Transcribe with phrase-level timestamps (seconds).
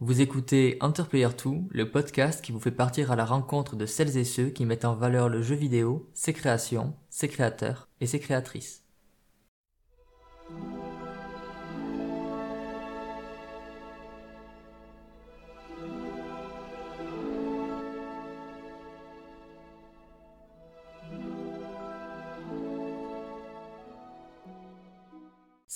[0.00, 4.16] Vous écoutez Interplayer 2, le podcast qui vous fait partir à la rencontre de celles
[4.16, 8.20] et ceux qui mettent en valeur le jeu vidéo, ses créations, ses créateurs et ses
[8.20, 8.84] créatrices.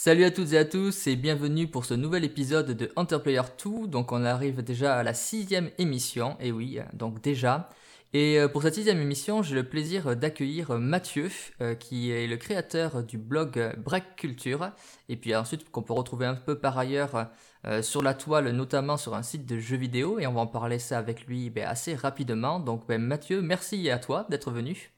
[0.04, 3.86] Salut à toutes et à tous et bienvenue pour ce nouvel épisode de Enterplayer 2.
[3.86, 7.68] Donc on arrive déjà à la sixième émission, et oui, donc déjà.
[8.12, 12.36] Et euh, pour cette sixième émission, j'ai le plaisir d'accueillir Mathieu, euh, qui est le
[12.36, 14.72] créateur du blog Break Culture,
[15.08, 17.28] et puis ensuite qu'on peut retrouver un peu par ailleurs
[17.64, 20.48] euh, sur la toile, notamment sur un site de jeux vidéo, et on va en
[20.48, 22.58] parler ça avec lui ben, assez rapidement.
[22.58, 24.91] Donc ben, Mathieu, merci à toi d'être venu.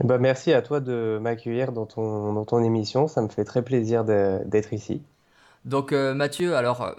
[0.00, 3.08] Eh ben, merci à toi de m'accueillir dans ton, dans ton émission.
[3.08, 5.02] Ça me fait très plaisir d'être ici.
[5.64, 6.92] Donc, euh, Mathieu, alors, euh,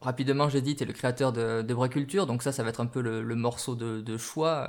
[0.00, 2.26] rapidement, j'ai dit, tu es le créateur de, de Culture.
[2.26, 4.68] Donc, ça, ça va être un peu le, morceau de, choix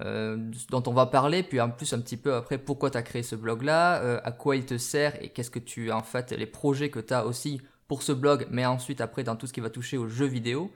[0.00, 0.36] euh,
[0.70, 1.42] dont on va parler.
[1.42, 4.56] Puis, en plus, un petit peu après, pourquoi tu as créé ce blog-là, à quoi
[4.56, 7.60] il te sert et qu'est-ce que tu en fait, les projets que tu as aussi
[7.88, 10.70] pour ce blog, mais ensuite, après, dans tout ce qui va toucher aux jeux vidéo.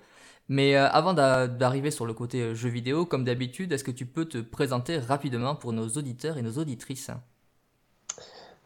[0.50, 4.04] Mais euh, avant d'arriver sur le côté euh, jeu vidéo, comme d'habitude, est-ce que tu
[4.04, 7.12] peux te présenter rapidement pour nos auditeurs et nos auditrices?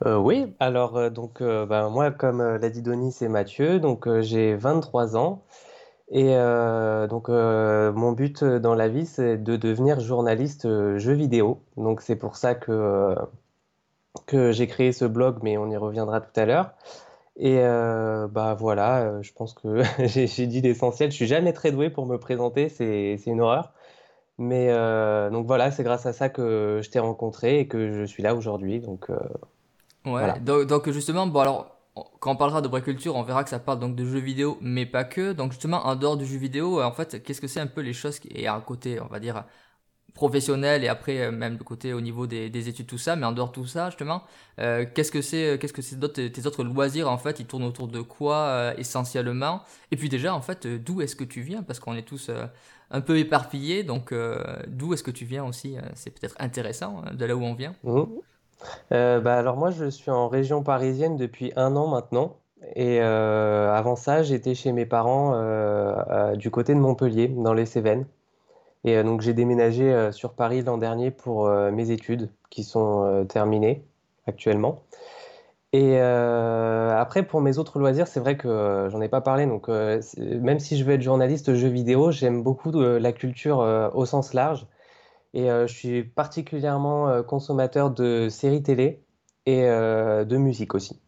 [0.07, 5.17] Euh, oui, alors donc ben, moi comme l'a dit Denis, c'est Mathieu, donc j'ai 23
[5.17, 5.45] ans
[6.11, 6.35] et
[7.09, 10.67] donc mon but dans la vie c'est de devenir journaliste
[10.98, 11.63] jeu vidéo.
[11.77, 13.15] Donc c'est pour ça que
[14.27, 16.75] que j'ai créé ce blog, mais on y reviendra tout à l'heure.
[17.37, 21.11] Et euh, bah voilà, euh, je pense que j'ai dit l'essentiel.
[21.11, 23.73] Je suis jamais très doué pour me présenter, c'est une horreur.
[24.39, 28.05] Mais euh, donc voilà, c'est grâce à ça que je t'ai rencontré et que je
[28.05, 28.81] suis là aujourd'hui.
[28.81, 29.09] Donc
[30.07, 30.41] ouais.
[30.41, 31.71] Donc, justement, bon alors
[32.19, 34.59] quand on parlera de Break Culture, on verra que ça parle donc de jeux vidéo,
[34.61, 35.33] mais pas que.
[35.33, 37.93] Donc justement, en dehors du jeu vidéo, en fait, qu'est-ce que c'est un peu les
[37.93, 39.45] choses qui est à côté, on va dire
[40.15, 43.27] professionnel et après euh, même de côté au niveau des, des, études tout ça mais
[43.27, 44.23] en dehors de tout ça justement
[44.61, 47.47] euh, qu'est-ce que c'est euh, qu'est-ce que c'est d'autres tes autres loisirs en fait ils
[47.47, 49.63] tournent autour de quoi essentiellement?
[49.91, 51.63] Et puis déjà en fait d'où est-ce que tu viens?
[51.63, 52.30] Parce qu'on est tous
[52.91, 54.14] un peu éparpillés donc
[54.69, 55.77] d'où est-ce que tu viens aussi?
[55.95, 57.75] C'est peut-être intéressant hein, de là où on vient.
[57.83, 58.05] Mmh.
[58.91, 62.36] bah alors moi je suis en région parisienne depuis un an maintenant.
[62.77, 65.35] Et avant ça j'étais chez mes parents
[66.36, 68.07] du côté de Montpellier dans les Cévennes
[68.84, 72.62] et euh, donc j'ai déménagé euh, sur Paris l'an dernier pour euh, mes études qui
[72.62, 73.84] sont terminées
[74.27, 74.83] actuellement.
[75.72, 79.45] Et après, pour mes autres loisirs, c'est vrai que j'en ai pas parlé.
[79.45, 83.58] Donc, même si je veux être journaliste jeux vidéo, j'aime beaucoup la culture
[83.92, 84.68] au sens large.
[85.33, 89.02] Et je suis particulièrement consommateur de séries télé
[89.46, 91.01] et de musique aussi.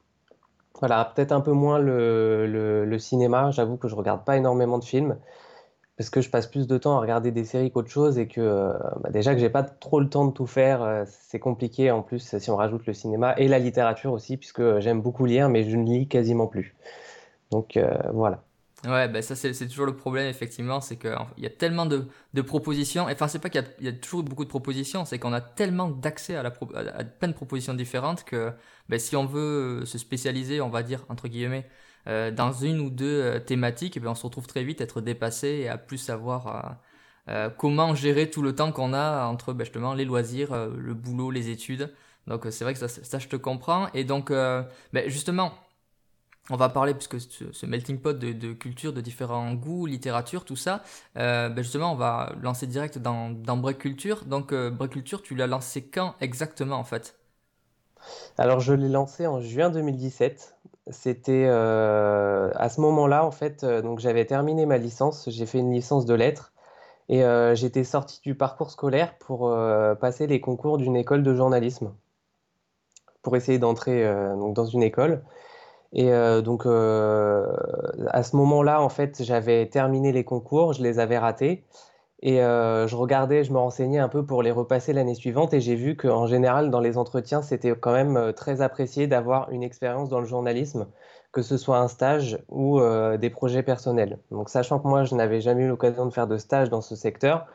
[0.80, 3.52] Voilà, peut-être un peu moins le, le cinéma.
[3.52, 5.16] J'avoue que je regarde pas énormément de films
[5.96, 8.40] parce que je passe plus de temps à regarder des séries qu'autre chose et que
[8.40, 11.90] euh, bah, déjà que j'ai pas trop le temps de tout faire, euh, c'est compliqué
[11.90, 15.48] en plus si on rajoute le cinéma et la littérature aussi, puisque j'aime beaucoup lire,
[15.48, 16.74] mais je ne lis quasiment plus.
[17.50, 18.42] Donc euh, voilà.
[18.84, 22.06] Ouais, ben ça c'est toujours le problème effectivement, c'est qu'il y a tellement de,
[22.42, 25.88] propositions, enfin c'est pas qu'il y, a toujours beaucoup de propositions, c'est qu'on a tellement
[25.88, 28.52] d'accès à, plein de propositions différentes que
[28.90, 31.66] ben, si on veut se spécialiser, on va dire entre guillemets,
[32.08, 35.48] euh, dans une ou deux euh, thématiques, eh on se retrouve très vite être dépassé
[35.48, 36.78] et à plus savoir
[37.28, 41.30] euh, comment gérer tout le temps qu'on a entre ben, justement les loisirs, le boulot,
[41.30, 41.92] les études.
[42.26, 43.88] Donc c'est vrai que ça, ça, je te comprends.
[43.94, 44.68] Et donc ben,
[45.08, 45.52] justement,
[46.50, 50.54] on va parler, puisque ce, melting pot de, de, culture, de différents goûts, littérature, tout
[50.54, 50.82] ça,
[51.16, 54.24] euh, ben justement, on va lancer direct dans, dans Break Culture.
[54.24, 57.16] Donc, Break Culture, tu l'as lancé quand exactement, en fait?
[58.38, 60.55] Alors, je l'ai lancé en juin 2017
[60.88, 65.58] c'était euh, à ce moment-là, en fait, euh, donc j'avais terminé ma licence, j'ai fait
[65.58, 66.52] une licence de lettres
[67.08, 69.52] et euh, j'étais sorti du parcours scolaire pour
[70.00, 71.92] passer les concours d'une école de journalisme,
[73.22, 74.04] pour essayer d'entrer
[74.36, 75.22] dans une école.
[75.92, 76.10] Et
[76.42, 81.64] donc à ce moment-là, en fait, j'avais terminé les concours, je les avais ratés.
[82.26, 85.60] Et euh, je regardais, je me renseignais un peu pour les repasser l'année suivante et
[85.60, 89.62] j'ai vu qu'en général, dans les entretiens, c'était quand même euh, très apprécié d'avoir une
[89.62, 90.88] expérience dans le journalisme,
[91.30, 94.18] que ce soit un stage ou euh, des projets personnels.
[94.32, 96.96] Donc, sachant que moi, je n'avais jamais eu l'occasion de faire de stage dans ce
[96.96, 97.46] secteur,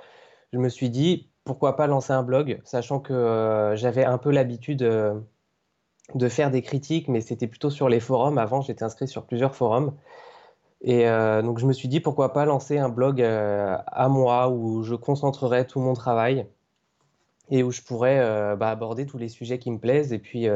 [0.54, 4.90] je me suis dit, pourquoi pas lancer un blog, sachant que j'avais un peu l'habitude
[6.16, 8.38] de faire des critiques, mais c'était plutôt sur les forums.
[8.38, 9.94] Avant, j'étais inscrit sur plusieurs forums.
[10.84, 14.50] Et euh, donc je me suis dit pourquoi pas lancer un blog euh, à moi
[14.50, 16.48] où je concentrerai tout mon travail
[17.52, 20.48] et où je pourrais euh, bah, aborder tous les sujets qui me plaisent et puis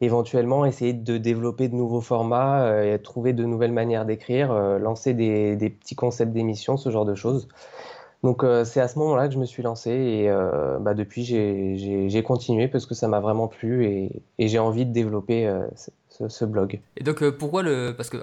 [0.00, 5.70] éventuellement essayer de développer de nouveaux formats, et trouver de nouvelles manières d'écrire, lancer des,
[5.70, 7.48] petits concepts d'émissions, ce genre de choses.
[8.22, 10.30] Donc c'est à ce moment-là que je me suis lancé et
[10.80, 14.92] bah, depuis j'ai continué parce que ça m'a vraiment plu et, et j'ai envie de
[14.92, 15.52] développer
[16.08, 16.80] ce, ce, blog.
[16.96, 17.94] Et donc pourquoi le...
[17.96, 18.18] Parce que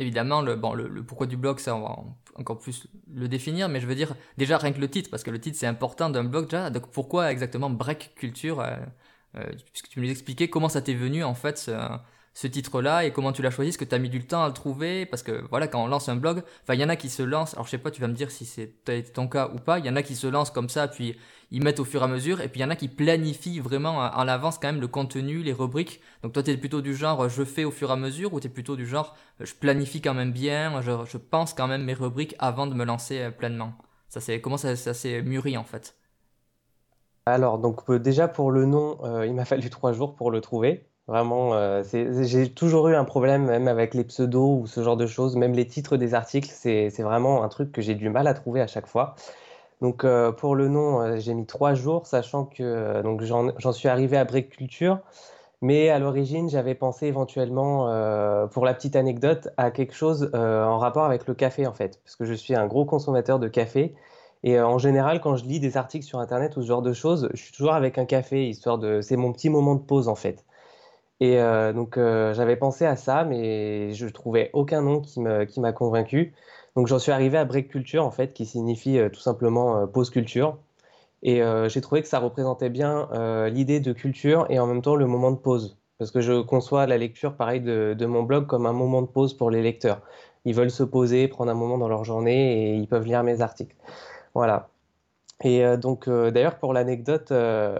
[0.00, 0.58] évidemment, le,
[1.02, 1.96] pourquoi du blog, ça, on va
[2.36, 5.30] encore plus le définir, mais je veux dire, déjà rien que le titre, parce que
[5.30, 8.76] le titre c'est important d'un blog déjà, donc pourquoi exactement Break Culture euh,
[9.36, 11.70] euh, Puisque tu nous expliquais comment ça t'est venu en fait,
[12.32, 14.48] ce titre-là et comment tu l'as choisi Est-ce que tu as mis du temps à
[14.48, 15.06] le trouver?
[15.06, 17.54] Parce que voilà, quand on lance un blog, il y en a qui se lancent,
[17.54, 18.72] alors je sais pas, tu vas me dire si c'est
[19.12, 21.16] ton cas ou pas, il y en a qui se lancent comme ça, puis
[21.50, 23.60] ils mettent au fur et à mesure, et puis il y en a qui planifient
[23.60, 26.00] vraiment en avance quand même le contenu, les rubriques.
[26.22, 28.40] Donc toi, tu es plutôt du genre je fais au fur et à mesure, ou
[28.40, 31.84] tu es plutôt du genre je planifie quand même bien, je, je, pense quand même
[31.84, 33.74] mes rubriques avant de me lancer euh, pleinement?
[34.08, 35.96] Ça, c'est Comment ça, ça s'est mûri en fait?
[37.26, 40.40] Alors, donc euh, déjà pour le nom, euh, il m'a fallu trois jours pour le
[40.40, 40.89] trouver.
[41.06, 41.82] Vraiment, euh,
[42.22, 45.54] j'ai toujours eu un problème même avec les pseudos ou ce genre de choses, même
[45.54, 48.68] les titres des articles, c'est vraiment un truc que j'ai du mal à trouver à
[48.68, 49.16] chaque fois.
[49.80, 53.88] Donc euh, pour le nom, euh, j'ai mis trois jours, sachant que donc j'en suis
[53.88, 55.00] arrivé à Break Culture,
[55.62, 57.86] mais à l'origine, j'avais pensé éventuellement,
[58.48, 62.16] pour la petite anecdote, à quelque chose en rapport avec le café en fait, parce
[62.16, 63.94] que je suis un gros consommateur de café.
[64.42, 67.28] Et en général, quand je lis des articles sur Internet ou ce genre de choses,
[67.34, 69.00] je suis toujours avec un café, histoire de...
[69.02, 70.44] C'est mon petit moment de pause en fait.
[71.20, 75.20] Et euh, donc euh, j'avais pensé à ça, mais je trouvais aucun nom qui
[75.60, 76.34] m'a convaincu.
[76.76, 80.10] Donc j'en suis arrivé à Break Culture, en fait, qui signifie euh, tout simplement pause
[80.10, 80.58] culture.
[81.22, 83.08] Et j'ai trouvé que ça représentait bien
[83.52, 85.76] l'idée de culture et en même temps le moment de pause.
[85.98, 89.34] Parce que je conçois la lecture, pareil, de, mon blog comme un moment de pause
[89.34, 90.00] pour les lecteurs.
[90.46, 93.42] Ils veulent se poser, prendre un moment dans leur journée et ils peuvent lire mes
[93.42, 93.76] articles.
[94.34, 94.70] Voilà.
[95.42, 97.78] Et euh, donc, euh, d'ailleurs, pour l'anecdote, euh,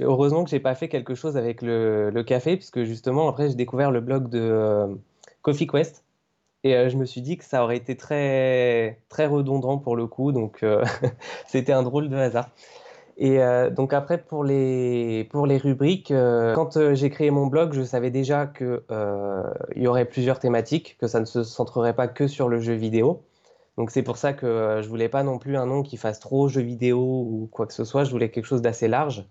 [0.00, 3.56] heureusement que j'ai pas fait quelque chose avec le, le, café, puisque justement, après, j'ai
[3.56, 4.86] découvert le blog de
[5.42, 6.04] Coffee Quest.
[6.62, 10.30] Et je me suis dit que ça aurait été très, très redondant pour le coup,
[10.30, 10.62] donc
[11.46, 12.50] c'était un drôle de hasard.
[13.16, 13.38] Et
[13.70, 16.12] donc après, pour les, pour les rubriques,
[16.54, 18.78] quand j'ai créé mon blog, je savais déjà qu'il
[19.76, 23.22] y aurait plusieurs thématiques, que ça ne se centrerait pas que sur le jeu vidéo.
[23.80, 26.20] Donc c'est pour ça que euh, je voulais pas non plus un nom qui fasse
[26.20, 28.04] trop jeu vidéo ou quoi que ce soit.
[28.04, 29.24] Je voulais quelque chose d'assez large.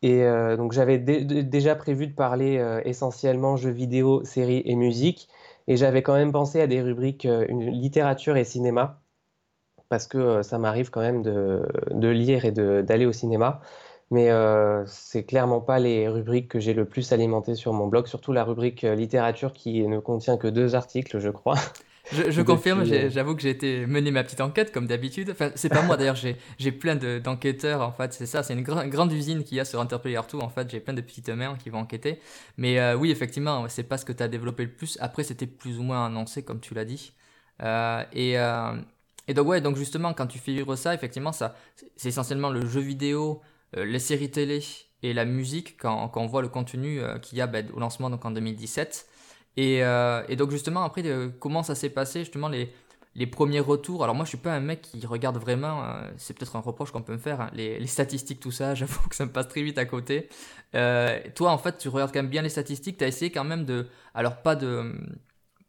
[0.00, 5.28] Et euh, donc j'avais déjà prévu de parler euh, essentiellement jeux vidéo, séries et musique.
[5.68, 9.02] Et j'avais quand même pensé à des rubriques littérature et cinéma,
[9.90, 13.60] parce que ça m'arrive quand même de, lire et d'aller au cinéma.
[14.10, 14.30] Mais
[14.86, 18.44] c'est clairement pas les rubriques que j'ai le plus alimentées sur mon blog, surtout la
[18.44, 21.56] rubrique littérature qui ne contient que deux articles, je crois.
[22.12, 25.30] Je, confirme, euh, j'avoue que j'ai été mené ma petite enquête comme d'habitude.
[25.30, 28.12] Enfin, c'est pas moi d'ailleurs, j'ai plein d'enquêteurs en fait.
[28.12, 30.70] C'est ça, c'est une grande usine qu'il y a sur Interplayer 2 en fait.
[30.70, 32.20] J'ai plein de petites mains qui vont enquêter.
[32.58, 34.98] Mais euh, oui, effectivement, c'est pas ce que tu as développé le plus.
[35.00, 37.12] Après, c'était plus ou moins annoncé comme tu l'as dit.
[37.62, 38.34] Euh, et,
[39.28, 41.56] et donc ouais, donc justement, quand tu fais vivre ça, effectivement, ça,
[41.96, 43.42] c'est essentiellement le jeu vidéo,
[43.76, 44.62] les séries télé
[45.02, 48.10] et la musique quand, quand on voit le contenu qu'il y a ben, au lancement
[48.10, 49.06] donc en 2017.
[49.58, 52.72] Euh, et, donc justement après euh, comment ça s'est passé justement les,
[53.14, 54.02] les premiers retours?
[54.04, 56.90] Alors moi je suis pas un mec qui regarde vraiment euh, c'est peut-être un reproche
[56.90, 59.48] qu'on peut me faire hein, les, les, statistiques tout ça j'avoue que ça me passe
[59.48, 60.28] très vite à côté.
[60.72, 63.64] Toi en fait tu regardes quand même bien les statistiques tu as essayé quand même
[63.64, 64.92] de alors pas de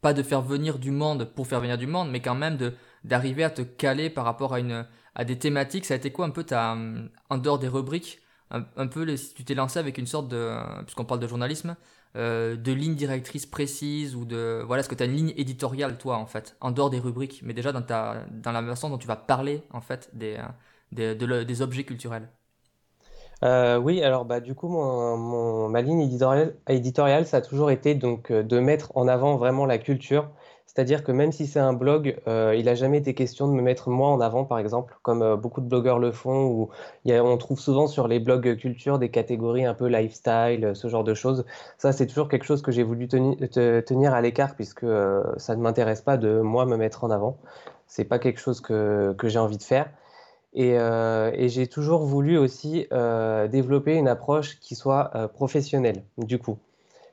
[0.02, 2.74] pas de faire venir du monde pour faire venir du monde mais quand même de
[3.04, 5.86] d'arriver à te caler par rapport à une à des thématiques.
[5.86, 6.44] Ça a été quoi un peu
[7.30, 11.20] en dehors des rubriques un, peu tu t'es lancé avec une sorte de puisqu'on parle
[11.20, 11.76] de journalisme
[12.18, 15.98] euh, de lignes directrices précises ou de voilà est-ce que tu as une ligne éditoriale
[15.98, 18.98] toi en fait en dehors des rubriques mais déjà dans ta dans la façon dont
[18.98, 20.36] tu vas parler en fait des
[20.90, 22.28] des, objets culturels?
[23.44, 27.94] Euh, oui alors bah du coup mon, ma ligne éditoriale, éditoriale ça a toujours été
[27.94, 30.28] donc euh, de mettre en avant vraiment la culture
[30.78, 33.60] c'est-à-dire que même si c'est un blog, euh, il n'a jamais été question de me
[33.60, 36.70] mettre moi en avant, par exemple, comme euh, beaucoup de blogueurs le font, où
[37.04, 41.14] on trouve souvent sur les blogs culture des catégories un peu lifestyle, ce genre de
[41.14, 41.44] choses.
[41.78, 45.62] Ça, c'est toujours quelque chose que j'ai voulu tenir à l'écart, puisque euh, ça ne
[45.62, 47.38] m'intéresse pas de moi me mettre en avant.
[47.88, 49.90] C'est pas quelque chose que, j'ai envie de faire.
[50.52, 50.78] Et
[51.48, 52.86] j'ai toujours voulu aussi
[53.50, 56.58] développer une approche qui soit professionnelle, du coup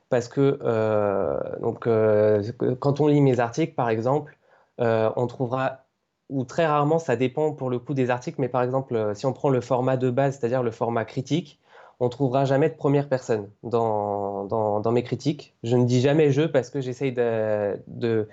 [0.08, 2.42] parce que euh, donc, euh,
[2.80, 4.38] quand on lit mes articles, par exemple,
[4.80, 5.84] euh, on trouvera,
[6.28, 9.32] ou très rarement, ça dépend pour le coup des articles, mais par exemple, si on
[9.32, 11.60] prend le format de base, c'est-à-dire le format critique,
[12.00, 15.56] on trouvera jamais de première personne dans, dans, mes critiques.
[15.62, 18.28] Je ne dis jamais je parce que j'essaye de, de,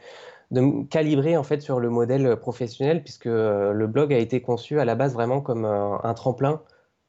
[0.52, 4.86] me calibrer en fait sur le modèle professionnel, puisque le blog a été conçu à
[4.86, 6.62] la base vraiment comme un, tremplin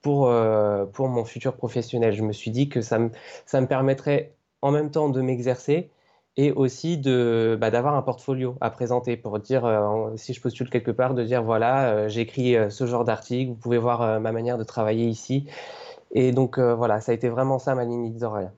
[0.03, 0.33] pour,
[0.93, 2.15] pour mon futur professionnel.
[2.15, 2.99] Je me suis dit que ça
[3.47, 5.91] ça me permettrait en même temps de m'exercer
[6.37, 9.63] et aussi de bah, d'avoir un portfolio à présenter pour dire
[10.17, 14.21] si je postule quelque part de dire voilà j'écris ce genre d'article vous pouvez voir
[14.21, 15.47] ma manière de travailler ici.
[16.13, 18.53] Et donc voilà ça a été vraiment ça ma ligne éditoriale.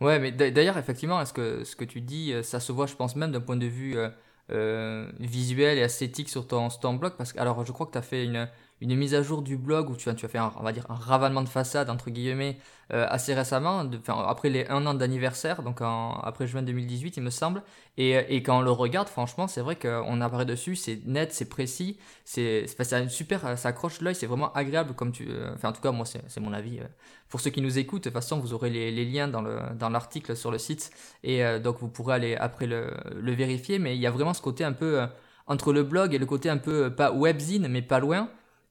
[0.00, 2.94] Ouais, mais d'ailleurs, effectivement, est-ce que ce que tu dis, euh, ça se voit, je
[2.94, 4.10] pense même d'un point de vue euh,
[4.50, 7.14] euh, visuel et esthétique sur ton, sur ton blog?
[7.16, 8.46] Parce que, alors, je crois que tu as fait une,
[8.80, 10.84] une mise à jour du blog où tu, tu as fait un, on va dire
[10.90, 12.58] un ravalement de façade entre guillemets
[12.92, 17.22] euh, assez récemment, de, après les un an d'anniversaire, donc en, après juin 2018 il
[17.22, 17.62] me semble,
[17.96, 21.48] et, et quand on le regarde franchement c'est vrai qu'on apparaît dessus, c'est net, c'est
[21.48, 25.70] précis, c'est c'est une super, ça accroche l'œil, c'est vraiment agréable comme tu, euh, enfin
[25.70, 26.78] en tout cas moi c'est mon avis.
[26.80, 26.84] Euh.
[27.28, 29.58] Pour ceux qui nous écoutent, de toute façon vous aurez les, les liens dans le
[29.76, 30.90] dans l'article sur le site
[31.24, 34.42] et donc vous pourrez aller après le, le vérifier, mais il y a vraiment ce
[34.42, 35.04] côté un peu
[35.48, 38.28] entre le blog et le côté un peu pas webzine mais pas loin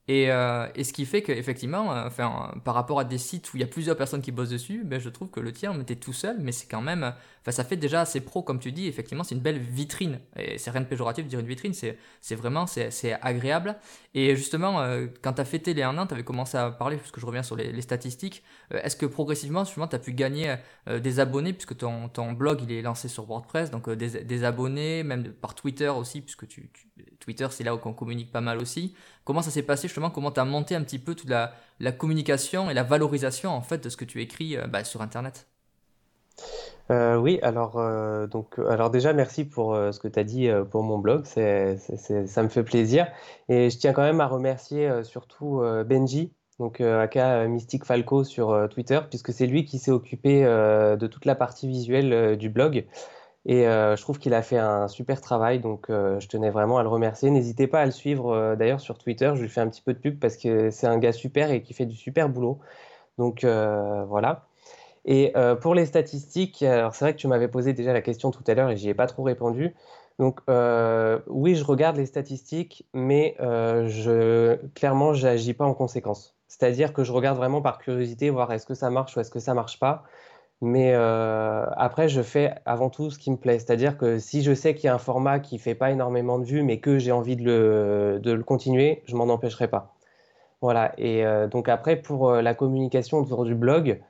[0.07, 3.57] et, euh, et, ce qui fait qu'effectivement, euh, enfin, par rapport à des sites où
[3.57, 5.95] il y a plusieurs personnes qui bossent dessus, ben, je trouve que le tien, était
[5.95, 7.13] tout seul, mais c'est quand même,
[7.45, 10.19] enfin, ça fait déjà assez pro, comme tu dis, effectivement, c'est une belle vitrine.
[10.35, 13.77] Et c'est rien de péjoratif de dire une vitrine, c'est, vraiment, c'est, agréable.
[14.13, 16.97] Et justement, euh, quand tu as fêté les 1 an, tu avais commencé à parler,
[16.97, 20.55] puisque je reviens sur les, les statistiques, est-ce que progressivement, justement, tu as pu gagner
[20.87, 25.03] des abonnés, puisque ton, ton blog, il est lancé sur WordPress, donc des, des, abonnés,
[25.03, 26.69] même par Twitter aussi, puisque tu,
[27.19, 28.95] Twitter, c'est là où on communique pas mal aussi.
[29.23, 30.09] Comment ça s'est passé justement?
[30.11, 33.61] Comment tu as monté un petit peu toute la, la, communication et la valorisation en
[33.61, 35.47] fait de ce que tu écris euh, bah, sur Internet?
[36.91, 40.83] Euh, oui, alors, euh, donc, alors déjà, merci pour ce que tu as dit pour
[40.83, 43.07] mon blog, c'est, ça me fait plaisir.
[43.49, 48.99] Et je tiens quand même à remercier surtout Benji, donc aka Mystique Falco sur Twitter,
[49.09, 52.85] puisque c'est lui qui s'est occupé de toute la partie visuelle du blog.
[53.45, 56.79] Et euh, je trouve qu'il a fait un super travail, donc euh, je tenais vraiment
[56.79, 57.29] à le remercier.
[57.29, 59.93] N'hésitez pas à le suivre euh, d'ailleurs sur Twitter, je lui fais un petit peu
[59.93, 62.59] de pub parce que c'est un gars super et qui fait du super boulot.
[63.19, 64.47] Donc voilà.
[65.05, 68.43] Et pour les statistiques, alors c'est vrai que tu m'avais posé déjà la question tout
[68.47, 69.75] à l'heure et j'y ai pas trop répondu.
[70.17, 70.41] Donc
[71.27, 76.35] oui, je regarde les statistiques, mais je clairement, j'agis pas en conséquence.
[76.47, 79.39] C'est-à-dire que je regarde vraiment par curiosité, voir est-ce que ça marche ou est-ce que
[79.39, 80.03] ça marche pas.
[80.61, 83.59] Mais euh, après, je fais avant tout ce qui me plaît.
[83.59, 86.45] C'est-à-dire que si je sais qu'il y a un format qui fait pas énormément de
[86.45, 89.95] vues, mais que j'ai envie de le, de le, continuer, je m'en empêcherai pas.
[90.61, 90.93] Voilà.
[90.97, 94.01] Et euh, donc après, pour euh, la communication autour du blog,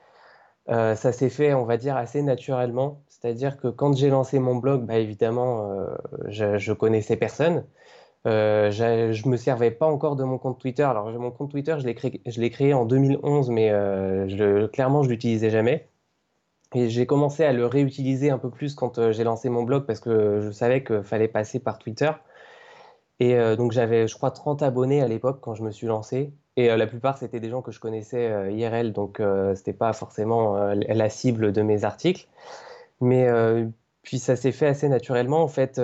[0.68, 3.02] ça s'est fait, on va dire, assez naturellement.
[3.08, 5.68] C'est-à-dire que quand j'ai lancé mon blog, bah, évidemment,
[6.28, 7.64] je, je, connaissais personne.
[8.24, 10.82] je me servais pas encore de mon compte Twitter.
[10.82, 13.72] Alors, mon compte Twitter, je l'ai créé, en 2011, mais
[14.72, 15.88] clairement, je l'utilisais jamais.
[16.74, 19.86] Et j'ai commencé à le réutiliser un peu plus quand euh, j'ai lancé mon blog
[19.86, 22.10] parce que je savais qu'il fallait passer par Twitter.
[23.20, 26.32] Et euh, donc j'avais, je crois, 30 abonnés à l'époque quand je me suis lancé.
[26.56, 29.20] Et euh, la plupart, c'était des gens que je connaissais IRL, donc
[29.54, 32.26] c'était pas forcément la cible de mes articles.
[33.00, 33.28] Mais
[34.02, 35.42] puis ça s'est fait assez naturellement.
[35.42, 35.80] En fait,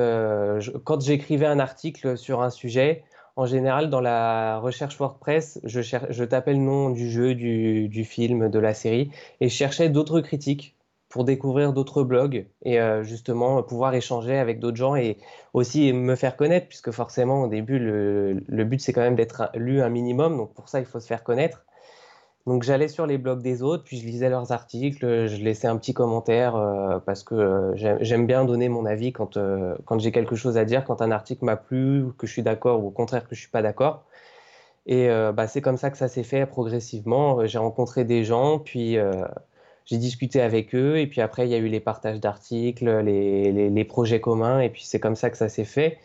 [0.85, 3.05] quand j'écrivais un article sur un sujet,
[3.37, 8.05] en général, dans la recherche WordPress, je, je tapais le nom du jeu, du, du,
[8.05, 9.11] film, de la série,
[9.41, 10.77] et je cherchais d'autres critiques
[11.13, 15.19] pour découvrir d'autres blogs et euh, justement pouvoir échanger avec d'autres gens et
[15.53, 19.51] aussi me faire connaître, puisque forcément au début, le, le but c'est quand même d'être
[19.55, 21.67] lu un minimum, donc pour ça il faut se faire connaître.
[22.47, 25.77] Donc j'allais sur les blogs des autres, puis je lisais leurs articles, je laissais un
[25.77, 29.39] petit commentaire euh, parce que euh, j'aime bien donner mon avis quand,
[29.85, 32.83] quand j'ai quelque chose à dire, quand un article m'a plu, que je suis d'accord
[32.83, 34.07] ou au contraire que je suis pas d'accord.
[34.87, 37.47] Et bah, c'est comme ça que ça s'est fait progressivement.
[37.47, 38.99] J'ai rencontré des gens, puis
[39.87, 43.71] j'ai discuté avec eux et puis après il y a eu les partages d'articles, les,
[43.71, 45.99] les, projets communs et puis c'est comme ça que ça s'est fait.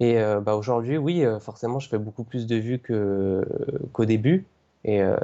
[0.00, 2.82] Et euh, bah aujourd'hui, oui, euh, forcément, je fais beaucoup plus de vues
[3.92, 4.46] qu'au début.
[4.84, 5.16] Et euh,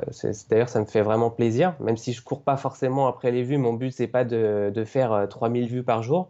[0.49, 3.59] d'ailleurs, ça me fait vraiment plaisir, même si je cours pas forcément après les vues.
[3.59, 6.29] Mon but, c'est pas de, de faire 3000 vues par jour.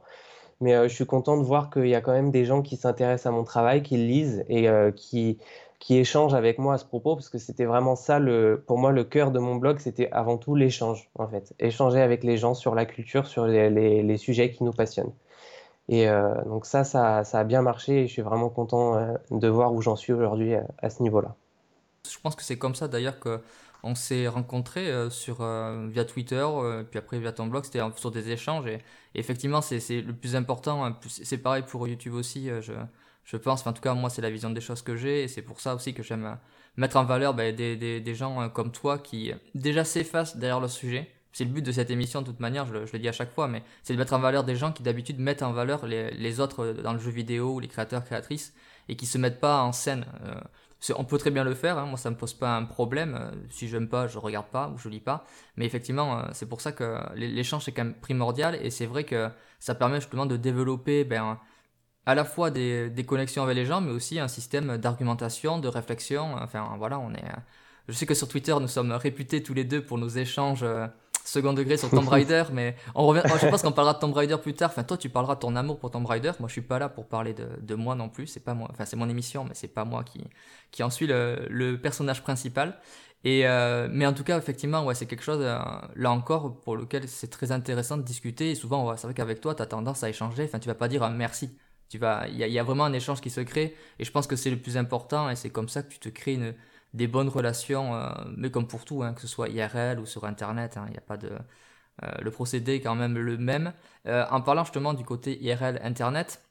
[0.60, 3.26] Mais je suis content de voir qu'il y a quand même des gens qui s'intéressent
[3.26, 5.38] à mon travail, qui le lisent et qui,
[5.78, 8.90] qui échange avec moi à ce propos, parce que c'était vraiment ça, le, pour moi,
[8.92, 11.54] le cœur de mon blog, c'était avant tout l'échange, en fait.
[11.60, 15.12] Échanger avec les gens sur la culture, sur les, les, sujets qui nous passionnent.
[15.88, 19.14] Et euh, donc ça, ça, ça, a bien marché et je suis vraiment content euh,
[19.30, 21.34] de voir où j'en suis aujourd'hui à, euh, à, ce niveau-là.
[22.10, 23.40] Je pense que c'est comme ça d'ailleurs que
[23.84, 24.90] on s'est rencontrés
[25.88, 26.44] via Twitter,
[26.90, 28.66] puis après via ton blog, c'était sur des échanges.
[28.66, 28.80] Et,
[29.14, 30.84] effectivement, c'est le plus important.
[30.84, 32.50] Hein, c'est pareil pour YouTube aussi.
[33.28, 35.42] Je pense, en tout cas moi c'est la vision des choses que j'ai et c'est
[35.42, 36.34] pour ça aussi que j'aime euh,
[36.78, 40.38] mettre en valeur ben, des, des, des, gens euh, comme toi qui euh, déjà s'effacent
[40.38, 41.10] derrière le sujet.
[41.32, 43.12] C'est le but de cette émission de toute manière, je le, je le dis à
[43.12, 45.86] chaque fois, mais c'est de mettre en valeur des gens qui d'habitude mettent en valeur
[45.86, 48.54] les, les, autres dans le jeu vidéo ou les créateurs, créatrices
[48.88, 50.06] et qui se mettent pas en scène.
[50.96, 51.84] on peut très bien le faire, hein.
[51.84, 53.30] moi ça me pose pas un problème.
[53.50, 55.26] Si j'aime pas, je regarde pas ou je lis pas.
[55.56, 59.28] Mais effectivement, c'est pour ça que l'échange c'est quand même primordial et c'est vrai que
[59.58, 61.38] ça permet justement de développer ben,
[62.08, 65.68] à la fois des, des, connexions avec les gens, mais aussi un système d'argumentation, de
[65.68, 66.36] réflexion.
[66.40, 67.24] Enfin voilà, on est.
[67.88, 70.64] Je sais que sur Twitter, nous sommes réputés tous les deux pour nos échanges
[71.28, 74.36] second degré sur Tomb Raider, mais on revient, je pense qu'on parlera de Tomb Raider
[74.42, 74.70] plus tard.
[74.70, 76.32] Enfin, toi, tu parleras de ton amour pour Tomb Raider.
[76.40, 78.26] Moi, je suis pas là pour parler de, de moi non plus.
[78.26, 78.68] C'est pas moi.
[78.70, 80.24] Enfin, c'est mon émission, mais c'est pas moi qui,
[80.70, 82.78] qui en suis le, le personnage principal.
[83.24, 85.58] Et euh, mais en tout cas, effectivement, ouais, c'est quelque chose, euh,
[85.96, 88.52] là encore, pour lequel c'est très intéressant de discuter.
[88.52, 90.44] Et souvent, ouais, c'est vrai qu'avec toi, tu as tendance à échanger.
[90.44, 91.50] Enfin, tu vas pas dire un merci.
[91.88, 93.76] Tu vas, il y, y, a vraiment un échange qui se crée.
[93.98, 95.30] Et je pense que c'est le plus important.
[95.30, 96.54] Et c'est comme ça que tu te crées une,
[96.94, 100.24] des bonnes relations, euh, mais comme pour tout, hein, que ce soit IRL ou sur
[100.24, 101.30] Internet, hein, il n'y a pas de...
[102.04, 103.72] Euh, le procédé est quand même le même.
[104.06, 106.42] Euh, en parlant justement du côté IRL Internet,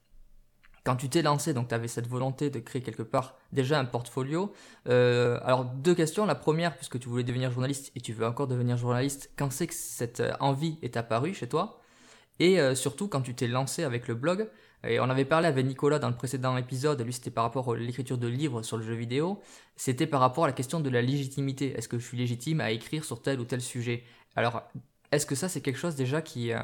[0.83, 3.85] quand tu t'es lancé, donc tu avais cette volonté de créer quelque part déjà un
[3.85, 4.53] portfolio.
[4.85, 6.25] alors deux questions.
[6.25, 9.67] La première, puisque tu voulais devenir journaliste et tu veux encore devenir journaliste, quand c'est
[9.67, 11.81] que cette envie est apparue chez toi?
[12.39, 14.47] Et surtout quand tu t'es lancé avec le blog,
[14.87, 17.75] et on avait parlé avec Nicolas dans le précédent épisode, lui c'était par rapport à
[17.75, 19.39] l'écriture de livres sur le jeu vidéo,
[19.75, 21.73] c'était par rapport à la question de la légitimité.
[21.75, 24.03] Est-ce que je suis légitime à écrire sur tel ou tel sujet?
[24.35, 24.61] Alors,
[25.11, 26.59] est-ce que ça c'est quelque chose déjà qui, euh,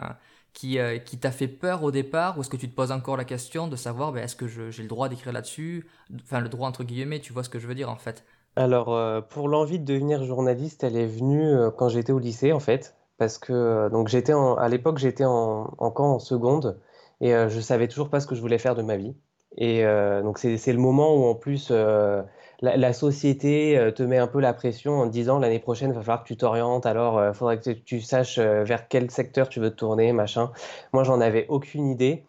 [0.54, 3.18] qui, euh, qui t'a fait peur au départ, ou est-ce que tu te poses encore
[3.18, 5.88] la question de savoir ben, est-ce que j'ai le droit d'écrire là-dessus?
[6.22, 8.24] Enfin, le droit entre guillemets, tu vois ce que je veux dire en fait.
[8.56, 12.60] Alors, euh, pour l'envie de devenir journaliste, elle est venue quand j'étais au lycée en
[12.60, 16.80] fait, parce que donc j'étais à l'époque j'étais en, encore en seconde.
[17.24, 19.16] Et euh, je savais toujours pas ce que je voulais faire de ma vie.
[19.58, 22.22] Et euh, donc c'est le moment où en plus euh,
[22.62, 26.02] la, société te met un peu la pression en te disant l'année prochaine il va
[26.02, 29.70] falloir que tu t'orientes, alors il faudrait que tu saches vers quel secteur tu veux
[29.70, 30.52] te tourner, machin.
[30.92, 32.26] Moi j'en avais aucune idée.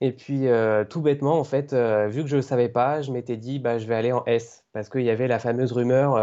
[0.00, 0.46] Et puis
[0.88, 3.86] tout bêtement en fait, vu que je ne savais pas, je m'étais dit bah je
[3.86, 6.14] vais aller en S parce qu'il y avait la fameuse rumeur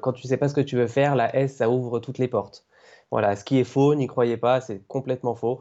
[0.00, 2.28] quand tu sais pas ce que tu veux faire, la S ça ouvre toutes les
[2.28, 2.64] portes.
[3.10, 5.60] Voilà, ce qui est faux, n'y croyez pas, c'est complètement faux.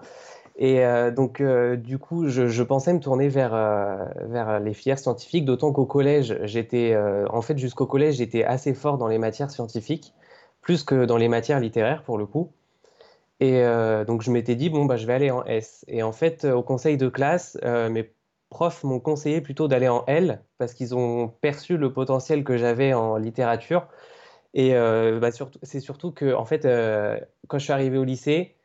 [0.62, 5.00] Et euh, donc, euh, du coup, je, pensais me tourner vers, euh, vers les filières
[5.00, 6.98] scientifiques, d'autant qu'au collège, j'étais,
[7.30, 10.14] en fait, jusqu'au collège, j'étais assez fort dans les matières scientifiques,
[10.62, 12.52] plus que dans les matières littéraires, pour le coup.
[13.40, 13.64] Et
[14.06, 15.86] donc, je m'étais dit, bon, bah, je vais aller en S.
[15.88, 18.12] Et en fait, au conseil de classe, mes
[18.50, 22.94] profs m'ont conseillé plutôt d'aller en L, parce qu'ils ont perçu le potentiel que j'avais
[22.94, 23.88] en littérature.
[24.54, 25.30] Et bah,
[25.64, 26.68] c'est surtout que, en fait,
[27.48, 28.56] quand je suis arrivé au lycée,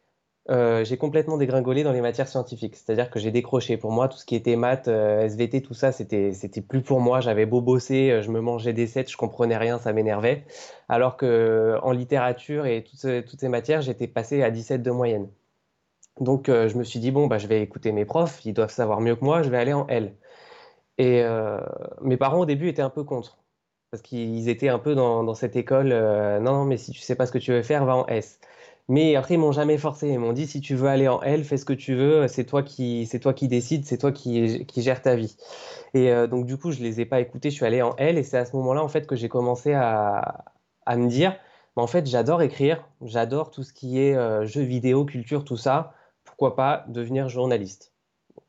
[0.50, 2.76] euh, j'ai complètement dégringolé dans les matières scientifiques.
[2.76, 3.76] C'est-à-dire que j'ai décroché.
[3.76, 6.32] Pour moi, tout ce qui était maths, euh, SVT, tout ça, c'était,
[6.68, 7.20] plus pour moi.
[7.20, 10.44] J'avais beau bosser, euh, je me mangeais des 7, je comprenais rien, ça m'énervait.
[10.88, 15.30] Alors que en littérature et toutes, toutes ces matières, j'étais passé à 17 de moyenne.
[16.20, 19.00] Donc, je me suis dit, bon, bah, je vais écouter mes profs, ils doivent savoir
[19.00, 20.14] mieux que moi, je vais aller en L.
[20.98, 21.24] Et
[22.02, 23.43] mes parents, au début, étaient un peu contre.
[23.94, 27.26] Parce qu'ils étaient un peu dans, cette école, non, non, mais si tu sais pas
[27.26, 28.40] ce que tu veux faire, va en S.
[28.88, 30.08] Mais après, ils m'ont jamais forcé.
[30.08, 32.26] Ils m'ont dit si tu veux aller en L, fais ce que tu veux.
[32.26, 35.36] C'est toi qui, c'est toi qui décides, c'est toi qui, qui gère ta vie.
[35.94, 37.50] Et euh, donc du coup, je les ai pas écoutés.
[37.50, 39.72] Je suis allé en L et c'est à ce moment-là en fait que j'ai commencé
[39.74, 40.44] à,
[40.88, 41.36] me dire,
[41.76, 45.56] mais en fait, j'adore écrire, j'adore tout ce qui est euh, jeux vidéo, culture, tout
[45.56, 45.94] ça.
[46.24, 47.92] Pourquoi pas devenir journaliste?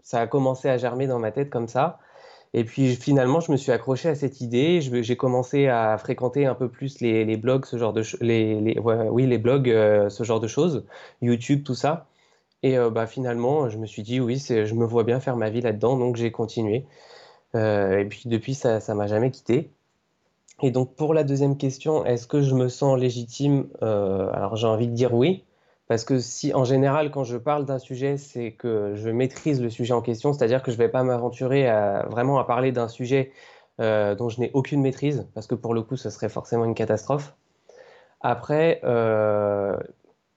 [0.01, 1.99] Ça a commencé à germer dans ma tête comme ça.
[2.57, 4.79] Et puis finalement, je me suis accroché à cette idée.
[4.79, 9.37] J'ai commencé à fréquenter un peu plus les, blogs, ce genre de les, oui, les
[9.37, 10.85] blogs, euh, ce genre de choses,
[11.21, 12.07] YouTube, tout ça.
[12.63, 15.49] Et euh, bah, finalement, je me suis dit oui, je me vois bien faire ma
[15.49, 16.85] vie là-dedans, donc j'ai continué.
[17.55, 19.71] Euh, et puis depuis, ça, ça m'a jamais quitté.
[20.63, 23.67] Et donc pour la deuxième question, est-ce que je me sens légitime?
[23.81, 25.44] Alors j'ai envie de dire oui.
[25.87, 29.69] Parce que si, en général, quand je parle d'un sujet, c'est que je maîtrise le
[29.69, 31.63] sujet en question, c'est-à-dire que je ne vais pas m'aventurer
[32.09, 33.31] vraiment à parler d'un sujet
[33.81, 36.75] euh, dont je n'ai aucune maîtrise, parce que pour le coup, ce serait forcément une
[36.75, 37.35] catastrophe.
[38.21, 39.77] Après, euh,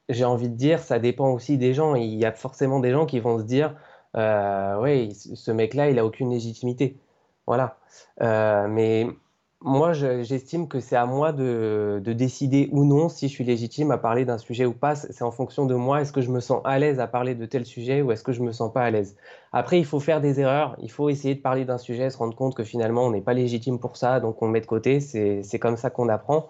[0.09, 1.95] j'ai envie de dire, ça dépend aussi des gens.
[1.95, 3.77] Il y a forcément des gens qui vont se dire,
[4.17, 6.99] euh, oui, ce mec-là, il a aucune légitimité.
[7.47, 7.79] Voilà.
[8.21, 9.07] mais
[9.61, 13.99] moi, j'estime que c'est à moi de, décider ou non si je suis légitime à
[13.99, 14.95] parler d'un sujet ou pas.
[14.95, 16.01] C'est en fonction de moi.
[16.01, 18.33] Est-ce que je me sens à l'aise à parler de tel sujet ou est-ce que
[18.33, 19.17] je me sens pas à l'aise
[19.53, 20.77] Après, il faut faire des erreurs.
[20.81, 23.35] Il faut essayer de parler d'un sujet, se rendre compte que finalement, on n'est pas
[23.35, 25.01] légitime pour ça, donc on met de côté.
[25.01, 26.49] C'est comme ça qu'on apprend.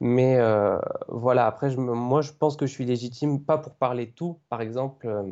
[0.00, 4.12] Mais euh, voilà, après, moi, je pense que je suis légitime, pas pour parler de
[4.12, 4.38] tout.
[4.48, 5.22] Par exemple, euh,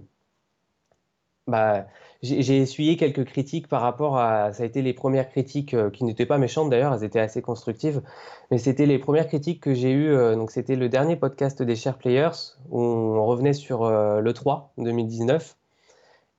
[1.47, 1.87] bah,
[2.23, 4.53] j'ai essuyé quelques critiques par rapport à.
[4.53, 7.41] Ça a été les premières critiques euh, qui n'étaient pas méchantes d'ailleurs, elles étaient assez
[7.41, 8.03] constructives.
[8.51, 10.13] Mais c'était les premières critiques que j'ai eues.
[10.13, 14.33] Euh, donc, c'était le dernier podcast des Share Players où on revenait sur euh, le
[14.35, 15.57] 3 2019.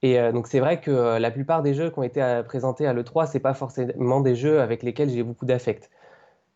[0.04, 3.28] Et donc c'est vrai que la plupart des jeux qui ont été présentés à l'E3,
[3.28, 5.92] c'est pas forcément des jeux avec lesquels j'ai beaucoup d'affect.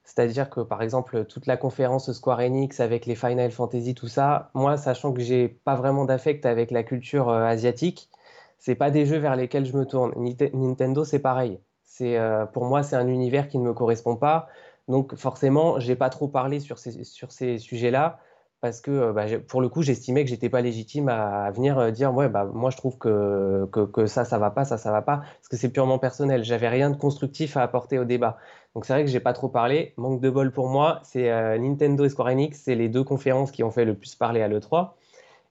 [0.03, 4.49] C'est-à-dire que par exemple toute la conférence Square Enix avec les Final Fantasy tout ça,
[4.55, 8.09] moi sachant que j'ai pas vraiment d'affect avec la culture asiatique,
[8.57, 10.13] c'est pas des jeux vers lesquels je me tourne.
[10.53, 11.59] Nintendo c'est pareil.
[11.83, 12.17] C'est
[12.53, 14.47] pour moi c'est un univers qui ne me correspond pas.
[14.87, 18.19] Donc forcément, j'ai pas trop parlé sur ces, sur ces sujets-là
[18.61, 21.91] parce que euh, bah, pour le coup, j'estimais que j'étais pas légitime à, venir euh,
[21.91, 25.01] dire ouais bah moi je trouve que, que, ça ça va pas, ça ça va
[25.01, 26.43] pas parce que c'est purement personnel.
[26.43, 28.37] J'avais rien de constructif à apporter au débat.
[28.73, 29.93] Donc c'est vrai que j'ai pas trop parlé.
[29.97, 33.51] Manque de bol pour moi, c'est euh, Nintendo et Square Enix, c'est les deux conférences
[33.51, 34.91] qui ont fait le plus parler à l'E3.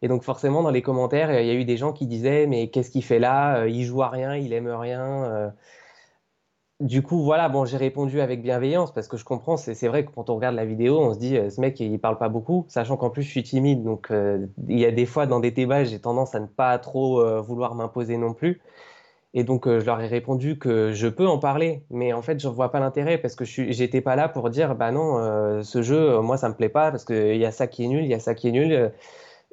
[0.05, 2.69] Et donc forcément dans les commentaires, il y a eu des gens qui disaient mais
[2.69, 3.67] qu'est-ce qu'il fait là?
[3.67, 5.53] Il joue à rien, il aime rien
[6.81, 9.57] du coup, voilà, bon, j'ai répondu avec bienveillance parce que je comprends.
[9.57, 11.99] C'est vrai que quand on regarde la vidéo, on se dit, euh, ce mec, il
[11.99, 13.85] parle pas beaucoup, sachant qu'en plus, je suis timide.
[13.85, 16.79] Donc, euh, il y a des fois, dans des débats, j'ai tendance à ne pas
[16.79, 18.61] trop euh, vouloir m'imposer non plus.
[19.35, 22.47] Et donc, je leur ai répondu que je peux en parler, mais en fait, je
[22.47, 25.83] ne vois pas l'intérêt parce que je n'étais pas là pour dire, bah non, ce
[25.83, 28.11] jeu, moi, ça me plaît pas parce qu'il y a ça qui est nul, il
[28.11, 28.93] y a ça qui est nul.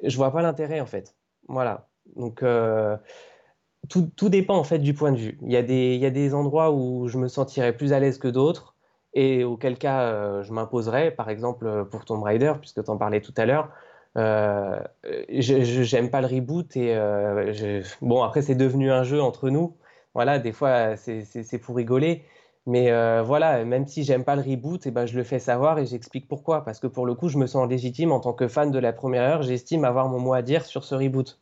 [0.02, 1.14] Je vois pas l'intérêt, en fait.
[1.48, 1.88] Voilà.
[2.16, 2.42] Donc,
[3.88, 5.38] tout, dépend en fait du point de vue.
[5.42, 8.18] Il y, a des, y a des endroits où je me sentirais plus à l'aise
[8.18, 8.76] que d'autres
[9.14, 12.96] et auquel cas euh, je m'imposerais, par exemple euh, pour Tomb Raider, puisque tu en
[12.96, 13.70] parlais tout à l'heure.
[14.18, 14.78] Euh,
[15.30, 16.94] j'aime pas le reboot et
[18.02, 19.76] bon après c'est devenu un jeu entre nous.
[20.14, 22.24] Voilà, des fois c'est pour rigoler,
[22.66, 22.90] mais
[23.22, 26.28] voilà, même si j'aime pas le reboot, eh ben je le fais savoir et j'explique
[26.28, 26.64] pourquoi.
[26.64, 28.92] Parce que pour le coup, je me sens légitime en tant que fan de la
[28.92, 29.42] première heure.
[29.42, 31.40] J'estime avoir mon mot à dire sur ce reboot.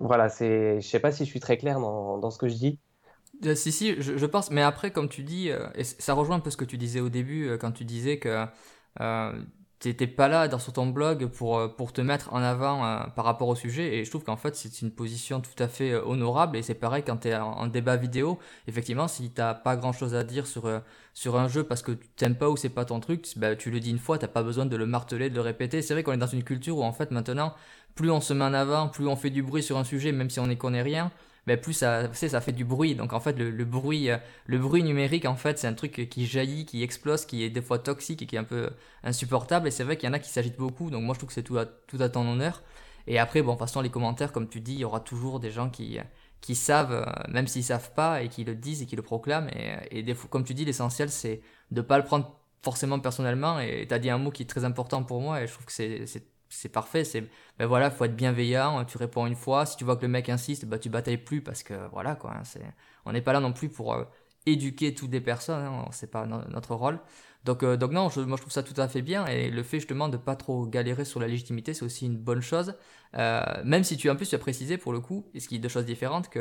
[0.00, 2.54] Voilà, c'est, je sais pas si je suis très clair dans, dans ce que je
[2.54, 2.78] dis.
[3.46, 6.40] Euh, si, si, je, pense, mais après, comme tu dis, euh, et ça rejoint un
[6.40, 8.46] peu ce que tu disais au début, euh, quand tu disais que
[9.80, 13.24] tu n'étais pas là dans, sur ton blog pour, pour te mettre en avant par
[13.24, 16.56] rapport au sujet, et je trouve qu'en fait, c'est une position tout à fait honorable,
[16.56, 18.38] et c'est pareil quand tu es en, débat vidéo,
[18.68, 20.70] effectivement, si tu n'as pas grand chose à dire sur,
[21.14, 23.70] sur un jeu parce que tu t'aimes pas ou c'est pas ton truc, bah, tu
[23.70, 25.82] le dis une fois, tu pas besoin de le marteler, de le répéter.
[25.82, 27.54] C'est vrai qu'on est dans une culture où en fait maintenant,
[27.94, 30.30] plus on se met en avant, plus on fait du bruit sur un sujet, même
[30.30, 31.10] si on n'y connaît rien,
[31.46, 32.94] mais plus ça, ça fait du bruit.
[32.94, 36.26] Donc en fait, le, bruit, euh, le bruit numérique, en fait, c'est un truc qui
[36.26, 38.70] jaillit, qui explose, qui est des fois toxique et qui est un peu
[39.04, 39.68] insupportable.
[39.68, 40.90] Et c'est vrai qu'il y en a qui s'agitent beaucoup.
[40.90, 42.62] Donc moi, je trouve que c'est tout à, tout à ton honneur.
[43.06, 45.40] Et après, bon, de toute façon, les commentaires, comme tu dis, il y aura toujours
[45.40, 45.98] des gens qui,
[46.40, 49.48] qui savent, euh, même s'ils savent pas, et qui le disent et qui le proclament.
[49.50, 53.60] Et, et des fois, comme tu dis, l'essentiel, c'est de pas le prendre forcément personnellement.
[53.60, 55.66] Et tu as dit un mot qui est très important pour moi, et je trouve
[55.66, 57.04] que c'est c'est parfait.
[57.04, 57.24] C'est
[57.58, 58.84] ben voilà, faut être bienveillant.
[58.84, 59.64] Tu réponds une fois.
[59.66, 62.32] Si tu vois que le mec insiste, bah tu batailles plus parce que voilà quoi.
[62.32, 62.62] Hein, c'est
[63.06, 64.04] on n'est pas là non plus pour euh,
[64.46, 65.64] éduquer toutes les personnes.
[65.64, 67.00] Hein, c'est pas notre rôle.
[67.44, 69.62] Donc euh, donc non, je, moi je trouve ça tout à fait bien et le
[69.62, 72.74] fait justement de pas trop galérer sur la légitimité, c'est aussi une bonne chose.
[73.16, 75.56] Euh, même si tu en plus tu as précisé pour le coup, et ce qui
[75.56, 76.40] est deux choses différentes que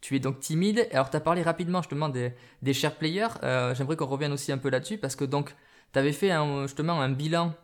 [0.00, 0.88] tu es donc timide.
[0.92, 3.28] Alors tu as parlé rapidement justement des des share players.
[3.74, 5.54] J'aimerais qu'on revienne aussi un peu là-dessus parce que donc
[5.92, 7.54] tu avais fait un, justement un bilan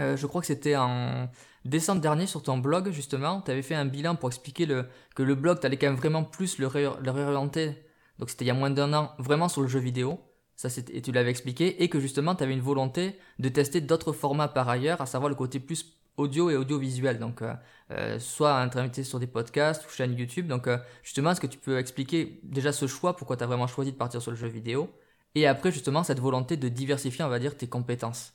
[0.00, 1.28] euh, je crois que c'était en
[1.64, 3.40] décembre dernier sur ton blog, justement.
[3.40, 5.96] Tu avais fait un bilan pour expliquer le, que le blog, tu allais quand même
[5.96, 7.86] vraiment plus le, réorienter.
[8.18, 10.20] Donc c'était il y a moins d'un an, vraiment sur le jeu vidéo.
[10.56, 11.82] Ça, et tu l'avais expliqué.
[11.82, 15.28] Et que justement, tu avais une volonté de tester d'autres formats par ailleurs, à savoir
[15.28, 17.18] le côté plus audio et audiovisuel.
[17.18, 17.54] Donc, euh,
[17.90, 20.46] euh, soit intermitté sur des podcasts ou chaîne YouTube.
[20.46, 20.68] Donc,
[21.02, 23.96] justement, est-ce que tu peux expliquer déjà ce choix, pourquoi tu as vraiment choisi de
[23.96, 24.90] partir sur le jeu vidéo?
[25.34, 28.34] Et après, justement, cette volonté de diversifier, on va dire, tes compétences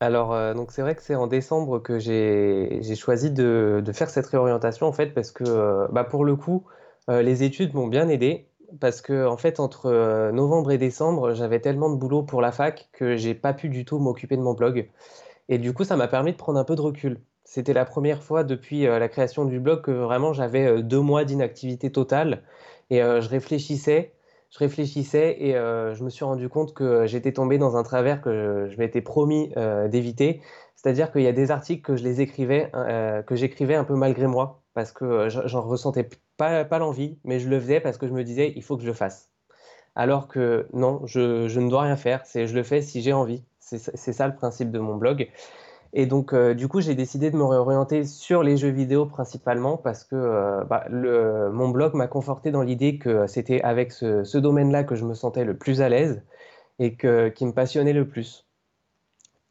[0.00, 4.86] alors, euh, c'est vrai que c'est en décembre que j'ai choisi de, faire cette réorientation,
[4.86, 6.64] en fait, parce que, euh, bah, pour le coup,
[7.10, 8.48] euh, les études m'ont bien aidé,
[8.80, 12.88] parce que, en fait, entre novembre et décembre, j'avais tellement de boulot pour la fac
[12.92, 14.88] que j'ai pas pu du tout m'occuper de mon blog.
[15.48, 17.20] Et du coup, ça m'a permis de prendre un peu de recul.
[17.44, 21.90] C'était la première fois depuis la création du blog que vraiment j'avais deux mois d'inactivité
[21.90, 22.42] totale
[22.90, 24.12] et je réfléchissais
[24.50, 28.22] je réfléchissais et euh, je me suis rendu compte que j'étais tombé dans un travers
[28.22, 30.40] que je, m'étais promis euh, d'éviter.
[30.74, 33.94] C'est-à-dire qu'il y a des articles que je les écrivais, euh, que j'écrivais un peu
[33.94, 38.06] malgré moi, parce que j'en ressentais pas, pas l'envie, mais je le faisais parce que
[38.06, 39.30] je me disais, il faut que je le fasse.
[39.94, 43.12] Alors que non, je, je ne dois rien faire, c'est je le fais si j'ai
[43.12, 43.44] envie.
[43.60, 45.28] C'est ça le principe de mon blog.
[45.92, 49.76] Et donc, euh, du coup, j'ai décidé de me réorienter sur les jeux vidéo principalement
[49.76, 54.38] parce que euh, bah, mon blog m'a conforté dans l'idée que c'était avec ce, ce
[54.38, 56.22] domaine-là que je me sentais le plus à l'aise
[56.78, 58.46] et que, qui me passionnait le plus.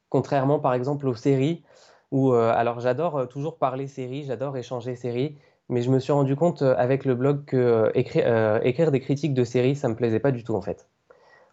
[0.10, 1.63] Contrairement, par exemple, aux séries,
[2.12, 5.38] où, euh, alors j'adore toujours parler séries, j'adore échanger séries,
[5.69, 9.43] mais je me suis rendu compte avec le blog que écrire, écrire des critiques de
[9.43, 10.88] séries, ça me plaisait pas du tout en fait.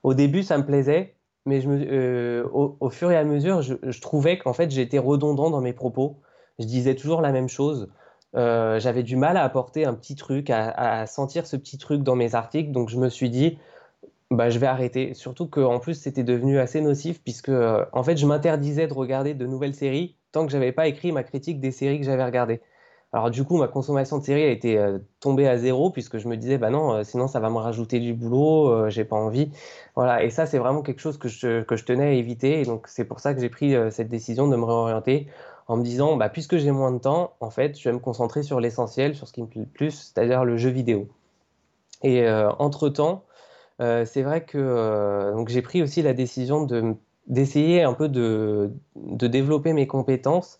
[0.05, 1.17] Au début, ça me plaisait,
[1.47, 5.73] mais euh, au, fur et à mesure, je, trouvais qu'en fait, j'étais redondant dans mes
[5.73, 6.21] propos.
[6.59, 7.89] Je disais toujours la même chose.
[8.35, 12.35] j'avais du mal à apporter un petit truc, à, sentir ce petit truc dans mes
[12.35, 12.73] articles.
[12.73, 13.59] Donc je me suis dit,
[14.31, 15.15] bah, je vais arrêter.
[15.15, 17.51] Surtout qu'en plus, c'était devenu assez nocif, puisque
[17.93, 21.23] en fait, je m'interdisais de regarder de nouvelles séries tant que j'avais pas écrit ma
[21.23, 22.61] critique des séries que j'avais regardées.
[23.15, 26.27] Alors du coup, ma consommation de séries a été euh, tombée à zéro puisque je
[26.27, 29.15] me disais, bah non, euh, sinon ça va me rajouter du boulot, euh, j'ai pas
[29.15, 29.53] envie.
[29.95, 32.61] Voilà, et ça c'est vraiment quelque chose que je, tenais à éviter.
[32.61, 35.29] Et donc c'est pour ça que j'ai pris cette décision de me réorienter
[35.69, 38.43] en me disant, bah, puisque j'ai moins de temps, en fait, je vais me concentrer
[38.43, 41.07] sur l'essentiel, sur ce qui me plaît le plus, c'est-à-dire le jeu vidéo.
[42.03, 43.23] Et entre-temps,
[43.79, 46.97] c'est vrai que j'ai pris aussi la décision de
[47.27, 50.59] d'essayer un peu de, de développer mes compétences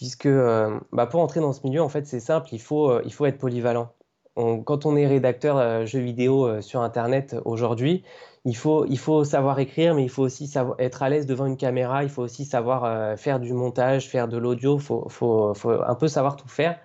[0.00, 3.02] puisque euh, bah, pour entrer dans ce milieu, en fait, c'est simple, il faut, euh,
[3.04, 3.92] il faut être polyvalent.
[4.34, 8.02] quand on est rédacteur euh, jeux vidéo sur Internet aujourd'hui,
[8.46, 11.58] il faut, il faut savoir écrire, mais il faut aussi être à l'aise devant une
[11.58, 15.72] caméra, il faut aussi savoir faire du montage, faire de l'audio, il faut, faut, faut,
[15.72, 16.80] un peu savoir tout faire.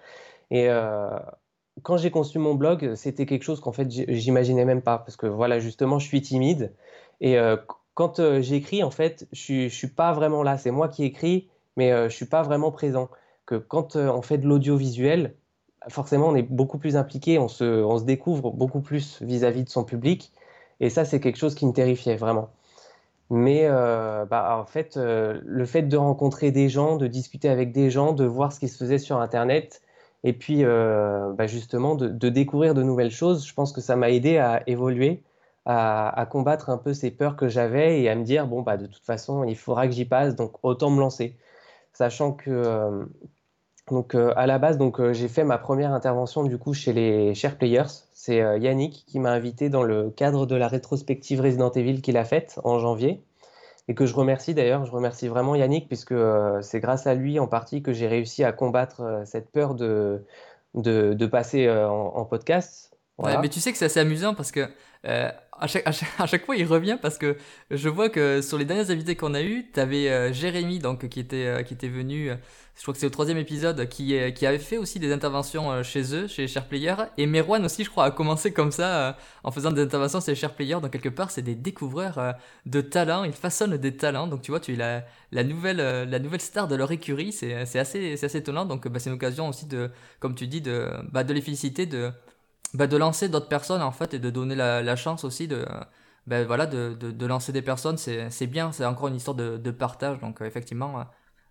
[0.52, 0.68] Et
[1.84, 5.28] quand j'ai conçu mon blog, c'était quelque chose qu'en fait, j'imaginais même pas, parce que
[5.28, 6.74] voilà, justement, je suis timide.
[7.22, 7.38] Et
[7.94, 10.58] quand j'écris, en fait, je ne suis pas vraiment là.
[10.58, 13.10] C'est moi qui écris, mais euh, je ne suis pas vraiment présent.
[13.46, 15.36] Que quand euh, on fait de l'audiovisuel,
[15.90, 20.32] forcément, on est beaucoup plus impliqué, on se, découvre beaucoup plus vis-à-vis de son public.
[20.80, 22.50] Et ça, c'est quelque chose qui me terrifiait vraiment.
[23.30, 27.90] Mais euh, bah, en fait, le fait de rencontrer des gens, de discuter avec des
[27.90, 29.82] gens, de voir ce qui se faisait sur Internet,
[30.24, 34.38] et puis bah, justement de, découvrir de nouvelles choses, je pense que ça m'a aidé
[34.38, 35.24] à évoluer,
[35.66, 38.78] à, à, combattre un peu ces peurs que j'avais et à me dire, bon, bah,
[38.78, 41.36] de toute façon, il faudra que j'y passe, donc autant me lancer
[41.96, 43.06] sachant que euh,
[43.90, 46.94] donc euh, à la base donc euh, j'ai fait ma première intervention du coup chez
[46.94, 48.04] les Share Players.
[48.14, 52.26] C'est Yannick qui m'a invité dans le cadre de la rétrospective Resident Evil qu'il a
[52.26, 53.24] faite en janvier
[53.88, 54.86] et que je remercie d'ailleurs.
[54.86, 56.16] Je remercie vraiment Yannick puisque
[56.62, 60.26] c'est grâce à lui en partie que j'ai réussi à combattre cette peur de,
[60.74, 62.98] de, passer en, podcast.
[63.20, 64.68] mais tu sais que c'est assez amusant parce que
[65.60, 67.38] à, chaque, à, chaque, fois, il revient parce que
[67.72, 71.08] je vois que sur les derniers invités qu'on a eu, tu avais euh, Jérémy donc,
[71.08, 72.32] qui, était, euh, qui était venu,
[72.76, 76.14] je crois que c'est au troisième épisode, qui, qui avait fait aussi des interventions chez
[76.14, 76.96] eux, chez SharePlayer.
[77.18, 80.82] Et Merwan aussi, je crois, a commencé comme ça en faisant des interventions chez SharePlayer.
[80.82, 84.28] Donc, quelque part, c'est des découvreurs de talents, ils façonnent des talents.
[84.28, 87.32] Donc, tu vois, tu es la, la, nouvelle, la nouvelle star de leur écurie.
[87.32, 88.66] C'est assez, assez étonnant.
[88.66, 89.90] Donc, bah, c'est une occasion aussi, de,
[90.20, 92.12] comme tu dis, de, bah, de les féliciter, de
[92.74, 95.66] bah, de lancer d'autres personnes en fait et de donner la, chance aussi de,
[96.28, 100.20] bah, voilà, de, de, lancer des personnes, c'est bien, c'est encore une histoire de, partage.
[100.20, 101.04] Donc euh, effectivement, euh,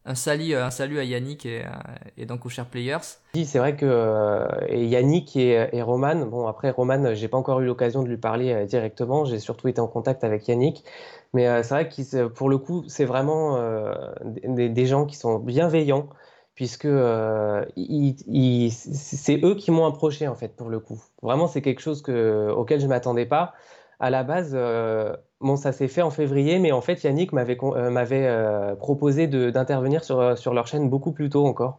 [0.05, 1.71] un salut, un salut à Yannick et, euh,
[2.17, 2.99] et donc aux chers players.
[3.35, 7.67] Oui, c'est vrai que Yannick et, et, Roman, bon après Roman, j'ai pas encore eu
[7.67, 10.85] l'occasion de lui parler directement, j'ai surtout été en contact avec Yannick,
[11.33, 13.59] mais c'est vrai que pour le coup, c'est vraiment
[14.25, 16.09] des, gens qui sont bienveillants,
[16.55, 17.65] puisque euh,
[18.71, 21.03] c'est eux qui m'ont approché en fait pour le coup.
[21.23, 23.55] Vraiment, c'est quelque chose que, auquel je m'attendais pas.
[24.01, 27.59] À la base, euh, bon, ça s'est fait en février, mais en fait, Yannick m'avait
[27.63, 31.79] euh, proposé d'intervenir sur, leur chaîne beaucoup plus tôt encore.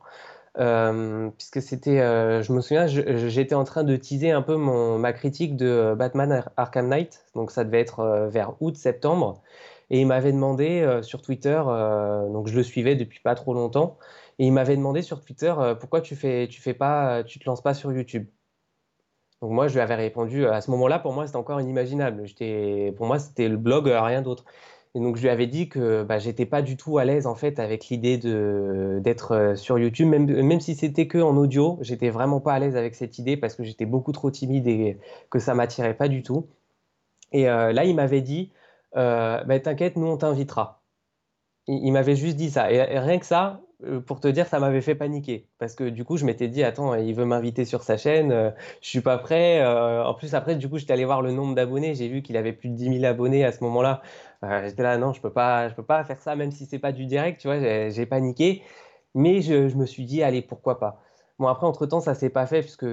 [0.55, 5.93] puisque c'était, je me souviens, j'étais en train de teaser un peu ma critique de
[5.97, 9.41] Batman Arkham Knight, donc ça devait être vers août-septembre,
[9.89, 11.61] et il m'avait demandé sur Twitter,
[12.31, 13.97] donc je le suivais depuis pas trop longtemps,
[14.39, 17.45] et il m'avait demandé sur Twitter euh, pourquoi tu fais, tu fais pas, tu te
[17.45, 18.27] lances pas sur YouTube?
[19.41, 22.25] Donc moi, je lui avais répondu à ce moment-là, pour moi, c'était encore inimaginable.
[22.25, 24.45] J'étais, pour moi, c'était le blog, euh, rien d'autre.
[24.95, 27.35] Et donc je lui avais dit que bah, j'étais pas du tout à l'aise en
[27.35, 31.77] fait avec l'idée de d'être euh, sur YouTube, même même si c'était que en audio,
[31.81, 34.97] j'étais vraiment pas à l'aise avec cette idée parce que j'étais beaucoup trop timide et
[35.29, 36.47] que ça m'attirait pas du tout.
[37.33, 38.51] Et là, il m'avait dit,
[38.93, 40.81] bah, t'inquiète, nous on t'invitera.
[41.67, 42.71] Il, m'avait juste dit ça.
[42.71, 43.64] et, rien que ça, euh,
[44.05, 45.47] pour te dire, ça m'avait fait paniquer.
[45.59, 48.51] Parce que du coup, je m'étais dit, attends, il veut m'inviter sur sa chaîne, euh,
[48.81, 49.61] je suis pas prêt.
[49.61, 51.95] Euh, en plus, après, du coup, j'étais allé voir le nombre d'abonnés.
[51.95, 54.01] J'ai vu qu'il avait plus de 10 000 abonnés à ce moment-là.
[54.63, 56.91] j'étais là, non, je peux pas, je peux pas faire ça, même si c'est pas
[56.91, 57.59] du direct, tu vois,
[57.89, 58.63] j'ai paniqué.
[59.13, 61.01] Mais je, me suis dit, allez, pourquoi pas?
[61.39, 62.85] Bon, après, entre-temps, ça s'est pas fait, puisque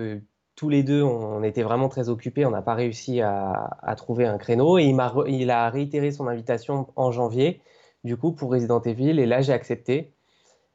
[0.57, 2.47] tous les deux, on, était vraiment très occupés.
[2.47, 4.79] On n'a pas réussi à, trouver un créneau.
[4.79, 7.61] Et il, a, il a réitéré son invitation en janvier,
[8.05, 9.18] du coup, pour Resident Evil.
[9.21, 10.12] Et là, j'ai accepté.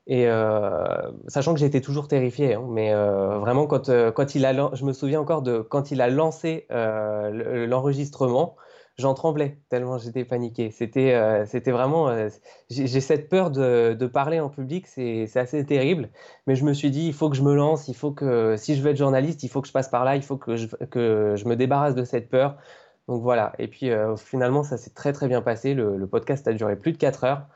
[0.10, 0.86] Et euh,
[1.28, 4.86] sachant que j'étais toujours terrifié, hein, mais euh, vraiment quand, euh, quand il a, je
[4.86, 8.56] me souviens encore de quand il a lancé l'enregistrement,
[8.98, 10.72] j'en tremblais tellement j'étais paniqué.
[10.72, 12.10] C'était, c'était vraiment,
[12.70, 16.10] j'ai cette peur de, de, parler en public, c'est assez terrible.
[16.48, 18.76] Mais je me suis dit, il faut que je me lance, il faut que si
[18.78, 20.68] je veux être journaliste, il faut que je passe par là, il faut que je,
[20.90, 22.56] que je me débarrasse de cette peur.
[23.10, 23.52] Donc voilà.
[23.60, 25.74] Et puis finalement, ça s'est très très bien passé.
[25.74, 27.48] Le, le podcast a duré plus de 4 heures.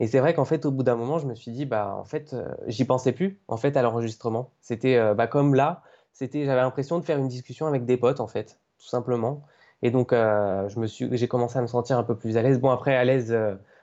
[0.00, 2.04] Et c'est vrai qu'en fait, au bout d'un moment, je me suis dit, bah, en
[2.04, 4.52] fait, euh, j'y pensais plus, en fait, à l'enregistrement.
[4.60, 5.82] C'était, euh, bah, comme là,
[6.12, 9.42] c'était, j'avais l'impression de faire une discussion avec des potes, en fait, tout simplement.
[9.82, 12.60] Et donc, euh, j'ai commencé à me sentir un peu plus à l'aise.
[12.60, 13.36] Bon, après, à l'aise,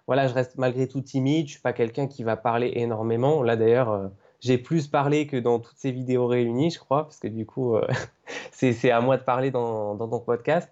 [0.08, 1.48] voilà, je reste malgré tout timide.
[1.48, 3.44] Je suis pas quelqu'un qui va parler énormément.
[3.44, 7.28] Là, d'ailleurs, j'ai plus parlé que dans toutes ces vidéos réunies, je crois, parce que
[7.30, 7.78] du coup,
[8.52, 10.70] c'est, à moi de parler dans, dans ton podcast.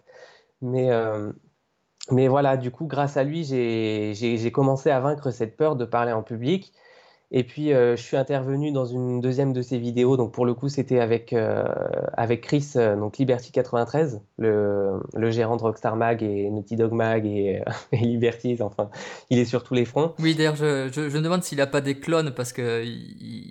[0.61, 0.89] Mais,
[2.11, 6.11] mais voilà, du coup, grâce à lui, j'ai commencé à vaincre cette peur de parler
[6.11, 6.73] en public.
[7.35, 10.17] Et puis, euh, je suis intervenu dans une deuxième de ses vidéos.
[10.17, 11.63] Donc, pour le coup, c'était avec, euh,
[12.13, 17.25] avec Chris, euh, donc Liberty93, le, le, gérant de Rockstar Mag et Naughty Dog Mag
[17.25, 18.61] et, et.
[18.61, 18.91] Enfin,
[19.31, 20.13] il est sur tous les fronts.
[20.19, 22.63] Oui, d'ailleurs, je, je, me demande s'il n'a pas des clones parce qu'il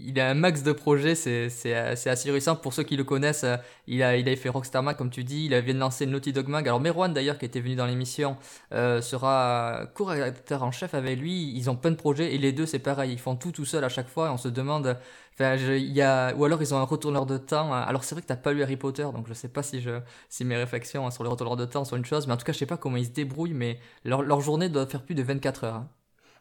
[0.07, 1.17] il a un max de projets.
[1.17, 2.55] C'est assez récent.
[2.55, 3.47] Pour ceux qui le connaissent,
[3.89, 5.47] il a, il a fait Rockstar Mag, comme tu dis.
[5.47, 6.69] Il vient de lancer Naughty Dog Mag.
[6.69, 8.37] Alors, Merwan, d'ailleurs, qui était venu dans l'émission,
[8.71, 11.53] sera co-rédacteur en chef avec lui.
[11.57, 13.11] Ils ont plein de projets et les deux, c'est pareil.
[13.13, 14.97] Ils font tout tout à chaque fois et on se demande
[15.41, 18.37] il y ou alors ils ont un retourneur de temps alors c'est vrai que t'as
[18.37, 21.31] pas lu Harry Potter donc je sais pas si je si mes réflexions sur le
[21.31, 23.07] retourneur de temps sont une chose mais en tout cas je sais pas comment ils
[23.07, 25.89] se débrouillent mais leur, leur journée doit faire plus de 24 heures hein.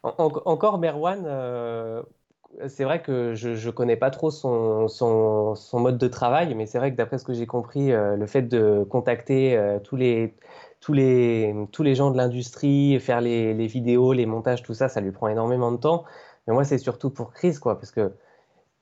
[0.02, 2.02] encore Merwan euh,
[2.68, 6.66] c'est vrai que je, je connais pas trop son, son, son mode de travail mais
[6.66, 9.96] c'est vrai que d'après ce que j'ai compris euh, le fait de contacter euh, tous
[9.96, 10.34] les
[10.82, 15.00] tous les, tous les gens de l'industrie, faire les, vidéos, les montages, tout ça, ça
[15.00, 16.04] lui prend énormément de temps.
[16.46, 18.12] Mais moi, c'est surtout pour Chris, quoi, parce que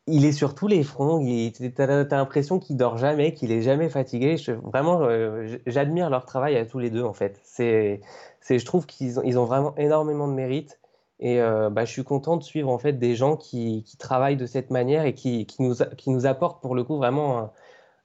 [0.06, 1.24] il est sur tous les fronts.
[1.24, 4.36] Tu as, l'impression qu'il dort jamais, qu'il est jamais fatigué.
[4.62, 7.40] Vraiment, euh, j'admire leur travail à tous les deux, en fait.
[7.44, 8.00] C'est,
[8.48, 10.80] je trouve qu'ils ont, ils ont vraiment énormément de mérite.
[11.20, 14.38] Et euh, bah, je suis content de suivre en fait des gens qui, qui travaillent
[14.38, 17.52] de cette manière et qui, qui, nous, qui nous apportent pour le coup vraiment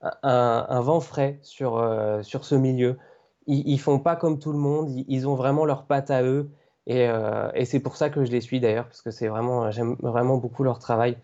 [0.02, 2.98] un, un, vent frais sur, euh, sur ce milieu.
[3.46, 4.90] Ils, ils font pas comme tout le monde.
[4.90, 6.50] Ils, ils ont vraiment leur patte à eux.
[6.86, 9.70] Et, euh, et c'est pour ça que je les suis d'ailleurs, parce que c'est vraiment,
[9.70, 11.18] j'aime vraiment beaucoup leur travail.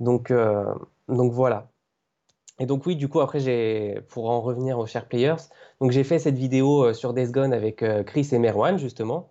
[0.00, 0.74] Donc, euh,
[1.08, 1.68] donc voilà.
[2.60, 5.36] Et donc oui, du coup après j'ai, pour en revenir aux Share Players,
[5.80, 9.30] donc j'ai fait cette vidéo euh, sur Days Gone avec Chris et Merwan justement.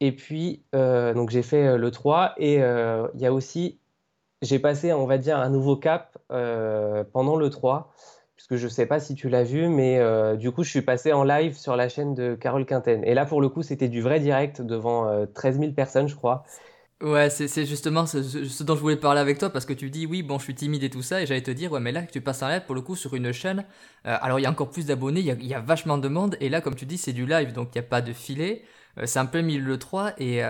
[0.00, 3.80] Et puis donc j'ai fait le 3 et il y a aussi,
[4.42, 7.92] j'ai passé on va dire un nouveau cap pendant le 3
[8.46, 10.82] puisque je ne sais pas si tu l'as vu, mais euh, du coup, je suis
[10.82, 13.02] passé en live sur la chaîne de Carole Quinten.
[13.04, 16.14] Et là, pour le coup, c'était du vrai direct devant 13 euh, 000 personnes, je
[16.14, 16.44] crois.
[17.02, 20.22] Ouais, c'est justement ce, dont je voulais parler avec toi parce que tu dis oui,
[20.22, 22.20] bon, je suis timide et tout ça, et j'allais te dire, ouais, mais là, tu
[22.20, 23.64] passes en live pour le coup sur une chaîne.
[24.06, 26.48] Euh, alors, il y a encore plus d'abonnés, il y, a, vachement de monde, et
[26.48, 28.62] là, comme tu dis, c'est du live, donc il n'y a pas de filet.
[28.98, 30.40] Euh, c'est un peu le 3 et,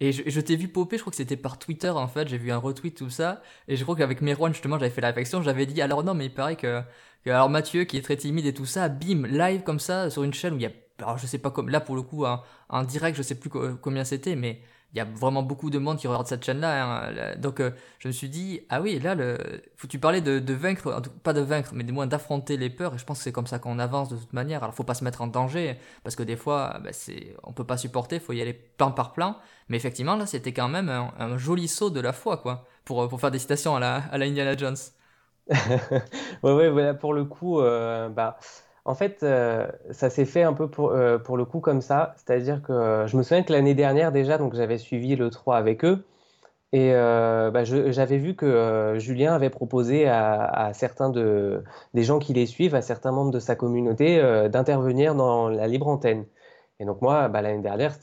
[0.00, 2.52] et je, t'ai vu popper, je crois que c'était par Twitter en fait, j'ai vu
[2.52, 5.66] un retweet tout ça et je crois qu'avec Merwan justement j'avais fait la réflexion, j'avais
[5.66, 6.80] dit alors non mais il paraît que,
[7.26, 10.32] alors Mathieu qui est très timide et tout ça, bim, live comme ça sur une
[10.32, 12.82] chaîne où il y a alors je sais pas comme là pour le coup en
[12.84, 14.60] direct je sais plus combien c'était mais
[14.94, 17.04] il y a vraiment beaucoup de monde qui regarde cette chaîne-là.
[17.06, 17.36] Hein.
[17.36, 19.36] Donc, euh, je me suis dit, ah oui, là, le...
[19.76, 22.94] faut tu parlais de, vaincre, pas de vaincre, mais du moins d'affronter les peurs.
[22.94, 24.62] Et je pense que c'est comme ça qu'on avance de toute manière.
[24.62, 27.64] Alors, faut pas se mettre en danger, parce que des fois, bah, c'est, on peut
[27.64, 29.36] pas supporter, faut y aller plan par plan.
[29.68, 33.20] Mais effectivement, là, c'était quand même un, joli saut de la foi, quoi, pour, pour
[33.20, 34.76] faire des citations à la, à la Indiana Jones.
[36.42, 38.38] Ouais, voilà, pour le coup, euh, bah
[38.84, 42.14] en fait, euh, ça s'est fait un peu pour, euh, pour, le coup comme ça.
[42.16, 45.84] C'est-à-dire que je me souviens que l'année dernière déjà, donc j'avais suivi le 3 avec
[45.84, 46.04] eux.
[46.72, 52.44] Et bah, j'avais vu que Julien avait proposé à, certains de, des gens qui les
[52.46, 56.26] suivent, à certains membres de sa communauté, d'intervenir dans la libre antenne.
[56.80, 57.96] Et donc moi, bah, l'année dernière,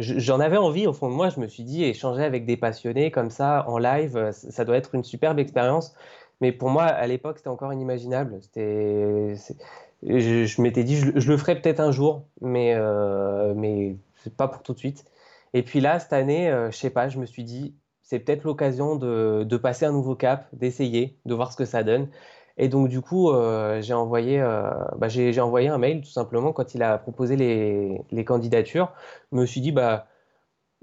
[0.00, 1.28] j'en avais envie au fond de moi.
[1.28, 4.94] Je me suis dit, échanger avec des passionnés comme ça en live, ça doit être
[4.94, 5.94] une superbe expérience.
[6.40, 8.40] Mais pour moi, à l'époque, c'était encore inimaginable.
[8.54, 13.96] Je, m'étais dit, je, le ferai peut-être un jour, mais, euh, mais
[14.36, 15.04] pas pour tout de suite.
[15.54, 18.44] Et puis là, cette année, euh, je sais pas, je me suis dit, c'est peut-être
[18.44, 22.08] l'occasion de, de, passer un nouveau cap, d'essayer, de voir ce que ça donne.
[22.58, 25.08] Et donc, du coup, euh, j'ai envoyé, euh, bah,
[25.40, 28.92] envoyé un mail tout simplement quand il a proposé les, les candidatures.
[29.32, 30.08] Je me suis dit, bah,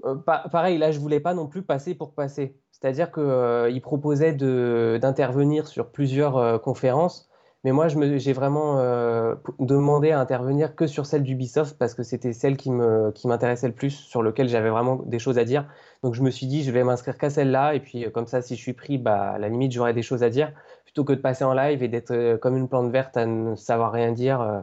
[0.04, 2.58] euh, pareil, là, je voulais pas non plus passer pour passer.
[2.80, 7.28] C'est-à-dire qu'il proposait de, d'intervenir sur plusieurs conférences.
[7.66, 12.32] Mais moi, j'ai vraiment euh, demandé à intervenir que sur celle d'Ubisoft parce que c'était
[12.32, 15.66] celle qui m'intéressait le plus, sur lequel j'avais vraiment des choses à dire.
[16.04, 17.74] Donc je me suis dit, je vais m'inscrire qu'à celle-là.
[17.74, 20.22] Et puis comme ça, si je suis pris, bah, à la limite, j'aurai des choses
[20.22, 20.52] à dire
[20.84, 23.56] plutôt que de passer en live et d'être euh, comme une plante verte à ne
[23.56, 24.40] savoir rien dire.
[24.40, 24.60] Euh,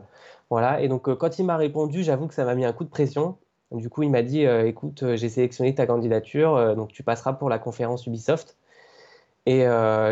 [0.49, 0.79] voilà.
[0.81, 3.37] Et donc quand il m'a répondu, j'avoue que ça m'a mis un coup de pression.
[3.73, 7.59] Du coup, il m'a dit, écoute, j'ai sélectionné ta candidature, donc tu passeras pour la
[7.59, 8.57] conférence Ubisoft.
[9.45, 9.65] Et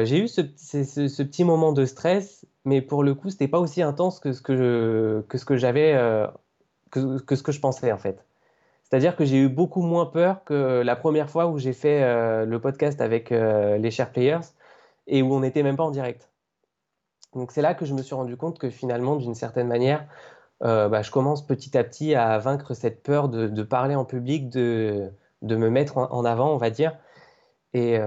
[0.03, 4.19] j'ai eu ce, petit moment de stress mais pour le coup, c'était pas aussi intense
[4.19, 6.27] que ce que je, j'avais, euh,
[6.91, 8.23] que, ce que je pensais en fait.
[8.83, 12.45] C'est-à-dire que j'ai eu beaucoup moins peur que la première fois où j'ai fait euh,
[12.45, 14.41] le podcast avec euh, les Share Players
[15.07, 16.29] et où on n'était même pas en direct.
[17.33, 20.05] Donc c'est là que je me suis rendu compte que finalement, d'une certaine manière,
[20.63, 24.49] euh, bah, je commence petit à petit à vaincre cette peur de, parler en public,
[24.49, 26.97] de, me mettre en, avant, on va dire.
[27.73, 27.97] Et,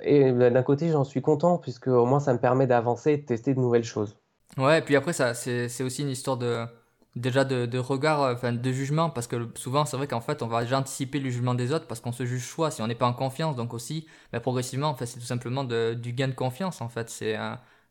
[0.00, 3.16] et bah, d'un côté, j'en suis content, puisque au moins ça me permet d'avancer et
[3.18, 4.16] de tester de nouvelles choses.
[4.56, 6.66] Ouais, et puis après, ça, c'est aussi une histoire de,
[7.16, 10.48] déjà de, regard, euh, enfin de jugement, parce que souvent c'est vrai qu'en fait on
[10.48, 12.94] va déjà anticiper le jugement des autres parce qu'on se juge soi si on n'est
[12.94, 13.56] pas en confiance.
[13.56, 16.80] Donc aussi, bah, progressivement, c'est tout simplement du gain de confiance.
[16.80, 17.36] En fait, c'est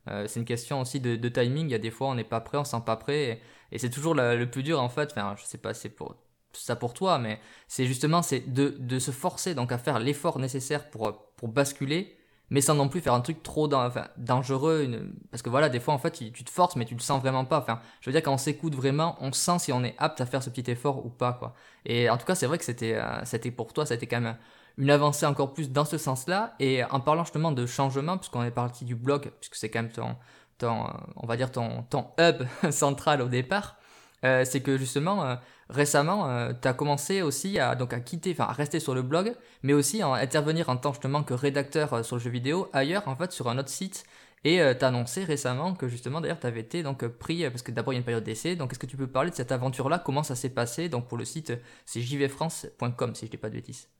[0.08, 1.68] euh, une question aussi de, timing.
[1.68, 3.40] Il y a des fois on n'est pas prêt, on sent pas prêt,
[3.76, 5.10] c'est toujours le plus dur en fait.
[5.12, 6.16] Enfin, je sais pas, c'est pour
[6.52, 10.38] ça pour toi, mais c'est justement c'est de, de se forcer donc à faire l'effort
[10.38, 12.16] nécessaire pour pour basculer
[12.50, 14.88] mais sans non plus faire un truc trop dangereux.
[15.30, 17.44] Parce que voilà, des fois, en fait, tu, te forces, mais tu le sens vraiment
[17.44, 17.58] pas.
[17.58, 20.26] Enfin, je veux dire, quand on s'écoute vraiment, on sent si on est apte à
[20.26, 21.54] faire ce petit effort ou pas, quoi.
[21.84, 24.36] Et en tout cas, c'est vrai que c'était, euh, c'était pour toi, c'était quand même
[24.76, 26.54] une avancée encore plus dans ce sens-là.
[26.60, 29.92] Et en parlant justement de changement, puisqu'on est parti du blog, puisque c'est quand même
[29.92, 30.16] ton,
[30.58, 30.86] ton,
[31.16, 33.76] on va dire ton, ton hub central au départ,
[34.24, 35.36] euh, c'est que justement, euh,
[35.68, 39.02] récemment, euh, tu as commencé aussi à, donc à quitter, enfin à rester sur le
[39.02, 42.68] blog, mais aussi à intervenir en tant justement que rédacteur euh, sur le jeu vidéo
[42.72, 44.04] ailleurs, en fait, sur un autre site.
[44.44, 47.62] Et euh, tu as annoncé récemment que justement, d'ailleurs, tu avais été donc pris, parce
[47.62, 48.56] que d'abord il y a une période d'essai.
[48.56, 49.98] Donc, est-ce que tu peux parler de cette aventure-là?
[49.98, 50.88] Comment ça s'est passé?
[50.88, 51.52] Donc, pour le site,
[51.86, 53.93] c'est jvfrance.com, si je dis pas de bêtises.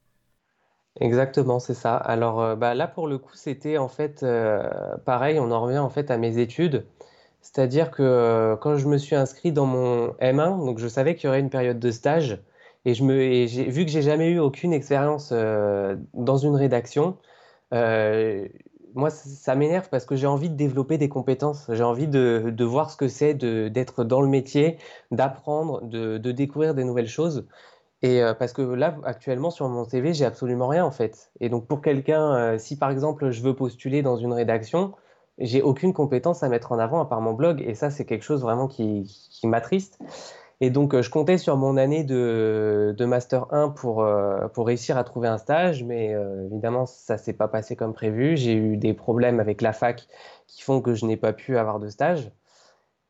[1.00, 1.96] Exactement, c'est ça.
[1.96, 4.24] Alors, bah, là, pour le coup, c'était en fait
[5.04, 6.86] pareil, on en revient en fait à mes études.
[7.44, 11.26] C'est-à-dire que euh, quand je me suis inscrit dans mon M1, donc je savais qu'il
[11.26, 12.42] y aurait une période de stage,
[12.86, 17.18] et, je me, vu que j'ai jamais eu aucune expérience euh, dans une rédaction,
[17.74, 18.48] euh,
[18.94, 22.90] moi ça m'énerve parce que j'ai envie de développer des compétences, j'ai envie de, voir
[22.90, 24.78] ce que c'est d'être dans le métier,
[25.10, 27.46] d'apprendre, de, découvrir des nouvelles choses.
[28.06, 31.30] Et parce que là, actuellement, sur mon CV, j'ai absolument rien en fait.
[31.40, 34.92] Et donc, pour quelqu'un, si par exemple, je veux postuler dans une rédaction,
[35.38, 37.62] j'ai aucune compétence à mettre en avant à part mon blog.
[37.66, 39.98] Et ça, c'est quelque chose vraiment qui, qui m'attriste.
[40.60, 44.66] Et donc, euh, je comptais sur mon année de, de Master 1 pour, euh, pour
[44.66, 48.36] réussir à trouver un stage, mais euh, évidemment, ça s'est pas passé comme prévu.
[48.36, 50.06] J'ai eu des problèmes avec la fac
[50.46, 52.30] qui font que je n'ai pas pu avoir de stage.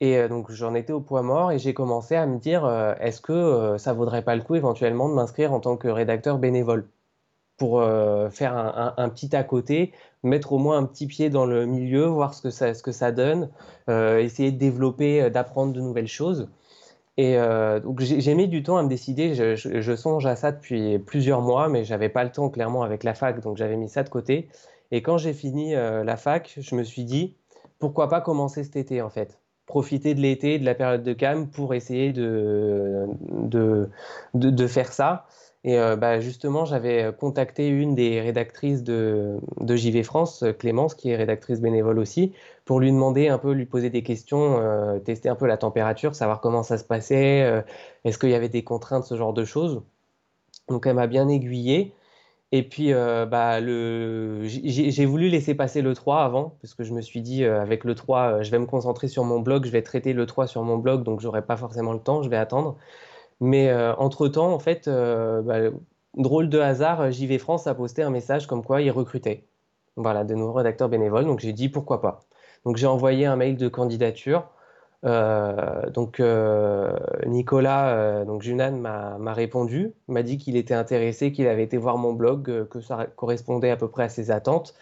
[0.01, 2.69] Et donc, j'en étais au point mort et j'ai commencé à me dire
[3.01, 6.89] est-ce que ça vaudrait pas le coup éventuellement de m'inscrire en tant que rédacteur bénévole
[7.57, 7.83] pour
[8.33, 8.57] faire
[8.97, 9.93] un, petit à côté
[10.25, 12.93] mettre au moins un petit pied dans le milieu, voir ce que ça, ce que
[12.93, 13.51] ça donne,
[13.89, 16.49] euh, essayer de développer, euh, d'apprendre de nouvelles choses.
[17.17, 19.35] Et euh, donc j'ai mis du temps à me décider.
[19.35, 23.05] Je, je, songe à ça depuis plusieurs mois, mais j'avais pas le temps clairement avec
[23.05, 24.49] la fac, donc j'avais mis ça de côté.
[24.91, 27.37] Et quand j'ai fini la fac, je me suis dit
[27.79, 29.39] pourquoi pas commencer cet été en fait.
[29.67, 33.89] Profiter de l'été, de la période de calme pour essayer de, de,
[34.35, 35.27] de, faire ça.
[35.65, 41.11] Et euh, bah, justement, j'avais contacté une des rédactrices de, de, JV France, Clémence, qui
[41.11, 42.35] est rédactrice bénévole aussi,
[42.67, 46.15] pour lui demander un peu, lui poser des questions, euh, tester un peu la température,
[46.15, 47.63] savoir comment ça se passait, euh,
[48.05, 49.83] est-ce qu'il y avait des contraintes, ce genre de choses.
[50.69, 51.95] Donc elle m'a bien aiguillé.
[52.57, 57.21] Et puis, bah, j'ai voulu laisser passer le 3 avant, parce que je me suis
[57.21, 60.25] dit, avec le 3, je vais me concentrer sur mon blog, je vais traiter le
[60.25, 62.77] 3 sur mon blog, donc j'aurai pas forcément le temps, je vais attendre.
[63.41, 65.77] Mais euh, entre-temps, en fait, euh, bah,
[66.17, 69.47] drôle de hasard, JV France a posté un message comme quoi il recrutait.
[69.97, 71.27] Voilà, de nouveaux rédacteurs bénévoles.
[71.27, 72.21] Donc j'ai dit pourquoi pas.
[72.65, 74.49] Donc j'ai envoyé un mail de candidature.
[75.05, 76.23] Euh, donc
[77.27, 82.13] Nicolas, donc Junan m'a répondu, m'a dit qu'il était intéressé, qu'il avait été voir mon
[82.13, 84.75] blog, que ça correspondait à peu près à ses attentes.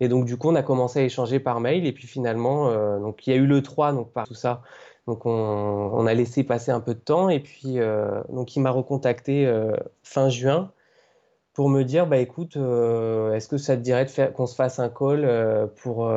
[0.00, 3.26] Et donc du coup on a commencé à échanger par mail et puis finalement donc
[3.26, 4.62] il y a eu le 3 donc par tout ça
[5.10, 8.70] donc on, a laissé passer un peu de temps et puis euh, donc il m'a
[8.70, 10.72] recontacté euh, fin juin
[11.52, 14.88] pour me dire bah écoute euh, est-ce que ça te dirait qu'on se fasse un
[14.88, 16.12] call pour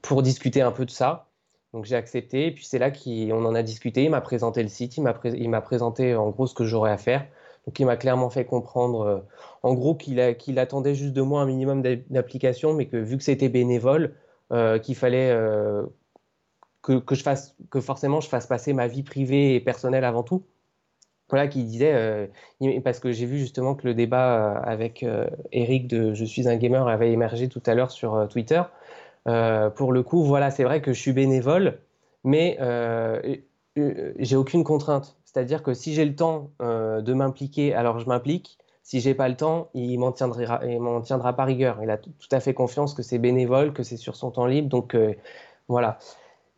[0.00, 1.26] pour discuter un peu de ça?
[1.74, 4.04] Donc j'ai accepté et puis c'est là qu'on en a discuté.
[4.04, 5.02] Il m'a présenté le site, il
[5.50, 7.26] m'a présenté en gros ce que j'aurais à faire.
[7.66, 9.24] Donc il m'a clairement fait comprendre
[9.62, 10.20] en gros qu'il
[10.58, 14.14] attendait juste de moi un minimum d'application mais que vu que c'était bénévole
[14.82, 15.36] qu'il fallait
[16.84, 20.44] que, je fasse, que forcément je fasse passer ma vie privée et personnelle avant tout.
[21.30, 22.26] Voilà, qui disait, euh,
[22.84, 26.48] parce que j'ai vu justement que le débat euh, avec euh, Eric de Je suis
[26.48, 28.62] un gamer avait émergé tout à l'heure sur Twitter.
[29.24, 31.78] Pour le coup, voilà, c'est vrai que je suis bénévole,
[32.24, 32.58] mais
[33.76, 35.16] j'ai aucune contrainte.
[35.24, 38.58] C'est-à-dire que si j'ai le temps de m'impliquer, alors je m'implique.
[38.82, 40.60] Si j'ai pas le temps, il m'en tiendra,
[41.04, 41.78] tiendra pas rigueur.
[41.82, 44.68] Il a tout à fait confiance que c'est bénévole, que c'est sur son temps libre.
[44.68, 44.94] Donc
[45.68, 45.98] voilà.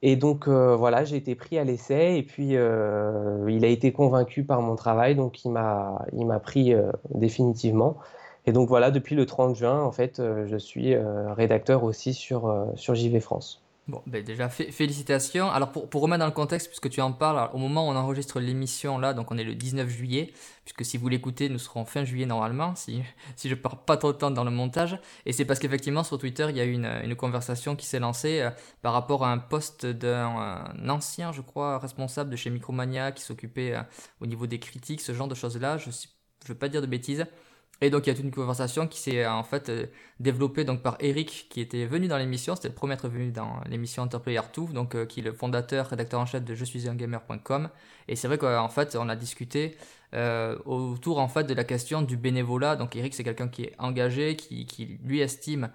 [0.02, 4.60] Et donc voilà, j'ai été pris à l'essai et puis il a été convaincu par
[4.60, 6.74] mon travail, donc il m'a pris
[7.14, 7.96] définitivement.
[8.46, 12.94] Et donc voilà, depuis le 30 juin, en fait, je suis rédacteur aussi sur, sur
[12.94, 13.66] JV France.
[13.88, 15.48] Bon, ben déjà, félicitations.
[15.48, 17.94] Alors, pour, pour, remettre dans le contexte, puisque tu en parles, au moment où on
[17.94, 20.32] enregistre l'émission, là, donc on est le 19 juillet,
[20.64, 23.04] puisque si vous l'écoutez, nous serons fin juillet normalement, si,
[23.36, 24.98] si je pars pas trop de temps dans le montage.
[25.24, 28.00] Et c'est parce qu'effectivement, sur Twitter, il y a eu une, une conversation qui s'est
[28.00, 28.50] lancée euh,
[28.82, 33.74] par rapport à un post d'un ancien, je crois, responsable de chez Micromania qui s'occupait
[33.76, 33.82] euh,
[34.20, 35.78] au niveau des critiques, ce genre de choses-là.
[35.78, 37.24] Je ne veux pas dire de bêtises.
[37.82, 39.86] Et donc il y a toute une conversation qui s'est en fait euh,
[40.18, 43.30] développée donc par Eric qui était venu dans l'émission, c'était le premier à être venu
[43.32, 46.64] dans l'émission Interplayer 2, donc euh, qui est le fondateur, rédacteur en chef de je
[46.64, 47.68] suis un gamer.com.
[48.08, 49.76] Et c'est vrai qu'en fait on a discuté
[50.14, 52.76] euh, autour en fait de la question du bénévolat.
[52.76, 55.70] Donc Eric c'est quelqu'un qui est engagé, qui, qui lui estime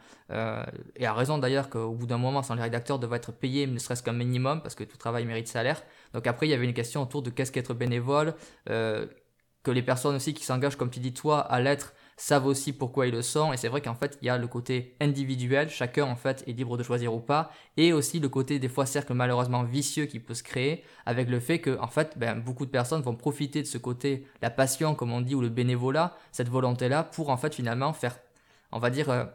[0.96, 3.78] et a raison d'ailleurs qu'au bout d'un moment sans les rédacteurs devraient être payés ne
[3.78, 5.84] serait-ce qu'un minimum parce que tout travail mérite salaire.
[6.14, 8.34] Donc après il y avait une question autour de qu'est-ce qu'être bénévole
[9.64, 13.08] que les personnes aussi qui s'engagent, comme tu dis toi, à l'être, savent aussi pourquoi
[13.08, 13.54] ils le sont.
[13.54, 16.54] Et c'est vrai qu'en fait, il y a le côté individuel, chacun en fait est
[16.54, 20.20] libre de choisir ou pas, et aussi le côté des fois cercle malheureusement vicieux qui
[20.20, 23.62] peut se créer avec le fait que en fait, ben, beaucoup de personnes vont profiter
[23.62, 27.38] de ce côté, la passion comme on dit, ou le bénévolat, cette volonté-là, pour en
[27.38, 28.18] fait finalement faire,
[28.72, 29.26] on va dire, euh,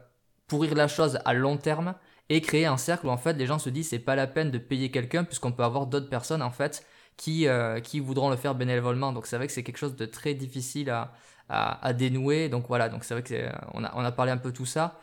[0.47, 1.95] pourrir la chose à long terme
[2.29, 4.51] et créer un cercle où en fait les gens se disent c'est pas la peine
[4.51, 6.85] de payer quelqu'un puisqu'on peut avoir d'autres personnes en fait
[7.17, 9.11] qui, euh, qui voudront le faire bénévolement.
[9.11, 12.49] Donc c'est vrai que c'est quelque chose de très difficile à, dénouer.
[12.49, 14.99] Donc voilà, donc c'est vrai qu'on a, on a parlé un peu tout ça.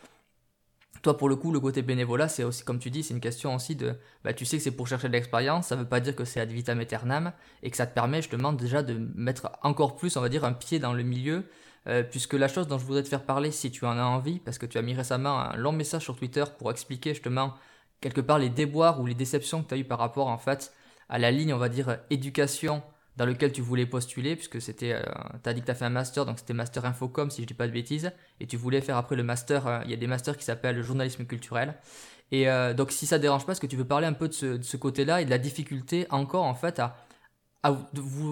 [1.02, 3.54] Toi, pour le coup, le côté bénévolat, c'est aussi, comme tu dis, c'est une question
[3.54, 3.94] aussi de,
[4.24, 6.40] bah, tu sais que c'est pour chercher de l'expérience, ça veut pas dire que c'est
[6.40, 10.22] ad vitam aeternam, et que ça te permet justement déjà de mettre encore plus, on
[10.22, 11.44] va dire, un pied dans le milieu,
[11.88, 14.38] euh, puisque la chose dont je voudrais te faire parler, si tu en as envie,
[14.38, 17.52] parce que tu as mis récemment un long message sur Twitter pour expliquer justement
[18.00, 20.72] quelque part les déboires ou les déceptions que tu as eu par rapport en fait
[21.14, 22.82] à la ligne, on va dire, éducation
[23.16, 25.02] dans lequel tu voulais postuler, puisque c'était, euh,
[25.44, 27.46] tu as dit que tu as fait un master, donc c'était master infocom si je
[27.46, 28.10] dis pas de bêtises,
[28.40, 30.82] et tu voulais faire après le master, euh, il y a des masters qui s'appellent
[30.82, 31.76] journalisme culturel.
[32.32, 34.32] Et euh, donc si ça dérange pas, est-ce que tu veux parler un peu de
[34.60, 36.96] ce, côté-là et de la difficulté encore en fait à,
[37.62, 37.76] à,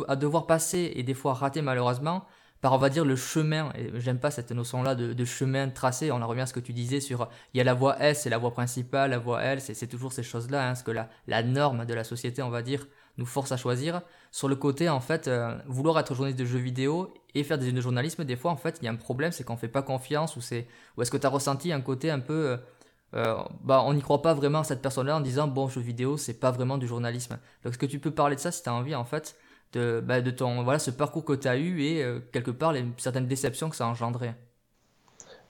[0.08, 2.24] à, devoir passer et des fois rater malheureusement
[2.62, 6.22] par on va dire le chemin, et j'aime pas cette notion-là de, chemin tracé, on
[6.22, 8.30] en revient à ce que tu disais sur, il y a la voie S, c'est
[8.30, 11.42] la voie principale, la voie L, c'est toujours ces choses-là, hein, ce que la, la
[11.42, 12.86] norme de la société, on va dire,
[13.18, 14.02] nous force à choisir.
[14.30, 17.64] Sur le côté, en fait, euh, vouloir être journaliste de jeux vidéo et faire des
[17.64, 19.66] études de journalisme, des fois, en fait, il y a un problème, c'est qu'on fait
[19.68, 22.56] pas confiance, ou c'est, ou est-ce que tu as ressenti un côté un peu, euh,
[23.14, 26.16] euh, bah, on n'y croit pas vraiment à cette personne-là en disant, bon, jeux vidéo,
[26.16, 27.38] c'est pas vraiment du journalisme.
[27.64, 29.36] Donc, est-ce que tu peux parler de ça si tu as envie, en fait,
[29.72, 32.72] de, bah, de ton, voilà, ce parcours que tu as eu et euh, quelque part
[32.72, 34.32] les, certaines déceptions que ça a engendré.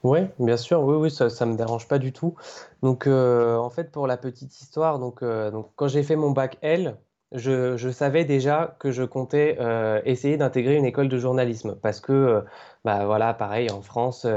[0.03, 2.35] Oui, bien sûr, oui, oui, ça, ça me dérange pas du tout.
[2.81, 6.31] Donc, euh, en fait, pour la petite histoire, donc, euh, donc quand j'ai fait mon
[6.31, 6.97] bac L,
[7.31, 9.57] je, je, savais déjà que je comptais
[10.05, 12.43] essayer d'intégrer une école de journalisme parce que,
[12.85, 14.27] bah voilà, pareil, en France,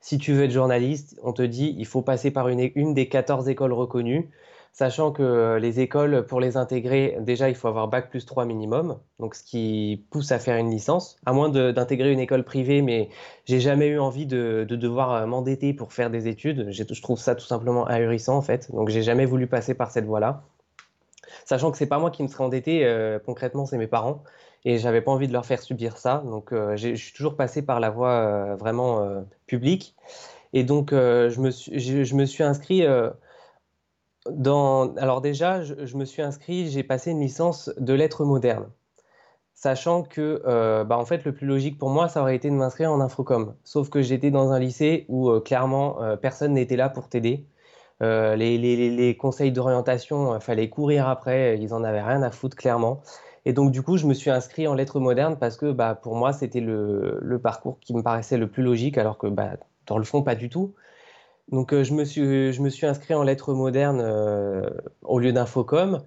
[0.00, 3.10] si tu veux être journaliste, on te dit il faut passer par une, une des
[3.10, 4.30] 14 écoles reconnues
[4.76, 8.98] sachant que les écoles, pour les intégrer, déjà, il faut avoir bac plus 3 minimum,
[9.18, 13.08] donc ce qui pousse à faire une licence, à moins d'intégrer une école privée, mais
[13.46, 16.70] j'ai jamais eu envie de, devoir euh, m'endetter pour faire des études.
[16.72, 20.04] Je trouve ça tout simplement ahurissant, en fait, donc j'ai jamais voulu passer par cette
[20.04, 20.42] voie-là.
[21.46, 24.24] Sachant que c'est pas moi qui me serais endetté, euh, concrètement, c'est mes parents,
[24.66, 27.62] et j'avais pas envie de leur faire subir ça, donc euh, je suis toujours passé
[27.62, 29.94] par la voie vraiment publique.
[30.52, 32.84] Et donc, je, me suis, je, me suis inscrit
[34.98, 38.68] alors déjà, je, me suis inscrit, j'ai passé une licence de lettres modernes,
[39.54, 42.54] sachant que euh, bah, en fait le plus logique pour moi, ça aurait été de
[42.54, 43.54] m'inscrire en infocom.
[43.64, 47.46] Sauf que j'étais dans un lycée où euh, clairement euh, personne n'était là pour t'aider.
[48.00, 53.02] Les, conseils d'orientation, fallait courir après, ils en avaient rien à foutre clairement.
[53.46, 56.16] Et donc du coup, je me suis inscrit en lettres modernes parce que bah, pour
[56.16, 59.52] moi, c'était le, parcours qui me paraissait le plus logique, alors que bah,
[59.86, 60.74] dans le fond, pas du tout.
[61.50, 64.68] Donc euh, je, me suis, je inscrit en lettres modernes euh,
[65.02, 66.02] au lieu d'infocom.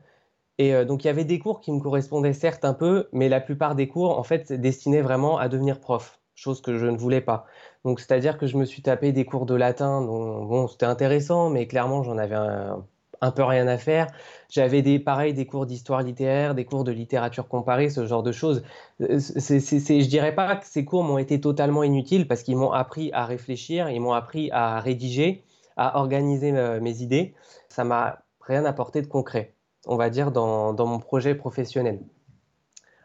[0.57, 3.29] Et euh, donc il y avait des cours qui me correspondaient certes un peu, mais
[3.29, 6.97] la plupart des cours en fait destinaient vraiment à devenir prof, chose que je ne
[6.97, 7.45] voulais pas.
[7.85, 11.49] Donc c'est-à-dire que je me suis tapé des cours de latin, dont bon c'était intéressant,
[11.49, 12.85] mais clairement j'en avais un,
[13.21, 14.07] un peu rien à faire.
[14.49, 18.63] J'avais des des cours d'histoire littéraire, des cours de littérature comparée, ce genre de choses.
[19.01, 22.57] Euh, c'est, c'est, je dirais pas que ces cours m'ont été totalement inutiles parce qu'ils
[22.57, 25.43] m'ont appris à réfléchir, ils m'ont appris à rédiger,
[25.77, 27.33] à organiser euh, mes idées.
[27.69, 29.53] Ça m'a rien apporté de concret,
[29.85, 31.99] on va dire, dans, dans mon projet professionnel.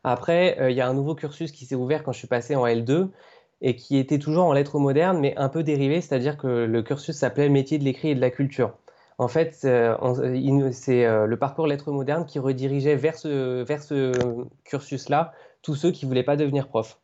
[0.05, 2.55] Après, euh, il y a un nouveau cursus qui s'est ouvert quand je suis passé
[2.55, 3.09] en L2
[3.63, 7.17] et qui était toujours en lettres modernes, mais un peu dérivé, c'est-à-dire que le cursus
[7.17, 8.77] s'appelait métier de l'écrit et de la culture.
[9.19, 13.65] En fait, c'est le parcours lettres modernes qui redirigeait vers ce,
[14.65, 16.99] cursus-là tous ceux qui voulaient pas devenir prof.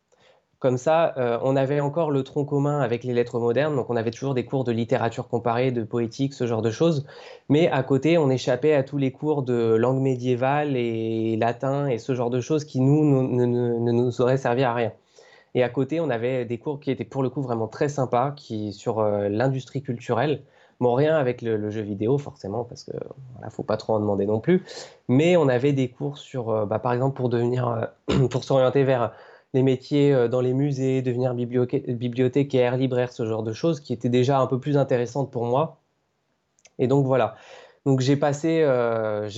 [0.61, 3.97] Comme ça, euh, on avait encore le tronc commun avec les lettres modernes, donc on
[3.97, 7.07] avait toujours des cours de littérature comparée, de poétique, ce genre de choses.
[7.49, 11.97] Mais à côté, on échappait à tous les cours de langue médiévale et latin et
[11.97, 14.93] ce genre de choses qui, nous, ne, nous auraient servi à rien.
[15.55, 18.33] Et à côté, on avait des cours qui étaient pour le coup vraiment très sympas,
[18.33, 20.43] qui sur euh, l'industrie culturelle.
[20.81, 22.93] Bon, rien avec le, jeu vidéo, forcément, parce que
[23.35, 24.65] voilà, faut pas trop en demander non plus.
[25.09, 27.89] Mais on avait des cours sur, euh, bah, par exemple, pour devenir,
[28.31, 29.13] pour s'orienter vers
[29.53, 34.09] les métiers euh, dans les musées, devenir bibliothécaire, libraire, ce genre de choses, qui étaient
[34.09, 35.81] déjà un peu plus intéressantes pour moi.
[36.79, 37.37] Et donc voilà.
[37.87, 39.29] Donc j'ai passé, euh,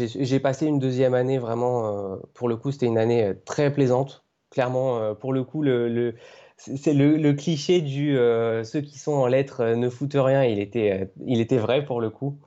[0.43, 4.24] passé une deuxième année vraiment, euh, pour le coup, c'était une année très plaisante.
[4.51, 6.14] Clairement, pour le coup, le,
[6.77, 8.15] c'est le, cliché du
[8.65, 12.11] ceux qui sont en lettres ne foutent rien, il était, il était vrai pour le
[12.11, 12.39] coup.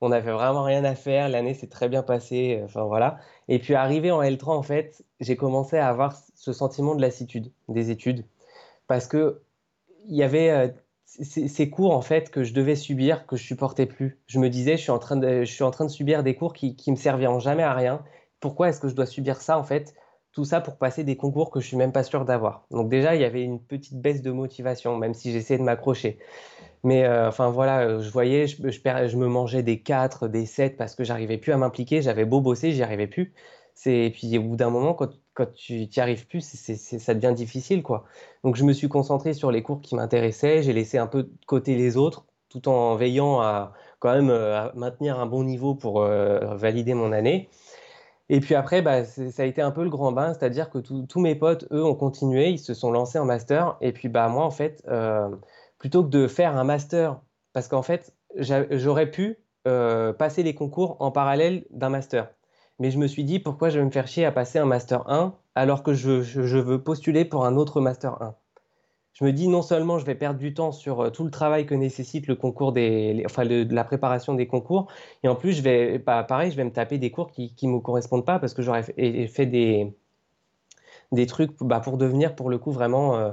[0.00, 3.18] On n'avait vraiment rien à faire, l'année s'est très bien passée, enfin voilà.
[3.48, 7.52] Et puis arrivé en L3, en fait, j'ai commencé à avoir ce sentiment de lassitude
[7.68, 8.24] des études
[8.86, 9.40] parce que
[10.06, 10.68] il y avait euh,
[11.06, 14.18] ces, cours en fait que je devais subir que je supportais plus.
[14.26, 16.34] Je me disais, je suis en train de, je suis en train de subir des
[16.34, 18.04] cours qui, qui me serviront jamais à rien.
[18.40, 19.94] Pourquoi est-ce que je dois subir ça en fait?
[20.34, 22.66] Tout ça pour passer des concours que je suis même pas sûr d'avoir.
[22.70, 26.18] Donc déjà, il y avait une petite baisse de motivation, même si j'essayais de m'accrocher.
[26.82, 30.94] Mais euh, enfin voilà, je voyais, je, je, me mangeais des 4, des 7 parce
[30.94, 32.02] que j'arrivais plus à m'impliquer.
[32.02, 33.32] J'avais beau bosser, j'y arrivais plus.
[33.86, 37.82] Et puis au bout d'un moment, quand, quand tu n'y arrives plus, ça devient difficile.
[37.82, 38.04] quoi.
[38.44, 41.32] Donc je me suis concentré sur les cours qui m'intéressaient, j'ai laissé un peu de
[41.46, 46.02] côté les autres, tout en veillant à quand même euh, maintenir un bon niveau pour
[46.02, 47.48] euh, valider mon année.
[48.28, 51.20] Et puis après, bah, ça a été un peu le grand bain, c'est-à-dire que tous
[51.20, 53.76] mes potes, eux, ont continué, ils se sont lancés en master.
[53.80, 55.28] Et puis bah, moi, en fait, euh,
[55.78, 57.20] plutôt que de faire un master,
[57.52, 62.28] parce qu'en fait, j'aurais pu passer les concours en parallèle d'un master
[62.78, 65.08] mais je me suis dit pourquoi je vais me faire chier à passer un master
[65.08, 68.34] 1 alors que je, veux postuler pour un autre master 1.
[69.14, 71.66] Je me dis non seulement je vais perdre du temps sur euh, tout le travail
[71.66, 72.74] que nécessite le concours
[73.24, 74.88] enfin la préparation des concours,
[75.22, 77.68] et en plus je vais, pas pareil, je vais me taper des cours qui ne
[77.70, 79.94] me correspondent pas parce que j'aurais fait, des,
[81.12, 83.32] des trucs bah, pour devenir pour le coup vraiment euh,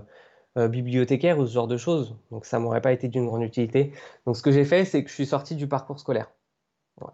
[0.57, 2.15] euh, bibliothécaire ou ce genre de choses.
[2.29, 3.91] Donc ça m'aurait pas été d'une grande utilité.
[4.27, 6.29] Donc ce que j'ai fait, c'est que je suis sorti du parcours scolaire.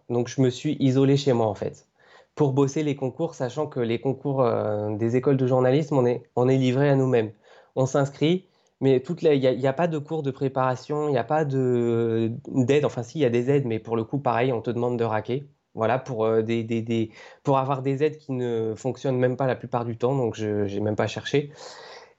[0.10, 1.88] Donc je me suis isolé chez moi en fait
[2.36, 4.48] pour bosser les concours, sachant que les concours
[4.92, 7.32] des écoles de journalisme, on est, on est livré à nous-mêmes.
[7.76, 8.46] On s'inscrit,
[8.82, 12.86] mais il n'y a, pas de cours de préparation, il n'y a pas d'aide.
[12.86, 14.98] Enfin, si, il y a des aides, mais pour le coup, pareil, on te demande
[15.00, 15.50] de raquer.
[15.74, 17.12] Voilà, pour, euh, des, des,
[17.44, 20.66] pour avoir des aides qui ne fonctionnent même pas la plupart du temps, donc je
[20.66, 21.52] n'ai même pas cherché.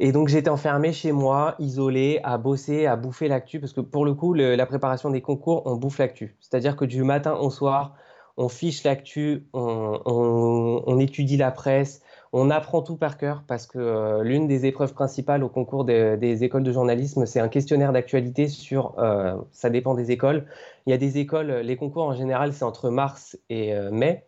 [0.00, 4.04] Et donc j'étais enfermé chez moi, isolé, à bosser, à bouffer l'actu, parce que pour
[4.04, 6.36] le coup, la préparation des concours, on bouffe l'actu.
[6.40, 7.96] C'est-à-dire que du matin au soir,
[8.36, 12.02] on fiche l'actu, on, étudie la presse,
[12.32, 16.44] on apprend tout par cœur parce que euh, l'une des épreuves principales au concours des,
[16.44, 20.46] écoles de journalisme, c'est un questionnaire d'actualité sur, euh, ça dépend des écoles.
[20.86, 24.24] Il y a des écoles, les concours en général, c'est entre mars et euh, mai.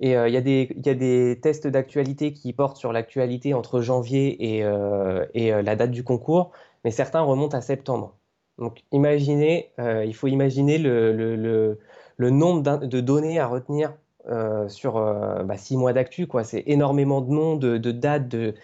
[0.00, 5.76] Et il y, a des, tests d'actualité qui portent sur l'actualité entre janvier et, la
[5.76, 6.50] date du concours,
[6.84, 8.16] mais certains remontent à septembre.
[8.58, 11.78] Donc imaginez, il faut imaginer le
[12.18, 13.94] nombre de données à retenir
[14.28, 16.44] euh, sur euh, bah, six mois d'actu, quoi.
[16.44, 18.54] C'est énormément de noms, de, dates, de...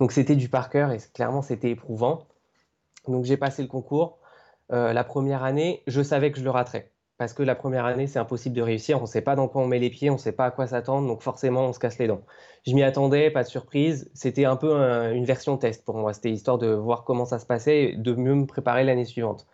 [0.00, 2.26] donc c'était du par cœur et clairement c'était éprouvant.
[3.06, 4.18] Donc j'ai passé le concours.
[4.70, 6.92] Euh, la première année, je savais que je le raterais.
[7.16, 8.98] Parce que la première année, c'est impossible de réussir.
[8.98, 10.50] On ne sait pas dans quoi on met les pieds, on ne sait pas à
[10.50, 12.20] quoi s'attendre, donc forcément, on se casse les dents.
[12.66, 14.10] Je m'y attendais, pas de surprise.
[14.14, 14.72] C'était un peu
[15.14, 16.12] une version test pour moi.
[16.12, 19.46] C'était histoire de voir comment ça se passait et de mieux me préparer l'année suivante.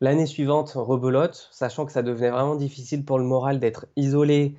[0.00, 4.56] L'année suivante, rebelote, sachant que ça devenait vraiment difficile pour le moral d'être isolé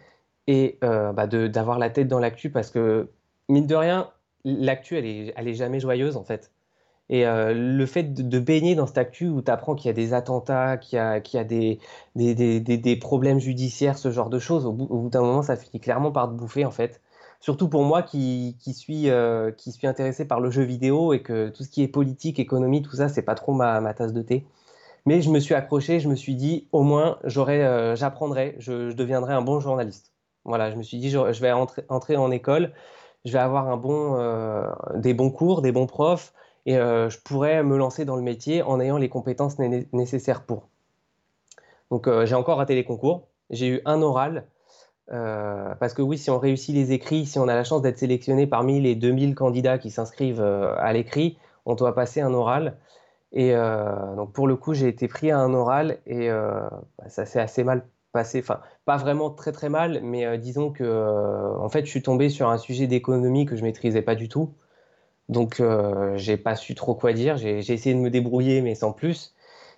[0.47, 3.09] et euh, bah, d'avoir la tête dans l'actu parce que,
[3.49, 4.09] mine de rien,
[4.45, 6.51] l'actu, elle est, elle est jamais joyeuse en fait.
[7.09, 9.93] Et euh, le fait de, baigner dans cette actu où tu apprends qu'il y a
[9.93, 11.79] des attentats, qu'il y a, qu'il y a des,
[12.15, 15.81] des, des, des, problèmes judiciaires, ce genre de choses, au bout, d'un moment, ça finit
[15.81, 17.01] clairement par te bouffer en fait.
[17.41, 21.21] Surtout pour moi qui, qui suis, euh, qui suis intéressé par le jeu vidéo et
[21.21, 24.13] que tout ce qui est politique, économie, tout ça, c'est pas trop ma, ma tasse
[24.13, 24.45] de thé.
[25.05, 29.33] Mais je me suis accroché, je me suis dit, au moins, euh, j'apprendrai, je, deviendrai
[29.33, 30.10] un bon journaliste.
[30.45, 32.73] Voilà, je me suis dit, je, vais entrer, en école,
[33.25, 36.33] je vais avoir euh, des bons cours, des bons profs,
[36.65, 40.67] et euh, je pourrais me lancer dans le métier en ayant les compétences nécessaires pour.
[41.91, 44.45] Donc j'ai encore raté les concours, j'ai eu un oral,
[45.07, 48.47] parce que oui, si on réussit les écrits, si on a la chance d'être sélectionné
[48.47, 52.77] parmi les 2000 candidats qui s'inscrivent à l'écrit, on doit passer un oral.
[53.33, 56.61] Et euh, donc pour le coup, j'ai été pris à un oral et euh,
[56.97, 61.85] bah, ça s'est assez mal pas vraiment très très mal, mais disons que, en fait,
[61.85, 64.53] je suis tombé sur un sujet d'économie que je maîtrisais pas du tout.
[65.29, 65.61] Donc,
[66.15, 67.37] j'ai pas su trop quoi dire.
[67.37, 69.33] J'ai essayé de me débrouiller, mais sans plus.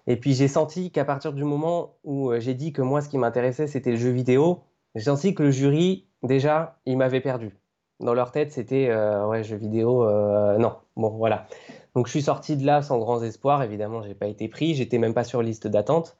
[0.07, 3.17] Et puis, j'ai senti qu'à partir du moment où j'ai dit que moi, ce qui
[3.17, 4.61] m'intéressait, c'était le jeu vidéo,
[4.95, 7.57] j'ai senti que le jury, déjà, il m'avait perdu.
[7.99, 8.93] Dans leur tête, c'était
[9.27, 10.03] ouais, jeu vidéo,
[10.57, 10.73] non.
[10.95, 11.45] Bon, voilà.
[11.95, 13.61] Donc je suis sorti de là sans grands espoirs.
[13.63, 14.73] Évidemment, j'ai pas été pris.
[14.73, 16.17] J'étais même pas sur liste d'attente.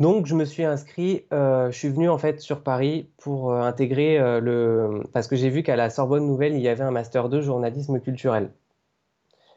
[0.00, 1.26] Donc je me suis inscrit.
[1.32, 5.36] Euh, je suis venu en fait sur Paris pour euh, intégrer euh, le parce que
[5.36, 8.50] j'ai vu qu'à la Sorbonne Nouvelle il y avait un master 2 journalisme culturel.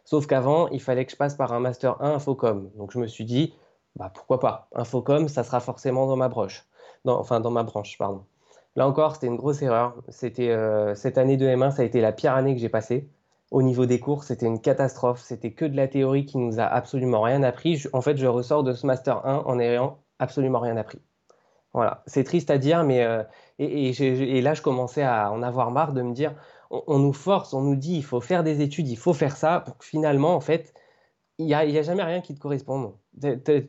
[0.04, 2.70] Sauf qu'avant il fallait que je passe par un master 1 infocom.
[2.76, 3.54] Donc je me suis dit
[3.96, 4.68] bah pourquoi pas?
[4.76, 6.66] Infocom ça sera forcément dans ma broche.
[7.06, 8.26] enfin dans ma branche pardon.
[8.76, 9.96] Là encore c'était une grosse erreur.
[10.10, 10.54] C'était
[10.96, 13.08] cette année de M1 ça a été la pire année que j'ai passée
[13.52, 15.22] au niveau des cours, c'était une catastrophe.
[15.22, 17.84] C'était que de la théorie qui nous a absolument rien appris.
[17.94, 21.00] en fait, je ressors de ce master 1 en ayant absolument rien appris.
[21.74, 23.24] Voilà, c'est triste à dire, mais euh,
[23.60, 26.36] et, là, je commençais à en avoir marre de me dire,
[26.70, 29.62] on, nous force, on nous dit, il faut faire des études, il faut faire ça,
[29.62, 30.74] pour que finalement, en fait,
[31.40, 32.94] il n'y a, jamais rien qui te corresponde.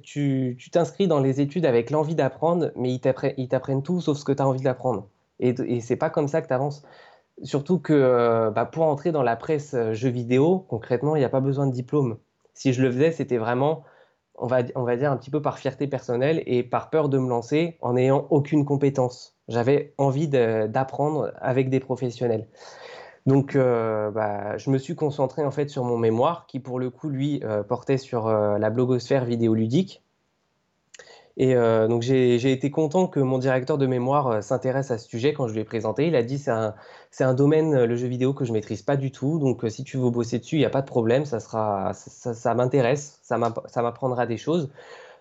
[0.02, 4.32] Tu t'inscris dans les études avec l'envie d'apprendre, mais ils t'apprennent tout sauf ce que
[4.32, 5.08] tu as envie d'apprendre.
[5.40, 6.84] Et, et c'est pas comme ça que tu avances.
[7.42, 11.24] Surtout que euh, bah, pour entrer dans la presse euh, jeux vidéo, concrètement, il n'y
[11.24, 12.18] a pas besoin de diplôme.
[12.54, 13.82] Si je le faisais, c'était vraiment,
[14.36, 17.18] on va, on va dire, un petit peu par fierté personnelle et par peur de
[17.18, 19.36] me lancer en n'ayant aucune compétence.
[19.48, 22.48] J'avais envie d'apprendre avec des professionnels.
[23.26, 26.90] Donc, euh, bah, je me suis concentré en fait sur mon mémoire, qui pour le
[26.90, 30.03] coup, lui, portait sur la blogosphère vidéoludique.
[31.36, 35.08] Et euh, donc j'ai été content que mon directeur de mémoire euh, s'intéresse à ce
[35.08, 36.06] sujet quand je lui ai présenté.
[36.06, 36.74] Il a dit c'est un,
[37.20, 39.40] un domaine, euh, le jeu vidéo, que je maîtrise pas du tout.
[39.40, 42.54] Donc si tu veux bosser dessus, il n'y a pas de problème, ça, sera, ça,
[42.54, 44.70] m'intéresse, ça m'apprendra des choses.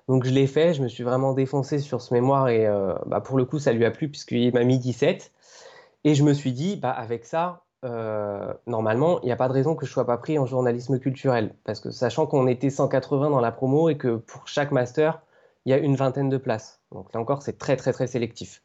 [0.08, 2.68] Donc je l'ai fait, je me suis vraiment défoncé sur ce mémoire et
[3.06, 5.32] bah, pour le coup ça lui a plu puisqu'il m'a mis 17.
[6.04, 7.64] Et je me suis dit, bah, avec ça,
[8.68, 11.56] normalement, il n'y a pas de raison que je sois pas pris en journalisme culturel.
[11.64, 15.22] Parce que sachant qu'on était 180 dans la promo et que pour chaque master,
[15.66, 16.82] il y a une vingtaine de places.
[16.92, 18.62] Donc là encore, c'est très très très sélectif.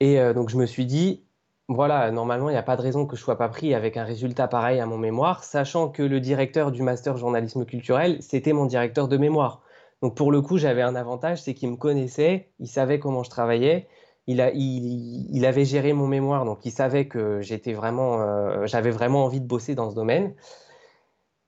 [0.00, 1.24] Et euh, donc je me suis dit,
[1.68, 3.96] voilà, normalement, il n'y a pas de raison que je ne sois pas pris avec
[3.96, 8.52] un résultat pareil à mon mémoire, sachant que le directeur du master journalisme culturel, c'était
[8.52, 9.62] mon directeur de mémoire.
[10.02, 13.30] Donc pour le coup, j'avais un avantage, c'est qu'il me connaissait, il savait comment je
[13.30, 13.86] travaillais,
[14.26, 18.90] il, a, il, avait géré mon mémoire, donc il savait que j'étais vraiment, euh, j'avais
[18.90, 20.34] vraiment envie de bosser dans ce domaine.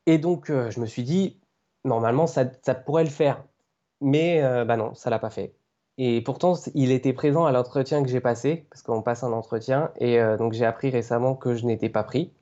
[0.07, 1.41] Et donc euh, je me suis dit,
[1.85, 3.45] normalement, ça, ça pourrait le faire.
[4.03, 5.55] Mais euh, bah non, ça l'a pas fait.
[5.99, 9.91] Et pourtant, il était présent à l'entretien que j'ai passé, parce qu'on passe un entretien,
[9.99, 12.33] et euh, donc j'ai appris récemment que je n'étais pas pris.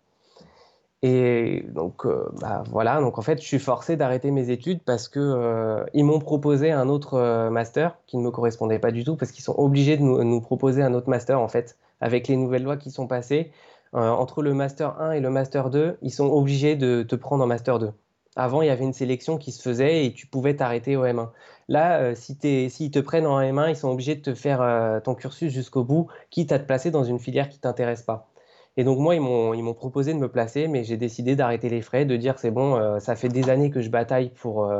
[1.02, 5.08] Et donc, euh, bah, voilà, donc en fait, je suis forcé d'arrêter mes études parce
[5.08, 9.32] que ils m'ont proposé un autre master qui ne me correspondait pas du tout, parce
[9.32, 12.76] qu'ils sont obligés de nous, proposer un autre master, en fait, avec les nouvelles lois
[12.76, 13.52] qui sont passées.
[13.92, 17.46] entre le master 1 et le master 2, ils sont obligés de te prendre en
[17.46, 17.92] master 2.
[18.36, 21.30] Avant, il y avait une sélection qui se faisait et tu pouvais t'arrêter au M1.
[21.68, 22.36] Là, euh, si
[22.70, 25.84] s'ils te prennent en M1, ils sont obligés de te faire euh, ton cursus jusqu'au
[25.84, 28.28] bout, quitte à te placer dans une filière qui t'intéresse pas.
[28.76, 32.04] Et donc moi, ils m'ont proposé de me placer, mais j'ai décidé d'arrêter les frais,
[32.04, 34.72] de dire c'est bon, euh, ça fait des années que je bataille pour,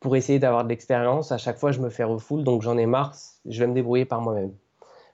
[0.00, 1.32] pour essayer d'avoir de l'expérience.
[1.32, 3.14] À chaque fois, je me fais refoule, donc j'en ai marre,
[3.46, 4.52] je vais me débrouiller par moi-même.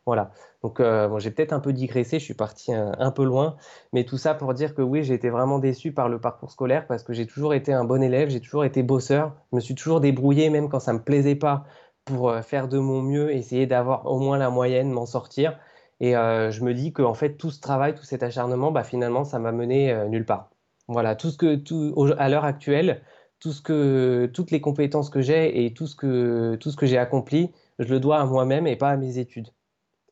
[0.07, 0.33] Voilà.
[0.63, 3.57] Donc, euh, j'ai peut-être un peu digressé, je suis parti un, peu loin,
[3.93, 6.87] mais tout ça pour dire que oui, j'ai été vraiment déçu par le parcours scolaire
[6.87, 9.75] parce que j'ai toujours été un bon élève, j'ai toujours été bosseur, je me suis
[9.75, 11.65] toujours débrouillé même quand ça me plaisait pas
[12.05, 15.59] pour euh, faire de mon mieux, essayer d'avoir au moins la moyenne, m'en sortir.
[16.01, 18.85] Et euh, je me dis que en fait, tout ce travail, tout cet acharnement, bah,
[18.85, 20.51] finalement, ça m'a mené nulle part.
[20.89, 23.03] Voilà, tout ce que, tout, à l'heure actuelle,
[23.39, 26.87] tout ce que, toutes les compétences que j'ai et tout ce que, tout ce que
[26.87, 29.49] j'ai accompli, je le dois à moi-même et pas à mes études.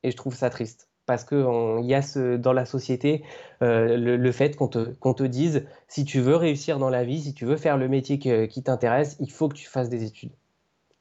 [0.08, 0.88] Et je trouve ça triste.
[1.04, 3.22] Parce qu'il y a ce, dans la société
[3.62, 7.20] euh, le, fait qu'on te, qu'on te dise si tu veux réussir dans la vie,
[7.20, 10.32] si tu veux faire le métier qui t'intéresse, il faut que tu fasses des études.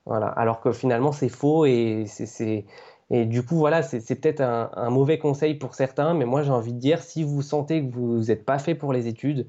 [0.06, 0.28] Voilà.
[0.28, 2.66] Alors que finalement, c'est faux et c'est.
[3.10, 6.74] Et du coup, voilà, c'est peut-être un, mauvais conseil pour certains, mais moi j'ai envie
[6.74, 9.48] de dire, si vous sentez que vous n'êtes pas fait pour les études,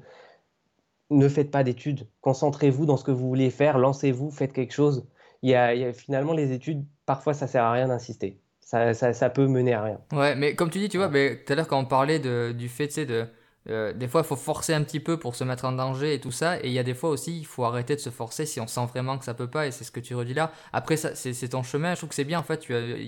[1.09, 2.07] ne faites pas d'études.
[2.21, 5.05] Concentrez-vous dans ce que vous voulez faire, lancez-vous, faites quelque chose.
[5.41, 8.39] Il y, a, finalement, les études, parfois ça sert à rien d'insister
[8.69, 9.99] ça, ça, peut mener à rien.
[10.11, 12.69] Ouais, mais comme tu dis, tu vois, tout à l'heure quand on parlait de, du
[12.69, 13.25] fait, tu sais, de,
[13.67, 16.19] euh, des fois il faut forcer un petit peu pour se mettre en danger et
[16.19, 18.45] tout ça, et il y a des fois aussi il faut arrêter de se forcer
[18.45, 20.51] si on sent vraiment que ça peut pas, et c'est ce que tu redis là.
[20.71, 22.63] Après, c'est ton chemin, je trouve que c'est bien en fait,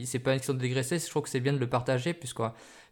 [0.05, 2.41] c'est pas une question de dégraisser, je trouve que c'est bien de le partager, puisque,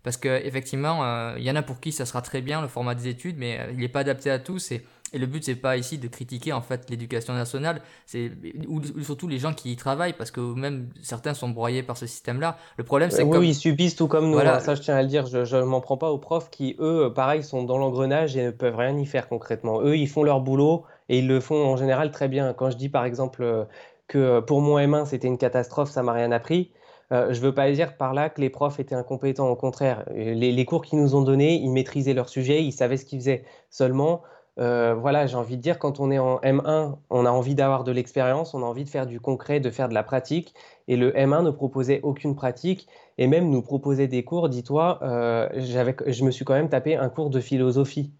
[0.04, 2.68] parce que effectivement, euh, il y en a pour qui ça sera très bien le
[2.68, 5.44] format des études, mais euh, il n'est pas adapté à tous, et et le but,
[5.44, 8.32] c'est pas ici de critiquer en fait l'éducation nationale, c'est
[8.68, 12.06] ou, surtout les gens qui y travaillent, parce que même certains sont broyés par ce
[12.06, 12.58] système-là.
[12.78, 13.38] Le problème, c'est que.
[13.38, 14.34] Oui, ils subissent tout comme nous.
[14.34, 14.58] Voilà.
[14.58, 14.60] Hein.
[14.60, 15.26] ça, je tiens à le dire.
[15.26, 18.52] Je ne m'en prends pas aux profs qui, eux, pareil, sont dans l'engrenage et ne
[18.52, 19.82] peuvent rien y faire concrètement.
[19.82, 22.54] Eux, ils font leur boulot et ils le font en général très bien.
[22.54, 23.66] Quand je dis par exemple euh,
[24.08, 26.72] que pour mon M1, c'était une catastrophe, ça m'a rien appris.
[27.12, 30.06] Euh, je ne veux pas dire par là que les profs étaient incompétents, au contraire.
[30.14, 33.20] Les, les cours qu'ils nous ont donnés, ils maîtrisaient leur sujet, ils savaient ce qu'ils
[33.20, 33.44] faisaient.
[33.72, 34.22] Seulement,
[34.60, 37.84] euh, voilà, j'ai envie de dire, quand on est en M1, on a envie d'avoir
[37.84, 40.54] de l'expérience, on a envie de faire du concret, de faire de la pratique.
[40.88, 42.88] Et le M1 ne proposait aucune pratique
[43.18, 44.50] et même nous proposait des cours.
[44.50, 48.12] Dis-toi, euh, je me suis quand même tapé un cours de philosophie.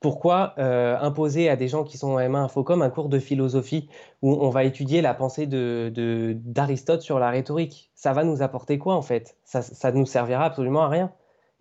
[0.00, 3.88] Pourquoi euh, imposer à des gens qui sont en M1 Infocom un cours de philosophie
[4.20, 7.92] où on va étudier la pensée d'Aristote sur la rhétorique?
[7.94, 9.36] Ça va nous apporter quoi en fait?
[9.44, 11.12] Ça ne nous servira absolument à rien.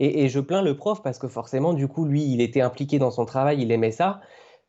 [0.04, 3.12] Et, je plains le prof parce que forcément, du coup, lui, il était impliqué dans
[3.12, 4.20] son travail, il aimait ça.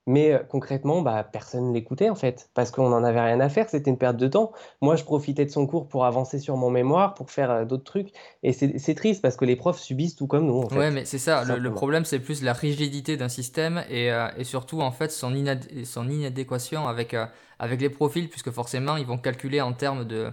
[0.07, 3.49] Mais euh, concrètement, bah, personne ne l'écoutait en fait, parce qu'on n'en avait rien à
[3.49, 4.53] faire, c'était une perte de temps.
[4.83, 7.85] Moi, je profitais de son cours pour avancer sur mon mémoire, pour faire euh, d'autres
[7.85, 8.09] trucs.
[8.43, 10.59] Et c'est triste parce que les profs subissent tout comme nous.
[10.59, 14.12] En fait, ouais, mais c'est ça, le, problème c'est plus la rigidité d'un système et,
[14.12, 15.33] euh, et, surtout en fait son,
[15.85, 17.16] son inadéquation avec,
[17.59, 20.30] avec les profils, puisque forcément ils vont calculer en termes de,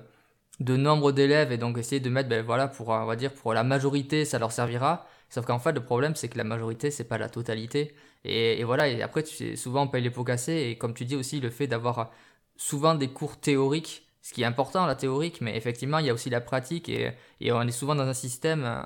[0.60, 3.53] de nombre d'élèves et donc essayer de mettre, ben voilà, pour, on va dire, pour
[3.53, 5.07] la majorité, ça leur servira.
[5.30, 7.93] Sauf qu'en fait, le problème, c'est que la majorité, c'est pas la totalité.
[8.26, 10.70] Et, voilà, et après, tu souvent, on paye les pots cassés.
[10.70, 12.12] Et comme tu dis aussi, le fait d'avoir
[12.57, 16.14] souvent des cours théoriques, ce qui est important, la théorique, mais effectivement, il y a
[16.14, 16.89] aussi la pratique.
[16.89, 18.82] Et, et on est souvent dans un système euh,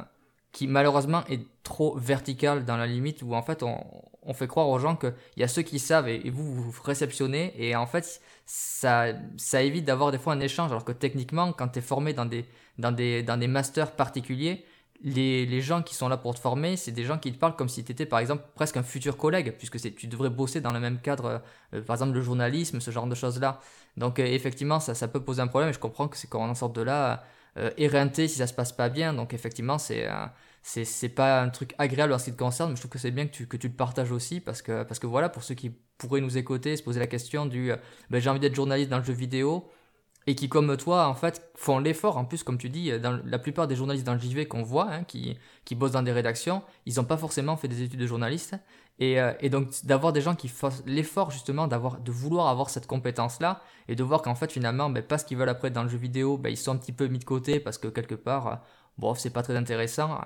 [0.54, 3.84] qui, malheureusement, est trop vertical dans la limite où, en fait, on,
[4.26, 7.54] on fait croire aux gens qu'il y a ceux qui savent et, vous, vous réceptionnez.
[7.58, 10.72] Et en fait, ça, ça évite d'avoir des fois un échange.
[10.72, 12.46] Alors que techniquement, quand tu es formé dans des,
[12.78, 14.66] dans, des, dans des masters particuliers,
[15.02, 17.58] les, les, gens qui sont là pour te former, c'est des gens qui te parlent
[17.58, 20.72] comme si tu étais par exemple presque un futur collègue, puisque tu devrais bosser dans
[20.72, 21.42] le même cadre,
[21.74, 23.60] euh, par exemple le journalisme, ce genre de choses-là.
[23.98, 26.40] Donc euh, effectivement, ça, ça peut poser un problème et je comprends que c'est quand
[26.40, 27.26] on en sort de là,
[27.58, 29.14] euh, éreinté si ça se passe pas bien.
[29.14, 30.08] Donc effectivement, c'est
[30.64, 33.00] c'est c'est pas un truc agréable en ce qui te concerne, mais je trouve que
[33.00, 35.44] c'est bien que tu, que tu le partages aussi parce que parce que voilà pour
[35.44, 37.78] ceux qui pourraient nous écouter, se poser la question du euh,
[38.10, 39.70] ben, j'ai envie d'être journaliste dans le jeu vidéo
[40.26, 43.40] et qui comme toi en fait font l'effort en plus comme tu dis dans la
[43.40, 46.64] plupart des journalistes dans le JV qu'on voit hein, qui qui bossent dans des rédactions,
[46.86, 48.56] ils n'ont pas forcément fait des études de journaliste
[49.00, 52.70] et, euh, et donc d'avoir des gens qui font l'effort justement d'avoir de vouloir avoir
[52.70, 55.84] cette compétence là et de voir qu'en fait finalement ben, parce qu'ils veulent après dans
[55.84, 58.16] le jeu vidéo, ben, ils sont un petit peu mis de côté parce que quelque
[58.16, 58.62] part
[58.98, 60.20] bon, c'est pas très intéressant.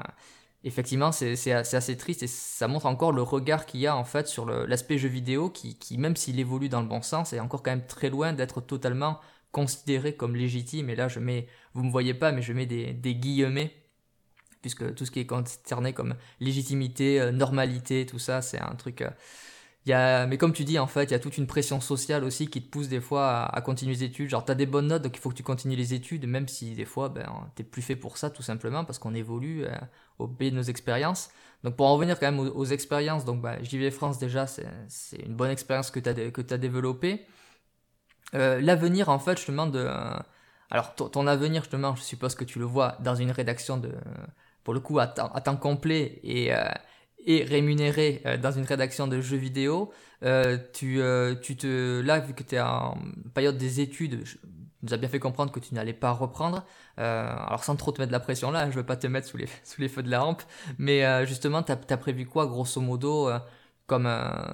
[0.64, 4.28] Effectivement, c'est assez triste et ça montre encore le regard qu'il y a en fait
[4.28, 7.64] sur l'aspect jeu vidéo qui, qui même s'il évolue dans le bon sens, est encore
[7.64, 9.20] quand même très loin d'être totalement
[9.52, 10.90] considéré comme légitime.
[10.90, 13.72] Et là, je mets, vous me voyez pas, mais je mets des, des guillemets
[14.62, 19.04] puisque tout ce qui est concerné comme légitimité, euh, normalité, tout ça, c'est un truc.
[19.96, 22.48] Euh, mais comme tu dis, en fait, il y a toute une pression sociale aussi
[22.48, 24.30] qui te pousse des fois à, continuer les études.
[24.30, 26.48] Genre, tu as des bonnes notes, donc il faut que tu continues les études, même
[26.48, 29.76] si des fois, ben, t'es plus fait pour ça, tout simplement, parce qu'on évolue euh,
[30.20, 31.30] au pays de nos expériences.
[31.64, 34.68] Donc, pour en revenir quand même aux, expériences, donc, bah, JV France, déjà, c'est
[35.26, 37.26] une bonne expérience que tu as, as développée.
[38.36, 39.88] Euh, l'avenir, en fait, justement, de.
[40.70, 43.94] alors, ton, avenir, justement, je suppose que tu le vois dans une rédaction de.
[44.68, 46.54] Pour le coup, à, temps, complet et.
[46.54, 46.58] Euh,
[47.46, 49.94] rémunéré euh, dans une rédaction de jeux vidéo,
[50.24, 52.98] euh, tu, euh, tu te, là, vu que tu es en
[53.34, 54.36] période des études, je,
[54.84, 56.66] nous a bien fait comprendre que tu n'allais pas reprendre.
[56.98, 59.28] alors sans trop te mettre de la pression là, je ne veux pas te mettre
[59.30, 60.44] sous les, feux de la rampe,
[60.78, 63.30] mais justement, tu as, prévu quoi, grosso modo,
[63.88, 64.04] comme,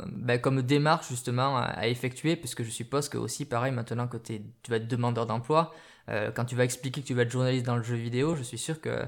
[0.07, 4.41] ben, comme démarche justement à, effectuer, puisque je suppose que aussi, pareil, maintenant que tu
[4.69, 5.73] vas être demandeur d'emploi,
[6.07, 8.57] quand tu vas expliquer que tu vas être journaliste dans le jeu vidéo, je suis
[8.57, 9.05] sûr que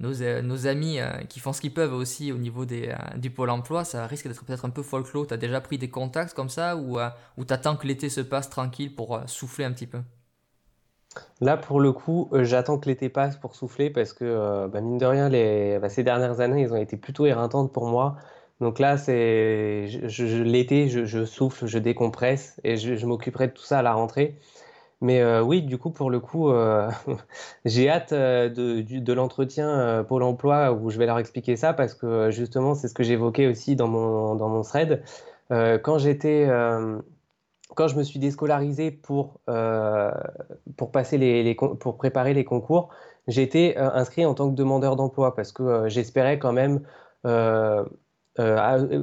[0.00, 3.18] nos, euh, nos amis euh, qui font ce qu'ils peuvent aussi au niveau des, euh,
[3.18, 5.26] du pôle emploi, ça risque d'être peut-être un peu folklore.
[5.26, 6.98] Tu as déjà pris des contacts comme ça ou,
[7.36, 9.98] ou tu attends que l'été se passe tranquille pour souffler un petit peu?
[11.40, 15.06] Là, pour le coup, j'attends que l'été passe pour souffler parce que, bah, mine de
[15.06, 18.16] rien, les, bah, ces dernières années, ils ont été plutôt éreintantes pour moi.
[18.60, 19.88] Donc là, c'est
[20.44, 23.94] l'été, je, je, souffle, je décompresse et je, je m'occuperai de tout ça à la
[23.94, 24.36] rentrée.
[25.00, 26.90] Mais euh, oui, du coup, pour le coup, euh,
[27.64, 32.30] j'ai hâte euh, de, l'entretien Pôle emploi où je vais leur expliquer ça parce que
[32.30, 35.02] justement, c'est ce que j'évoquais aussi dans mon, dans mon thread.
[35.50, 36.48] quand j'étais.
[37.74, 39.40] quand je me suis déscolarisé pour,
[40.76, 42.88] pour, passer les, pour préparer les concours,
[43.28, 46.80] été inscrit en tant que demandeur d'emploi parce que j'espérais quand même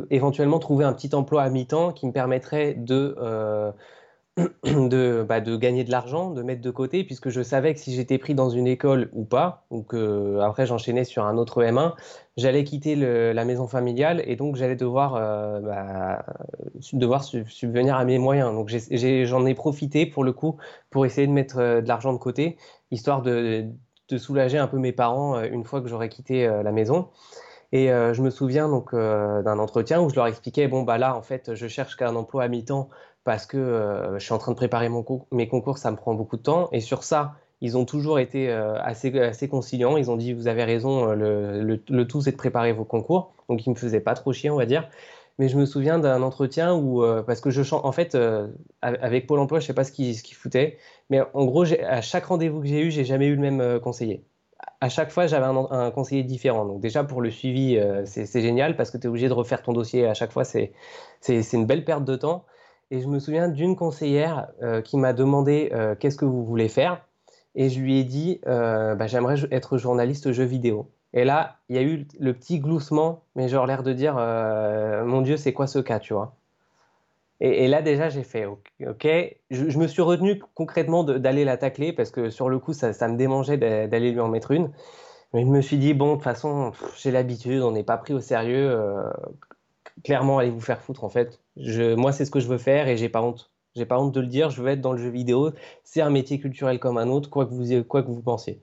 [0.09, 3.15] éventuellement trouver un petit emploi à mi-temps qui me permettrait de
[4.65, 7.93] de, bah, de gagner de l'argent, de mettre de côté, puisque je savais que si
[7.93, 11.93] j'étais pris dans une école ou pas, ou que après j'enchaînais sur un autre M1,
[12.35, 16.25] j'allais quitter la maison familiale et donc j'allais devoir, euh, bah,
[16.81, 18.51] subvenir à mes moyens.
[18.51, 20.57] Donc j'en ai, profité pour le coup
[20.89, 22.57] pour essayer de mettre euh, de l'argent de côté,
[22.91, 23.65] histoire de,
[24.09, 27.07] de, soulager un peu mes parents euh, une fois que j'aurais quitté la maison.
[27.71, 31.21] Et je me souviens donc d'un entretien où je leur expliquais bon bah là en
[31.21, 32.89] fait je cherche qu'un emploi à mi-temps
[33.25, 34.87] parce que euh, je suis en train de préparer
[35.31, 36.69] mes concours, ça me prend beaucoup de temps.
[36.71, 39.97] Et sur ça, ils ont toujours été euh, assez, conciliants.
[39.97, 43.33] Ils ont dit, vous avez raison, euh, le, tout, c'est de préparer vos concours.
[43.49, 44.87] Donc, ils me faisaient pas trop chier, on va dire.
[45.39, 48.17] Mais je me souviens d'un entretien où, parce que je chante, en fait,
[48.81, 50.77] avec Pôle emploi, je sais pas ce qu'ils foutaient,
[51.09, 54.23] mais en gros, à chaque rendez-vous que j'ai eu, j'ai jamais eu le même conseiller.
[54.79, 56.63] À chaque fois, j'avais un, conseiller différent.
[56.63, 59.73] Donc, déjà, pour le suivi, c'est génial parce que tu es obligé de refaire ton
[59.73, 60.45] dossier à chaque fois.
[60.45, 60.71] C'est
[61.51, 62.45] une belle perte de temps.
[62.91, 66.69] Et je me souviens d'une conseillère euh, qui m'a demandé euh, qu'est-ce que vous voulez
[66.69, 67.01] faire.
[67.55, 70.91] Et je lui ai dit, euh, bah, j'aimerais être journaliste jeux vidéo.
[71.13, 74.15] Et là, il y a eu le petit gloussement, mais genre l'air de dire,
[75.05, 76.35] mon Dieu, c'est quoi ce cas, tu vois
[77.41, 79.07] et, là, déjà, j'ai fait, OK.
[79.49, 83.09] Je, me suis retenu concrètement d'aller la tacler parce que sur le coup, ça, ça
[83.09, 84.71] me démangeait d'aller lui en mettre une.
[85.33, 88.13] Mais je me suis dit, bon, de toute façon, j'ai l'habitude, on n'est pas pris
[88.13, 88.77] au sérieux
[90.03, 91.39] clairement, allez vous faire foutre en fait.
[91.57, 93.51] Moi, c'est ce que je veux faire et j'ai pas honte.
[93.75, 94.49] J'ai pas honte de le dire.
[94.49, 95.51] Je veux être dans le jeu vidéo.
[95.83, 98.61] C'est un métier culturel comme un autre, quoi que vous, quoi que vous pensiez.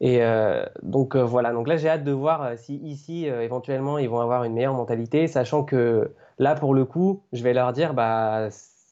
[0.00, 1.52] Et euh, donc euh, voilà.
[1.52, 4.74] Donc là, j'ai hâte de voir euh, si ici, éventuellement, ils vont avoir une meilleure
[4.74, 8.48] mentalité, sachant que là, pour le coup, je vais leur dire, bah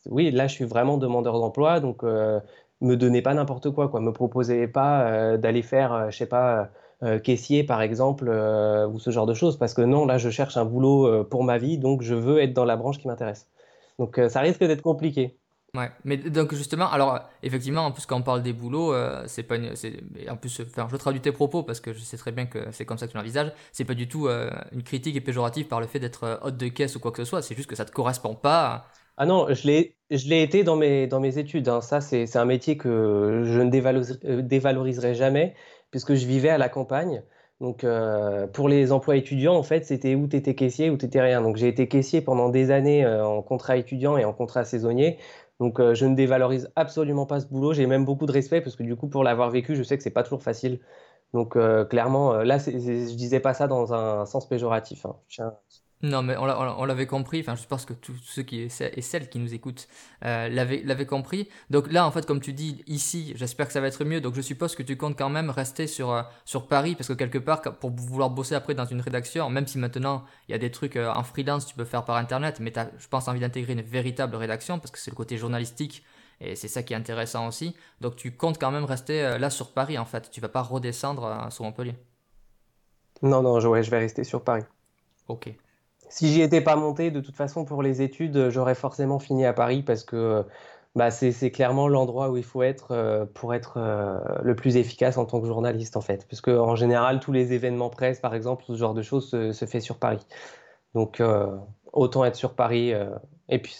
[0.07, 4.01] oui, là, je suis vraiment demandeur d'emploi, donc me donnez pas n'importe quoi, quoi.
[4.01, 6.70] Me proposez pas d'aller faire, je sais pas
[7.05, 10.30] euh, caissier par exemple euh, ou ce genre de choses parce que non là je
[10.30, 13.09] cherche un boulot euh, pour ma vie donc je veux être dans la branche qui
[13.09, 13.46] m'intéresse
[13.98, 15.36] donc ça risque d'être compliqué
[15.74, 18.94] Ouais, mais donc justement, alors effectivement, en plus quand on parle des boulots,
[19.26, 19.74] c'est pas une,
[20.30, 22.84] en plus, enfin, je traduis tes propos parce que je sais très bien que c'est
[22.84, 23.50] comme ça que tu l'envisages.
[23.72, 26.94] C'est pas du tout une critique et péjorative par le fait d'être hôte de caisse
[26.94, 27.42] ou quoi que ce soit.
[27.42, 28.86] C'est juste que ça te correspond pas.
[29.16, 31.68] Ah non, je l'ai, je l'ai été dans mes, dans mes études.
[31.68, 31.80] Hein.
[31.80, 33.70] Ça, c'est, c'est un métier que je ne
[34.42, 35.55] dévaloriserai jamais
[35.95, 37.22] puisque je vivais à la campagne.
[37.61, 41.07] Donc, euh, pour les emplois étudiants, en fait, c'était où tu étais caissier ou tu
[41.07, 41.40] étais rien.
[41.40, 45.18] Donc, j'ai été caissier pendant des années euh, en contrat étudiant et en contrat saisonnier.
[45.61, 47.74] Donc, euh, je ne dévalorise absolument pas ce boulot.
[47.74, 50.03] J'ai même beaucoup de respect parce que, du coup, pour l'avoir vécu, je sais que
[50.03, 50.80] c'est pas toujours facile.
[51.32, 51.57] Donc,
[51.88, 55.07] clairement, là, je disais pas ça dans un sens péjoratif.
[55.07, 55.16] Hein.
[56.03, 57.40] Non, mais on l'avait compris.
[57.40, 59.88] Enfin, je pense que tous ceux qui et celles qui nous écoutent
[60.24, 61.49] euh, l'avaient compris.
[61.70, 64.20] Donc là, en fait, comme tu dis ici, j'espère que ça va être mieux.
[64.20, 67.14] Donc je suppose que tu comptes quand même rester sur euh, sur Paris parce que
[67.14, 70.59] quelque part, pour vouloir bosser après dans une rédaction, même si maintenant il y a
[70.59, 73.26] des trucs euh, en freelance, tu peux faire par internet, mais tu as, je pense,
[73.28, 76.05] envie d'intégrer une véritable rédaction parce que c'est le côté journalistique
[76.40, 77.74] et c'est ça qui est intéressant aussi.
[78.03, 80.30] Donc tu comptes quand même rester là sur Paris en fait.
[80.30, 81.95] Tu vas pas redescendre sur Montpellier.
[83.22, 84.64] Non, non, je, je vais rester sur Paris.
[85.28, 85.55] Ok
[86.14, 89.52] si j'y étais pas monté, de toute façon, pour les études, j'aurais forcément fini à
[89.52, 90.44] Paris parce que
[90.94, 95.18] bah, c'est clairement l'endroit où il faut être euh, pour être euh, le plus efficace
[95.18, 96.24] en tant que journaliste, en fait.
[96.28, 99.64] Puisque en général, tous les événements presse, par exemple, ce genre de choses se, se
[99.64, 100.24] fait sur Paris.
[100.94, 101.48] Donc, euh,
[101.92, 102.92] autant être sur Paris.
[103.48, 103.76] Et puis,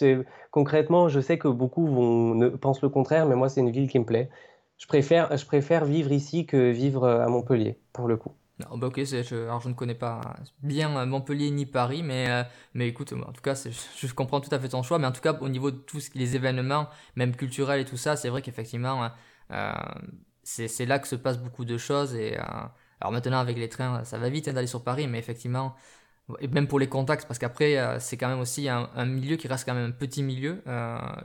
[0.51, 3.99] concrètement, je sais que beaucoup vont, pensent le contraire, mais moi, c'est une ville qui
[3.99, 4.29] me plaît.
[4.77, 8.33] Je préfère, je préfère vivre ici que vivre à Montpellier, pour le coup.
[8.59, 10.21] Non, bah ok, je, alors je ne connais pas
[10.63, 12.43] bien euh, Montpellier ni Paris, mais, euh,
[12.73, 13.53] mais écoute, en tout cas,
[13.97, 16.11] je, comprends tout à fait ton choix, mais en tout cas, au niveau de tous
[16.15, 16.87] les événements,
[17.17, 19.09] même culturels et tout ça, c'est vrai qu'effectivement,
[19.51, 19.73] euh,
[20.43, 22.15] c'est là que se passe beaucoup de choses.
[22.15, 25.75] Et, alors maintenant, avec les trains, ça va vite hein, d'aller sur Paris, mais effectivement,
[26.39, 29.65] et même pour les contacts, parce qu'après, c'est quand même aussi un, milieu qui reste
[29.65, 30.63] quand même un petit milieu,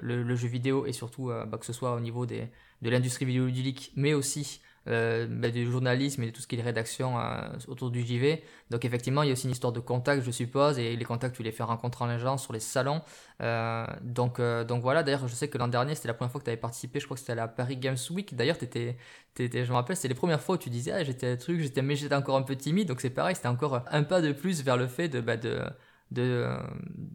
[0.02, 2.50] le, jeu vidéo, et surtout bah, que ce soit au niveau des,
[2.82, 4.60] de l'industrie vidéoludique, mais aussi
[4.90, 8.42] euh, bah, du journalisme et de tout ce qui est rédaction euh, autour du JV.
[8.70, 11.36] Donc effectivement, il y a aussi une histoire de contact, je suppose, et les contacts,
[11.36, 13.02] tu les fais rencontrer les gens sur les salons.
[13.42, 16.50] Euh, donc, voilà, d'ailleurs, je sais que l'an dernier, c'était la première fois que tu
[16.50, 18.34] avais participé, je crois que c'était à la Paris Games Week.
[18.34, 18.96] D'ailleurs, t'étais,
[19.34, 21.82] t'étais, je me rappelle, c'était les premières fois où tu disais, ah, j'étais truc, j'étais,
[21.82, 24.62] mais j'étais encore un peu timide, donc c'est pareil, c'était encore un pas de plus
[24.62, 25.36] vers le fait de, bah,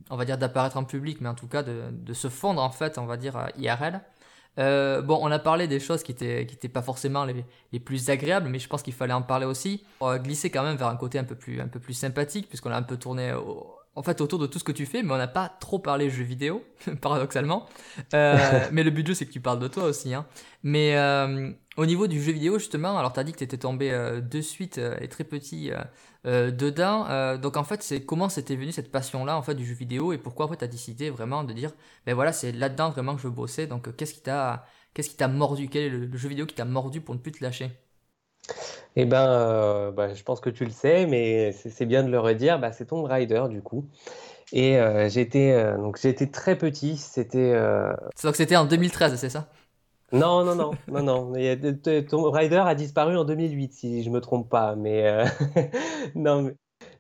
[0.10, 2.70] on va dire d'apparaître en public, mais en tout cas de, de se fondre en
[2.70, 4.02] fait, on va dire IRL.
[4.58, 7.80] Euh, bon, on a parlé des choses qui étaient, qui étaient pas forcément les, les
[7.80, 9.84] plus agréables, mais je pense qu'il fallait en parler aussi.
[10.00, 12.72] On glisser quand même vers un côté un peu plus, un peu plus sympathique, puisqu'on
[12.72, 13.34] a un peu tourné
[13.96, 16.10] en fait autour de tout ce que tu fais, mais on n'a pas trop parlé
[16.10, 16.64] jeux vidéo,
[17.02, 17.68] paradoxalement.
[18.14, 18.38] Euh,
[18.72, 20.14] mais le but du jeu, c'est que tu parles de toi aussi.
[20.14, 20.26] Hein.
[20.64, 23.58] Mais euh, au niveau du jeu vidéo, justement, alors tu as dit que tu étais
[23.58, 25.72] tombé euh, de suite et très petit
[26.26, 27.38] dedans.
[27.38, 30.18] donc en fait, c'est comment c'était venu cette passion-là en fait du jeu vidéo et
[30.18, 31.72] pourquoi en fait tu as décidé vraiment de dire,
[32.06, 33.68] ben voilà, c'est là-dedans vraiment que je veux bosser.
[33.68, 35.70] Donc qu'est-ce qui t'a qu'est-ce qui t'a mordu?
[35.70, 37.70] Quel est le jeu vidéo qui t'a mordu pour ne plus te lâcher?
[38.96, 42.20] Eh ben, euh, bah, je pense que tu le sais, mais c'est bien de le
[42.20, 42.60] redire.
[42.60, 43.86] Bah, c'est Tomb Raider du coup.
[44.54, 46.98] Et euh, j'étais euh, donc j'étais très petit.
[46.98, 47.54] C'était.
[48.16, 49.48] C'est donc c'était en 2013, c'est ça?
[50.12, 51.34] Non, non, non, non, non.
[52.08, 54.76] Tomb Raider a disparu en 2008, si je me trompe pas.
[54.76, 55.26] Mais
[56.16, 56.54] non, mais,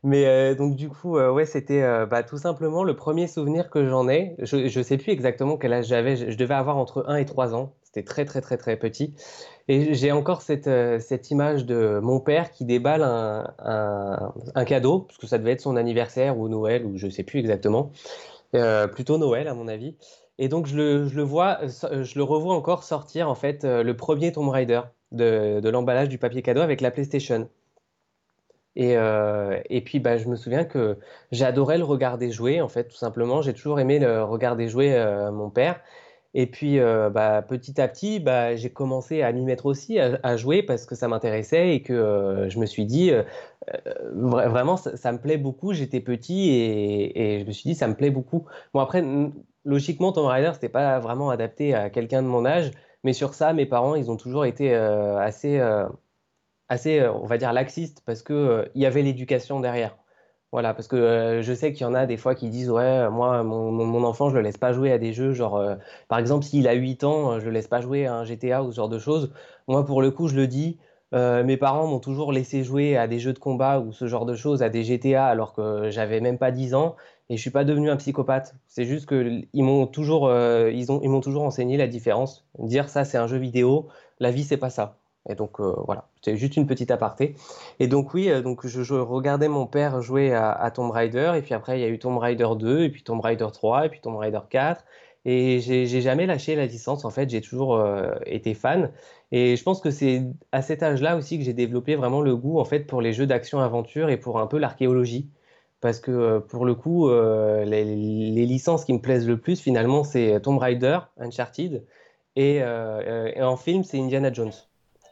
[0.03, 4.35] mais donc du coup, ouais, c'était bah, tout simplement le premier souvenir que j'en ai.
[4.39, 6.17] Je ne sais plus exactement quel âge j'avais.
[6.17, 7.73] Je, je devais avoir entre 1 et 3 ans.
[7.83, 9.13] C'était très, très, très, très petit.
[9.68, 14.99] Et j'ai encore cette, euh, cette, image de mon père qui déballe un, un, cadeau,
[14.99, 17.91] parce que ça devait être son anniversaire ou Noël, ou je ne sais plus exactement.
[18.53, 19.95] Euh, plutôt Noël, à mon avis.
[20.38, 23.82] Et donc, je le, je le, vois, je le revois encore sortir, en fait, euh,
[23.82, 27.49] le premier Tomb Raider de, de l'emballage du papier cadeau avec la PlayStation.
[28.78, 28.95] Et,
[29.70, 30.97] et, puis, bah, je me souviens que
[31.32, 33.41] j'adorais le regarder jouer, en fait, tout simplement.
[33.41, 35.01] J'ai toujours aimé le regarder jouer
[35.32, 35.80] mon père.
[36.38, 40.36] Et puis, euh, bah, petit à petit, bah, j'ai commencé à m'y mettre aussi, à,
[40.36, 43.23] jouer parce que ça m'intéressait et que euh, je me suis dit, euh,
[44.13, 45.71] vraiment, ça, me plaît beaucoup.
[45.71, 48.45] J'étais petit et, je me suis dit, ça me plaît beaucoup.
[48.73, 49.01] Bon, après,
[49.63, 52.71] logiquement, Tomb Raider, c'était pas vraiment adapté à quelqu'un de mon âge,
[53.05, 55.61] mais sur ça, mes parents, ils ont toujours été assez,
[56.67, 59.95] assez, on va dire, laxistes parce qu'il il y avait l'éducation derrière.
[60.55, 63.09] Voilà, parce que euh, je sais qu'il y en a des fois qui disent Ouais,
[63.09, 65.75] moi, mon, enfant, je le laisse pas jouer à des jeux, genre, euh,
[66.07, 68.63] par exemple, s'il a 8 ans, euh, je le laisse pas jouer à un GTA
[68.63, 69.33] ou ce genre de choses.
[69.67, 70.77] Moi, pour le coup, je le dis,
[71.11, 74.33] mes parents m'ont toujours laissé jouer à des jeux de combat ou ce genre de
[74.35, 76.95] choses, à des GTA, alors que j'avais même pas 10 ans
[77.29, 78.55] et je suis pas devenu un psychopathe.
[78.67, 82.45] C'est juste qu'ils m'ont toujours, ils ont, ils m'ont toujours enseigné la différence.
[82.59, 83.89] Dire ça, c'est un jeu vidéo,
[84.21, 84.99] la vie, c'est pas ça.
[85.28, 87.36] Et donc euh, voilà, c'est juste une petite aparté.
[87.80, 91.53] Et donc oui, euh, donc je, regardais mon père jouer à, Tomb Raider, et puis
[91.53, 94.01] après il y a eu Tomb Raider 2, et puis Tomb Raider 3, et puis
[94.01, 94.84] Tomb Raider 4.
[95.28, 98.91] Et j'ai jamais lâché la licence, en fait, j'ai toujours euh, été fan.
[99.32, 102.59] Et je pense que c'est à cet âge-là aussi que j'ai développé vraiment le goût,
[102.59, 105.32] en fait, pour les jeux d'action-aventure et pour un peu l'archéologie.
[105.82, 107.86] Parce que pour le coup, les,
[108.45, 111.84] licences qui me plaisent le plus, finalement, c'est Tomb Raider, Uncharted,
[112.36, 114.53] et en film, c'est Indiana Jones.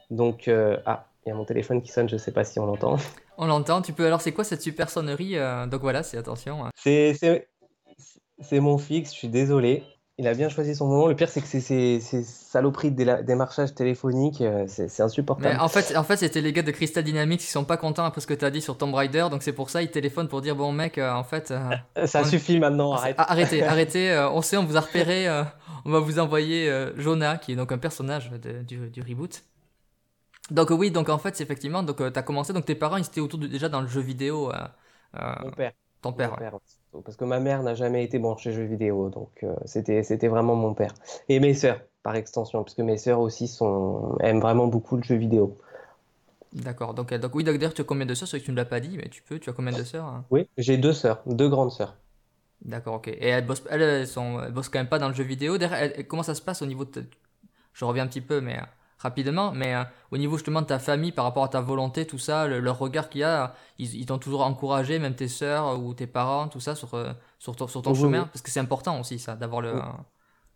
[0.10, 2.60] Donc, euh, ah, il y a mon téléphone qui sonne, je ne sais pas si
[2.60, 2.98] on l'entend.
[3.36, 4.06] On l'entend, tu peux.
[4.06, 6.66] Alors, c'est quoi cette super sonnerie euh, Donc voilà, c'est attention.
[6.66, 6.70] Hein.
[6.76, 9.84] C'est mon fixe, je suis désolé.
[10.20, 11.08] Il a bien choisi son moment.
[11.08, 15.56] Le pire, c'est que ces saloperies de démarchage téléphonique, euh, c'est insupportable.
[15.56, 18.06] Mais en fait, en fait c'était les gars de Crystal Dynamics qui sont pas contents
[18.06, 19.26] après ce que tu as dit sur Tomb Raider.
[19.32, 21.52] Donc c'est pour ça ils téléphonent pour dire Bon, mec, en fait.
[22.06, 23.16] ça suffit maintenant, arrête.
[23.18, 24.30] Arrêtez, arrêtez.
[24.32, 25.28] on sait, on vous a repéré.
[25.86, 28.30] on va vous envoyer Jonah, qui est donc un personnage
[28.68, 29.42] du, du, reboot.
[30.52, 33.06] Donc oui, donc en fait, effectivement, donc euh, tu as commencé, donc tes parents, ils
[33.06, 34.52] étaient autour déjà dans le jeu vidéo.
[34.52, 34.56] Euh,
[35.16, 35.72] euh, Mon père.
[36.02, 36.38] Ton père,
[37.06, 40.74] Parce que ma mère n'a jamais été branchée jeu vidéo, donc c'était c'était vraiment mon
[40.74, 40.94] père.
[41.30, 45.16] Et mes sœurs, par extension, puisque mes sœurs aussi sont aiment vraiment beaucoup le jeu
[45.16, 45.58] vidéo.
[46.52, 48.28] D'accord, donc, donc oui, d'ailleurs, tu as combien de sœurs?
[48.28, 50.06] C'est que tu ne l'as pas dit, mais tu peux, tu as combien de sœurs
[50.06, 50.26] hein?
[50.30, 51.96] Oui, j'ai deux sœurs, deux grandes sœurs.
[52.66, 53.08] D'accord, ok.
[53.08, 55.58] Et elles bossent, elles, sont, elles bossent quand même pas dans le jeu vidéo.
[56.10, 57.06] comment ça se passe au niveau de...
[57.72, 58.60] Je reviens un petit peu, mais
[59.04, 62.18] rapidement, mais euh, au niveau justement de ta famille, par rapport à ta volonté, tout
[62.18, 65.94] ça, le, leur regard qu'il y a, ils, t'ont toujours encouragé, même tes sœurs ou
[65.94, 69.00] tes parents, tout ça, sur, euh, sur, ton, sur ton chemin, parce que c'est important
[69.00, 69.74] aussi, ça, d'avoir le,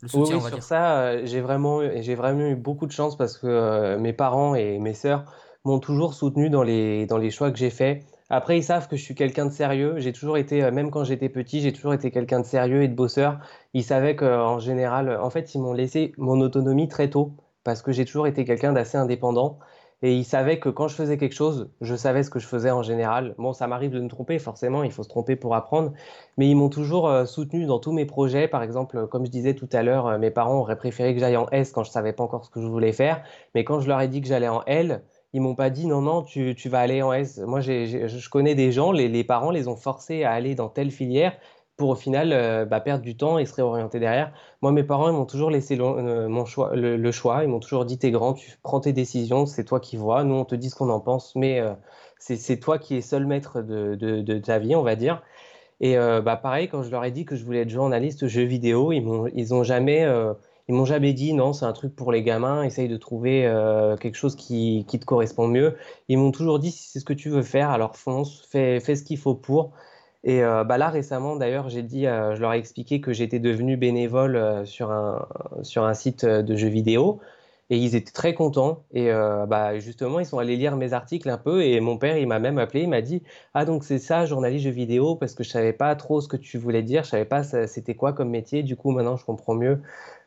[0.02, 3.18] le, soutien, on va sur ça, euh, j'ai vraiment, j'ai vraiment eu beaucoup de chance
[3.18, 5.26] parce que mes parents et mes sœurs
[5.66, 8.06] m'ont toujours soutenu dans les, dans les choix que j'ai faits.
[8.30, 9.96] Après, ils savent que je suis quelqu'un de sérieux.
[10.00, 12.94] J'ai toujours été, même quand j'étais petit, j'ai toujours été quelqu'un de sérieux et de
[12.94, 13.40] bosseur.
[13.74, 17.32] Ils savaient qu'en général, en fait, ils m'ont laissé mon autonomie très tôt
[17.68, 19.60] parce que j'ai toujours été quelqu'un d'assez indépendant.
[20.02, 22.72] Et ils savaient que quand je faisais quelque chose, je savais ce que je faisais
[22.72, 23.36] en général.
[23.38, 25.92] Bon, ça m'arrive de me tromper, forcément, il faut se tromper pour apprendre.
[26.38, 28.48] Mais ils m'ont toujours euh, soutenu dans tous mes projets.
[28.48, 31.36] Par exemple, comme je disais tout à l'heure, euh, mes parents auraient préféré que j'aille
[31.36, 33.22] en S quand je ne savais pas encore ce que je voulais faire.
[33.54, 35.04] Mais quand je leur ai dit que j'allais en L,
[35.34, 37.40] ils m'ont pas dit non, non, tu, vas aller en S.
[37.40, 40.90] Moi, je connais des gens, les, les, parents les ont forcés à aller dans telle
[40.90, 41.34] filière
[41.78, 44.34] pour au final euh, bah, perdre du temps et se réorienter derrière.
[44.62, 47.44] Moi, mes parents, ils m'ont toujours laissé le, euh, le, choix.
[47.44, 50.24] Ils m'ont toujours dit T'es grand, tu prends tes décisions, c'est toi qui vois.
[50.24, 51.74] Nous, on te dit ce qu'on en pense, mais euh,
[52.20, 55.22] c'est toi qui es seul maître de, de, ta vie, on va dire.
[55.80, 58.92] Et bah, pareil, quand je leur ai dit que je voulais être journaliste jeux vidéo,
[58.92, 60.04] ils m'ont ils ont jamais.
[60.68, 63.44] ils m'ont jamais dit non, c'est un truc pour les gamins, essaye de trouver
[64.02, 65.78] quelque chose qui, qui, te correspond mieux.
[66.10, 68.96] Ils m'ont toujours dit si c'est ce que tu veux faire, alors fonce, fais, fais
[68.96, 69.74] ce qu'il faut pour.
[70.28, 74.68] Et bah là récemment d'ailleurs j'ai dit, je leur ai expliqué que j'étais devenu bénévole
[74.68, 75.26] sur un,
[75.64, 77.22] sur un site de jeux vidéo
[77.70, 78.84] et ils étaient très contents.
[78.92, 81.64] Et euh, bah, justement, ils sont allés lire mes articles un peu.
[81.64, 82.82] Et mon père, il m'a même appelé.
[82.84, 83.24] Il m'a dit
[83.54, 86.38] Ah, donc c'est ça, journaliste jeux vidéo, parce que je savais pas trop ce que
[86.38, 87.04] tu voulais dire.
[87.04, 88.64] Je savais pas c'était quoi comme métier.
[88.64, 89.82] Du coup, maintenant, je comprends mieux.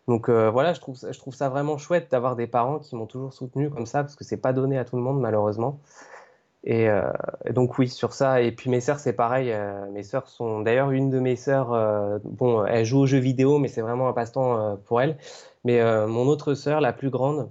[0.08, 3.06] Donc euh, voilà, je trouve, je trouve ça vraiment chouette d'avoir des parents qui m'ont
[3.06, 5.80] toujours soutenu comme ça, parce que c'est pas donné à tout le monde, malheureusement.
[6.64, 7.02] Et, euh,
[7.50, 8.42] donc oui, sur ça.
[8.42, 9.54] Et puis mes sœurs, c'est pareil.
[9.92, 12.20] mes sœurs sont d'ailleurs une de mes sœurs.
[12.24, 15.16] bon, elle joue aux jeux vidéo, mais c'est vraiment un passe-temps pour elle.
[15.64, 17.50] Mais euh, mon autre sœur, la plus grande,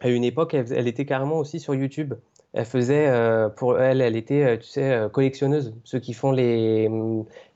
[0.00, 2.14] à une époque, elle, était carrément aussi sur YouTube.
[2.52, 6.90] Elle faisait, euh, pour elle, elle était, euh, tu sais, collectionneuse, ceux qui font les,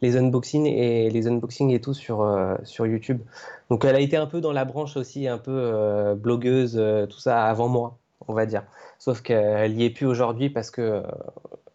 [0.02, 2.24] les unboxings et les unboxings et tout sur,
[2.64, 3.20] sur YouTube.
[3.70, 6.80] Donc elle a été un peu dans la branche aussi, un peu blogueuse,
[7.10, 7.98] tout ça avant moi,
[8.28, 8.62] on va dire.
[8.98, 11.02] Sauf qu'elle n'y est plus aujourd'hui parce que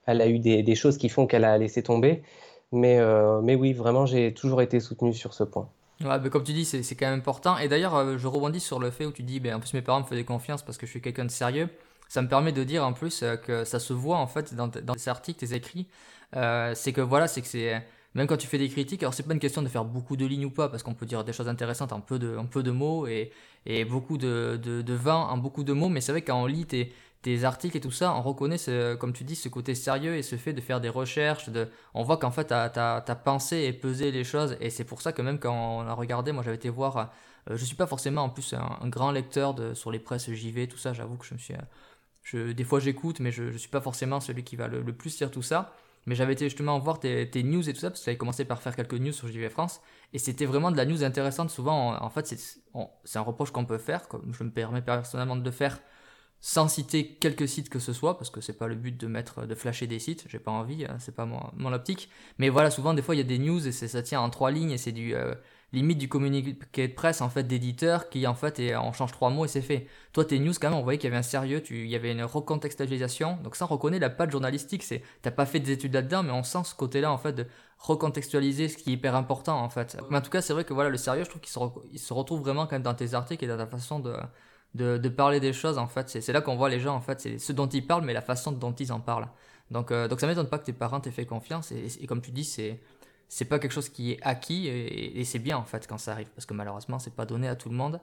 [0.06, 2.24] elle a eu des, choses qui font qu'elle a laissé tomber.
[2.72, 3.00] Mais,
[3.44, 5.70] mais oui, vraiment, j'ai toujours été soutenu sur ce point.
[6.32, 7.58] Comme tu dis, c'est quand même important.
[7.58, 9.82] Et d'ailleurs, euh, je rebondis sur le fait où tu dis, ben, en plus mes
[9.82, 11.68] parents me faisaient confiance parce que je suis quelqu'un de sérieux.
[12.08, 14.68] Ça me permet de dire en plus euh, que ça se voit en fait dans,
[14.68, 15.88] dans tes articles, tes écrits.
[16.38, 17.84] Euh, c'est que voilà, c'est que c'est
[18.16, 20.26] même quand tu fais des critiques, alors c'est pas une question de faire beaucoup de
[20.26, 22.72] lignes ou pas, parce qu'on peut dire des choses intéressantes en peu de, peu de
[22.72, 23.32] mots et,
[23.86, 27.44] beaucoup de, de, vin en beaucoup de mots, mais c'est vrai quand on lit tes,
[27.44, 30.38] articles et tout ça, on reconnaît, ce, comme tu dis, ce côté sérieux et ce
[30.38, 31.50] fait de faire des recherches.
[31.94, 34.56] On voit qu'en fait, tu as, pensé et pesé les choses.
[34.62, 37.12] Et c'est pour ça que même quand on a regardé, moi j'avais été voir,
[37.50, 40.68] euh, je suis pas forcément en plus un, grand lecteur de, sur les presses JV,
[40.68, 41.54] tout ça, j'avoue que je me suis...
[41.54, 41.58] Euh,
[42.24, 45.20] je, des fois j'écoute, mais je ne suis pas forcément celui qui va le, plus
[45.20, 45.74] lire tout ça.
[46.06, 48.62] Mais j'avais été justement voir tes, news et tout ça, parce que j'avais commencé par
[48.62, 49.82] faire quelques news sur JV France.
[50.14, 51.50] Et c'était vraiment de la news intéressante.
[51.50, 55.44] Souvent, en, fait, c'est un reproche qu'on peut faire, comme je me permets personnellement de
[55.44, 55.80] le faire
[56.42, 59.46] sans citer quelques sites que ce soit, parce que c'est pas le but de mettre,
[59.46, 62.10] de flasher des sites, j'ai pas envie, hein, c'est pas mon, mon, optique.
[62.38, 64.50] Mais voilà, souvent, des fois, il y a des news et ça tient en trois
[64.50, 65.36] lignes et c'est du euh,
[65.72, 69.30] limite du communiqué de presse en fait d'éditeur qui en fait et on change trois
[69.30, 69.88] mots et c'est fait.
[70.14, 71.96] Toi, tes news quand même, on voyait qu'il y avait un sérieux, tu, il y
[71.96, 73.38] avait une recontextualisation.
[73.44, 74.84] Donc ça, on reconnaît la patte journalistique.
[74.84, 77.46] C'est, t'as pas fait des études là-dedans, mais on sent ce côté-là en fait de
[77.78, 79.98] recontextualiser ce qui est hyper important en fait.
[80.10, 82.14] Mais en tout cas, c'est vrai que voilà, le sérieux, je trouve qu'il se, se
[82.14, 84.14] retrouve vraiment quand même dans tes articles et dans ta façon de
[84.76, 86.10] de, de parler des choses en fait.
[86.10, 88.22] C'est là qu'on voit les gens en fait, c'est ce dont ils parlent, mais la
[88.22, 89.28] façon dont ils en parlent.
[89.72, 92.32] Donc, euh, donc ça m'étonne pas que tes parents t'aient fait confiance et, comme tu
[92.32, 92.82] dis, c'est
[93.30, 96.30] c'est pas quelque chose qui est acquis et, c'est bien en fait quand ça arrive
[96.36, 98.02] parce que malheureusement c'est pas donné à tout le monde.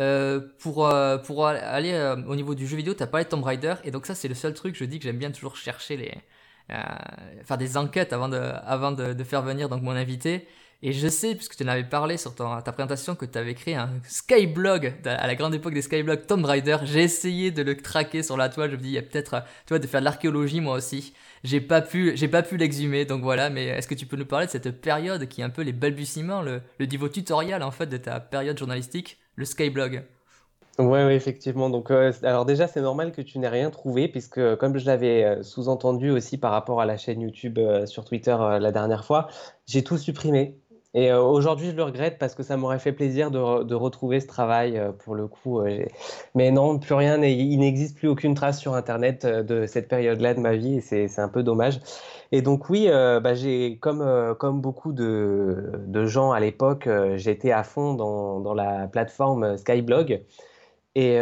[0.00, 3.76] Euh, pour, euh, aller euh, au niveau du jeu vidéo, t'as parlé de Tomb Raider
[3.84, 6.12] et donc ça c'est le seul truc je dis que j'aime bien toujours chercher les
[7.44, 10.48] faire des enquêtes avant de, faire venir donc mon invité
[10.86, 13.74] et je sais, puisque tu en avais parlé sur ta présentation, que tu avais créé
[13.74, 16.76] un Skyblog, à la grande époque des Skyblogs Tomb Raider.
[16.84, 18.70] J'ai essayé de le traquer sur la toile.
[18.70, 21.14] Je me dis, il y a peut-être, tu vois, de faire de l'archéologie moi aussi.
[21.42, 23.06] J'ai pas pu, j'ai pas pu l'exhumer.
[23.06, 25.48] Donc voilà, mais est-ce que tu peux nous parler de cette période qui est un
[25.48, 30.04] peu les balbutiements, le, le niveau tutoriel en fait de ta période journalistique, le Skyblog?
[30.78, 31.70] Oui, ouais, effectivement.
[31.70, 35.24] Donc, euh, alors déjà, c'est normal que tu n'aies rien trouvé, puisque comme je l'avais
[35.24, 39.28] euh, sous-entendu aussi par rapport à la chaîne YouTube euh, sur Twitter la dernière fois,
[39.66, 40.58] j'ai tout supprimé.
[40.94, 44.28] Et euh, aujourd'hui, je le regrette parce que ça m'aurait fait plaisir de, retrouver ce
[44.28, 45.60] travail euh, pour le coup.
[45.60, 45.84] Euh,
[46.36, 50.40] mais non, plus rien, il n'existe plus aucune trace sur Internet de cette période-là de
[50.40, 51.80] ma vie et c'est un peu dommage.
[52.30, 53.32] Et donc oui, bah,
[53.80, 60.22] comme, beaucoup de, gens à l'époque, j'étais à fond dans, dans, la plateforme Skyblog.
[60.94, 61.18] Et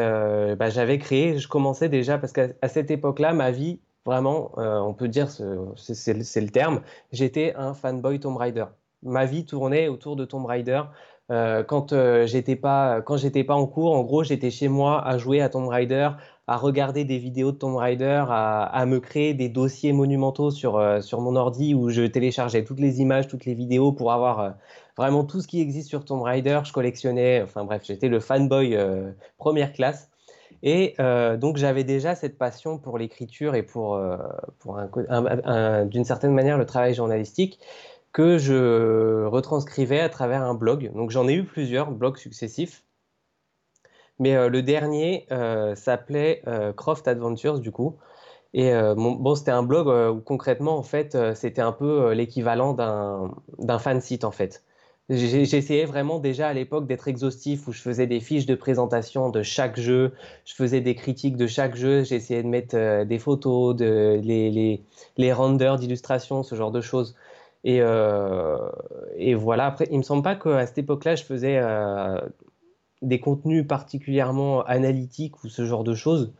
[0.58, 5.08] bah, j'avais créé, je commençais déjà, parce qu'à cette époque-là, ma vie, vraiment, on peut
[5.08, 6.82] dire, c'est le terme,
[7.12, 8.66] j'étais un fanboy Tomb Raider
[9.02, 10.82] ma vie tournait autour de Tomb Raider.
[11.30, 15.06] Euh, quand euh, j'étais pas quand j'étais pas en cours, en gros, j'étais chez moi
[15.06, 16.10] à jouer à Tomb Raider,
[16.46, 21.00] à regarder des vidéos de Tomb Raider, à, me créer des dossiers monumentaux sur euh,
[21.00, 24.54] sur mon ordi où je téléchargeais toutes les images, toutes les vidéos pour avoir
[24.98, 26.60] vraiment tout ce qui existe sur Tomb Raider.
[26.64, 28.76] Je collectionnais, enfin bref, j'étais le fanboy
[29.38, 30.10] première classe.
[30.64, 30.94] Et
[31.38, 34.00] donc j'avais déjà cette passion pour l'écriture et pour,
[34.58, 34.78] pour
[35.86, 37.58] d'une certaine manière le travail journalistique
[38.12, 40.92] que je retranscrivais à travers un blog.
[40.94, 42.84] Donc j'en ai eu plusieurs blogs successifs.
[44.18, 47.96] Mais euh, le dernier euh, s'appelait euh, Croft Adventures du coup.
[48.54, 53.98] Et bon, c'était un blog où concrètement en fait c'était un peu l'équivalent d'un fan
[54.02, 54.62] site en fait.
[55.08, 59.42] J'essayais vraiment déjà à l'époque d'être exhaustif où je faisais des fiches de présentation de
[59.42, 60.12] chaque jeu,
[60.44, 64.82] je faisais des critiques de chaque jeu, j'essayais de mettre des photos, de, les, les,
[65.16, 67.16] les renders d'illustrations, ce genre de choses.
[67.64, 68.58] Et, euh,
[69.16, 72.20] et, voilà, après, il me semble pas qu'à cette époque-là, je faisais euh,
[73.02, 76.32] des contenus particulièrement analytiques ou ce genre de choses.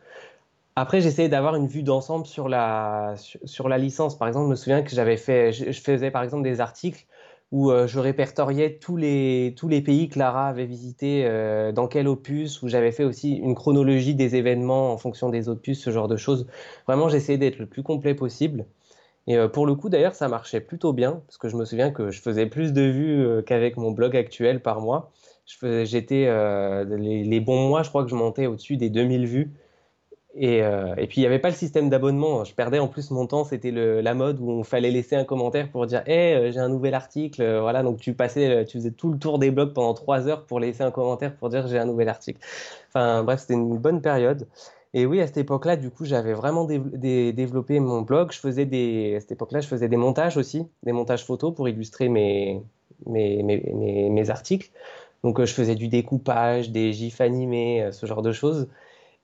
[0.75, 4.17] Après, j'essayais d'avoir une vue d'ensemble sur la, sur, la licence.
[4.17, 7.05] Par exemple, je me souviens que j'avais fait, je, faisais par exemple des articles
[7.51, 11.29] où euh, je répertoriais tous les, tous les pays que Lara avait visités,
[11.73, 15.79] dans quel opus, où j'avais fait aussi une chronologie des événements en fonction des opus,
[15.79, 16.47] ce genre de choses.
[16.87, 18.65] Vraiment, j'essayais d'être le plus complet possible.
[19.27, 21.91] Et euh, pour le coup, d'ailleurs, ça marchait plutôt bien, parce que je me souviens
[21.91, 25.11] que je faisais plus de vues qu'avec mon blog actuel par mois.
[25.45, 26.27] J'étais
[26.85, 29.53] les, les, bons mois, je crois que je montais au-dessus des 2000 vues.
[30.35, 32.43] Et, euh, puis il n'y avait pas le système d'abonnement.
[32.43, 33.43] Je perdais en plus mon temps.
[33.43, 36.95] C'était la mode où on fallait laisser un commentaire pour dire euh, j'ai un nouvel
[36.95, 37.41] article.
[37.41, 40.45] Euh, voilà, donc tu passais, tu faisais tout le tour des blogs pendant trois heures
[40.45, 42.39] pour laisser un commentaire pour dire j'ai un nouvel article.
[42.89, 44.47] Enfin bref, c'était une bonne période.
[44.93, 48.31] Et oui, à cette époque-là, du coup, j'avais vraiment développé mon blog.
[48.31, 51.67] Je faisais des, à cette époque-là, je faisais des montages aussi, des montages photos pour
[51.67, 52.61] illustrer mes,
[53.07, 54.69] mes, mes, mes articles.
[55.23, 58.67] Donc je faisais du découpage, des gifs animés, ce genre de choses.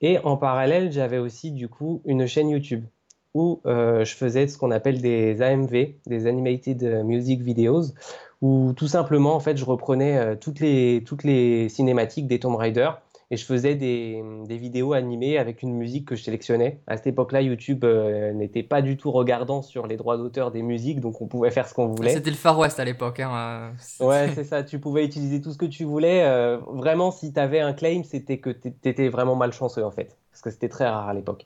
[0.01, 2.85] Et en parallèle, j'avais aussi du coup une chaîne YouTube
[3.33, 7.93] où euh, je faisais ce qu'on appelle des AMV, des Animated Music Videos,
[8.41, 12.55] où tout simplement, en fait, je reprenais euh, toutes, les, toutes les cinématiques des Tomb
[12.55, 12.89] Raider
[13.31, 16.79] et je faisais des, des, vidéos animées avec une musique que je sélectionnais.
[16.87, 20.63] À cette époque-là, YouTube euh, n'était pas du tout regardant sur les droits d'auteur des
[20.63, 22.13] musiques, donc on pouvait faire ce qu'on voulait.
[22.13, 23.19] C'était le Far West à l'époque.
[23.19, 24.63] Hein, ouais, c'est ça.
[24.63, 26.23] Tu pouvais utiliser tout ce que tu voulais.
[26.23, 30.17] Euh, vraiment, si tu avais un claim, c'était que tu étais vraiment malchanceux, en fait,
[30.31, 31.45] parce que c'était très rare à l'époque.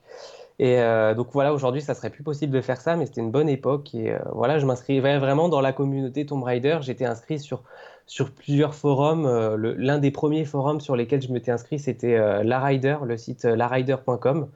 [0.60, 3.32] Et euh, donc voilà, aujourd'hui, ça serait plus possible de faire ça, mais c'était une
[3.32, 3.94] bonne époque.
[3.94, 6.78] Et voilà, je m'inscrivais vraiment dans la communauté Tomb Raider.
[6.82, 7.64] J'étais inscrit sur
[8.06, 9.26] sur plusieurs forums.
[9.26, 13.46] Euh, l'un des premiers forums sur lesquels je m'étais inscrit, c'était euh, LaRider, le site
[13.46, 14.48] euh, larider.com,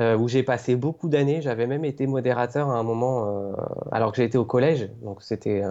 [0.00, 1.42] où j'ai passé beaucoup d'années.
[1.42, 3.52] J'avais même été modérateur à un moment,
[3.90, 5.64] alors que j'étais au collège, donc c'était,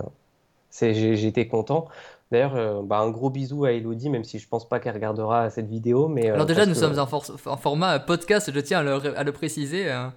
[0.81, 1.87] j'étais content.
[2.29, 5.69] D'ailleurs, bah, un gros bisou à Elodie, même si je pense pas qu'elle regardera cette
[5.69, 6.09] vidéo.
[6.09, 7.07] Mais, alors déjà, nous sommes en,
[7.51, 9.89] en, format podcast, je tiens à le, à le préciser.
[9.89, 10.13] Hein.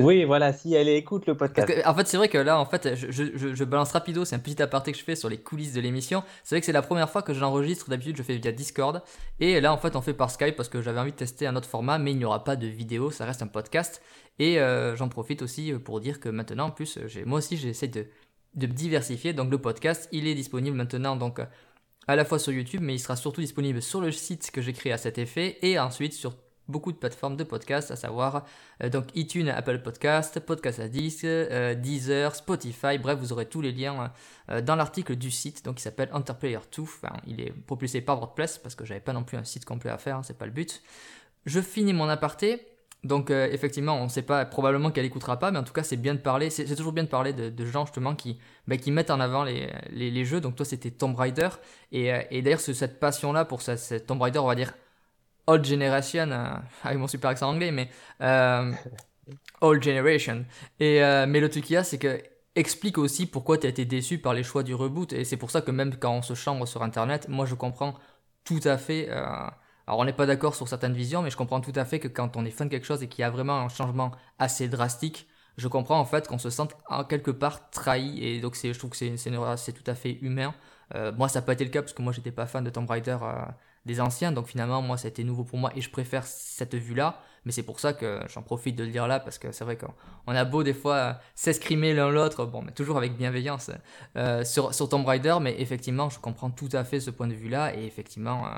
[0.00, 1.72] Oui, voilà, si elle écoute le podcast.
[1.84, 4.40] en fait, c'est vrai que là, en fait, je, je, je balance rapido, c'est un
[4.40, 6.22] petit aparté que je fais sur les coulisses de l'émission.
[6.44, 9.02] C'est vrai que c'est la première fois que j'enregistre, d'habitude je fais via Discord.
[9.40, 11.56] Et là, en fait, on fait par Skype parce que j'avais envie de tester un
[11.56, 14.02] autre format, mais il n'y aura pas de vidéo, ça reste un podcast.
[14.38, 18.06] Et euh, j'en profite aussi pour dire que maintenant, en plus, moi aussi, j'essaie de,
[18.54, 19.32] de me diversifier.
[19.32, 21.40] Donc le podcast, il est disponible maintenant, donc
[22.08, 24.72] à la fois sur YouTube, mais il sera surtout disponible sur le site que j'ai
[24.72, 26.34] créé à cet effet, et ensuite sur
[26.68, 28.44] beaucoup de plateformes de podcast, à savoir
[28.82, 32.98] euh, donc iTunes, Apple Podcast, Podcast Addict, euh, Deezer, Spotify.
[32.98, 34.12] Bref, vous aurez tous les liens
[34.50, 36.82] euh, dans l'article du site, donc qui s'appelle Enterplayer 2.
[36.82, 39.90] Enfin, il est propulsé par WordPress parce que j'avais pas non plus un site complet
[39.90, 40.82] à faire, hein, c'est pas le but.
[41.46, 42.66] Je finis mon aparté.
[43.04, 45.96] Donc effectivement, on ne sait pas probablement qu'elle écoutera pas, mais en tout cas c'est
[45.96, 46.50] bien de parler.
[46.50, 49.72] C'est toujours bien de parler de, gens justement qui, bah, qui mettent en avant les,
[49.92, 50.40] les, jeux.
[50.40, 51.48] Donc toi c'était Tomb Raider
[51.92, 54.74] et, et d'ailleurs cette passion là pour cette Tomb Raider, on va dire
[55.48, 56.54] Old Generation, euh,
[56.84, 57.88] avec mon super accent anglais, mais
[58.20, 58.70] euh,
[59.62, 60.44] Old Generation.
[60.78, 62.22] Et, euh, mais le truc qu'il y a, c'est que
[62.54, 65.12] explique aussi pourquoi tu as été déçu par les choix du reboot.
[65.14, 67.94] Et c'est pour ça que même quand on se chambre sur Internet, moi je comprends
[68.44, 69.08] tout à fait.
[69.08, 72.08] alors on n'est pas d'accord sur certaines visions, mais je comprends tout à fait que
[72.08, 74.68] quand on est fan de quelque chose et qu'il y a vraiment un changement assez
[74.68, 78.22] drastique, je comprends en fait qu'on se sente en quelque part trahi.
[78.24, 80.54] Et donc je trouve que c'est tout à fait humain.
[81.16, 82.88] moi ça n'a pas été le cas parce que moi j'étais pas fan de Tomb
[82.90, 83.18] Raider
[83.86, 84.32] des anciens.
[84.32, 87.20] Donc finalement, moi, ça a été nouveau pour moi et je préfère cette vue-là.
[87.44, 89.78] Mais c'est pour ça que j'en profite de le dire là parce que c'est vrai
[89.78, 93.70] qu'on a beau des fois s'escrimer l'un l'autre, bon, mais toujours avec bienveillance
[94.16, 95.36] euh, sur, sur Tomb Raider.
[95.40, 97.74] Mais effectivement, je comprends tout à fait ce point de vue-là.
[97.74, 98.50] Et effectivement, euh,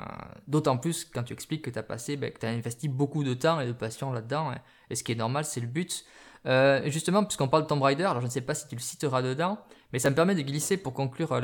[0.47, 3.23] d'autant plus quand tu expliques que tu as passé, ben, que tu as investi beaucoup
[3.23, 4.51] de temps et de passion là-dedans.
[4.89, 6.03] Et, ce qui est normal, c'est le but.
[6.47, 8.81] Euh, justement, puisqu'on parle de Tomb Raider, alors je ne sais pas si tu le
[8.81, 9.59] citeras dedans,
[9.93, 11.39] mais ça me permet de glisser pour conclure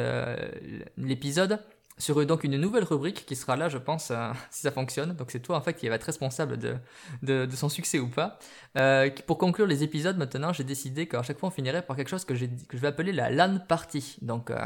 [0.97, 1.59] l'épisode
[1.97, 5.13] sur donc une nouvelle rubrique qui sera là, je pense, euh, si ça fonctionne.
[5.13, 6.77] Donc c'est toi en fait qui va être responsable de,
[7.23, 8.39] de, son succès ou pas.
[8.77, 12.09] Euh, pour conclure les épisodes maintenant, j'ai décidé qu'à chaque fois on finirait par quelque
[12.09, 14.17] chose que, que je vais appeler la LAN party.
[14.21, 14.59] Donc euh,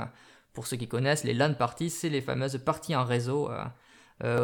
[0.54, 3.50] pour ceux qui connaissent, les LAN parties, c'est les fameuses parties en réseau.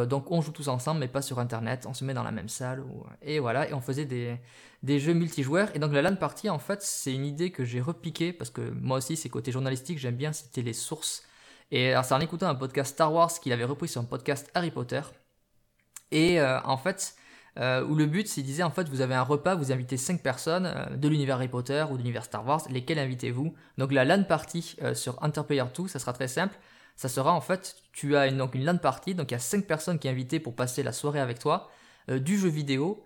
[0.09, 1.85] donc on joue tous ensemble, mais pas sur Internet.
[1.85, 2.83] On se met dans la même salle
[3.21, 4.37] et voilà, et on faisait des,
[4.83, 5.69] des jeux multijoueurs.
[5.75, 8.61] Et donc la LAN party, en fait, c'est une idée que j'ai repiquée parce que
[8.61, 11.27] moi aussi, c'est côté journalistique, j'aime bien citer les sources
[11.71, 14.71] et c'est en écoutant un podcast Star Wars qu'il avait repris sur un podcast Harry
[14.71, 15.01] Potter.
[16.11, 17.15] Et euh, en fait,
[17.59, 20.21] euh, où le but, c'est disait en fait, vous avez un repas, vous invitez 5
[20.21, 23.53] personnes euh, de l'univers Harry Potter ou de l'univers Star Wars, lesquelles invitez-vous?
[23.77, 26.57] Donc la LAN party sur Interplayer 2, ça sera très simple.
[26.95, 29.39] Ça sera en fait, tu as une, donc une LAN party, donc il y a
[29.39, 31.69] 5 personnes qui sont invitées pour passer la soirée avec toi,
[32.07, 33.03] du jeu vidéo,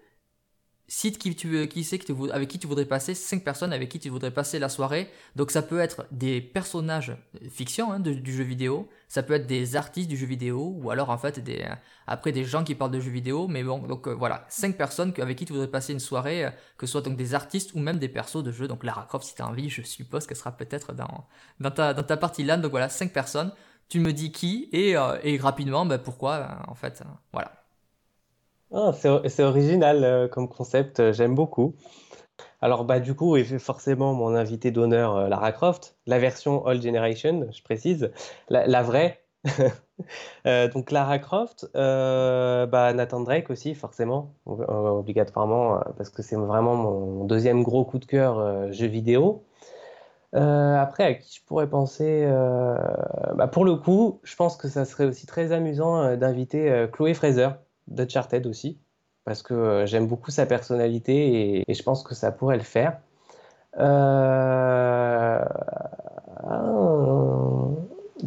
[0.91, 3.71] cite qui tu veux, qui c'est que tu, avec qui tu voudrais passer, 5 personnes
[3.71, 5.09] avec qui tu voudrais passer la soirée.
[5.37, 7.15] Donc ça peut être des personnages
[7.49, 11.09] fiction hein, du jeu vidéo, ça peut être des artistes du jeu vidéo, ou alors
[11.09, 11.65] en fait des,
[12.07, 13.47] après des gens qui parlent de jeux vidéo.
[13.47, 16.49] Mais bon, donc euh, voilà, 5 personnes avec qui tu voudrais passer une soirée, euh,
[16.77, 18.67] que ce soit donc des artistes ou même des persos de jeu.
[18.67, 21.25] Donc Lara Croft, si tu as envie, je suppose qu'elle sera peut-être dans,
[21.61, 22.57] dans, ta, dans ta partie LAN.
[22.57, 23.53] Donc voilà, 5 personnes.
[23.87, 27.01] Tu me dis qui et, euh, et rapidement, ben, pourquoi en fait.
[27.31, 27.60] voilà.
[28.73, 31.75] Ah, c'est original euh, comme concept, euh, j'aime beaucoup.
[32.61, 37.47] Alors bah du coup, forcément mon invité d'honneur euh, Lara Croft, la version All Generation,
[37.51, 38.11] je précise,
[38.49, 39.23] la, vraie.
[40.73, 47.63] donc Lara Croft, bah, Nathan Drake aussi forcément, obligatoirement, parce que c'est vraiment mon deuxième
[47.63, 49.45] gros coup de cœur jeu vidéo.
[50.33, 52.25] après, à qui je pourrais penser
[53.35, 57.49] bah, Pour le coup, je pense que ça serait aussi très amusant d'inviter Chloé Fraser
[57.87, 58.79] d'Uncharted aussi,
[59.25, 62.99] parce que euh, j'aime beaucoup sa personnalité et, je pense que ça pourrait le faire.
[63.79, 65.43] Euh,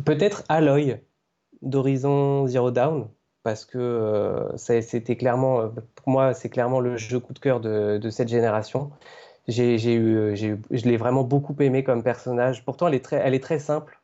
[0.04, 1.00] peut-être Aloy
[1.62, 3.08] d'Horizon Zero Dawn,
[3.42, 8.10] parce que euh, c'était clairement, pour moi, c'est clairement le jeu coup de cœur de,
[8.10, 8.90] cette génération.
[9.48, 12.64] J'ai eu, je l'ai vraiment beaucoup aimé comme personnage.
[12.64, 14.00] Pourtant, elle est très, elle est très simple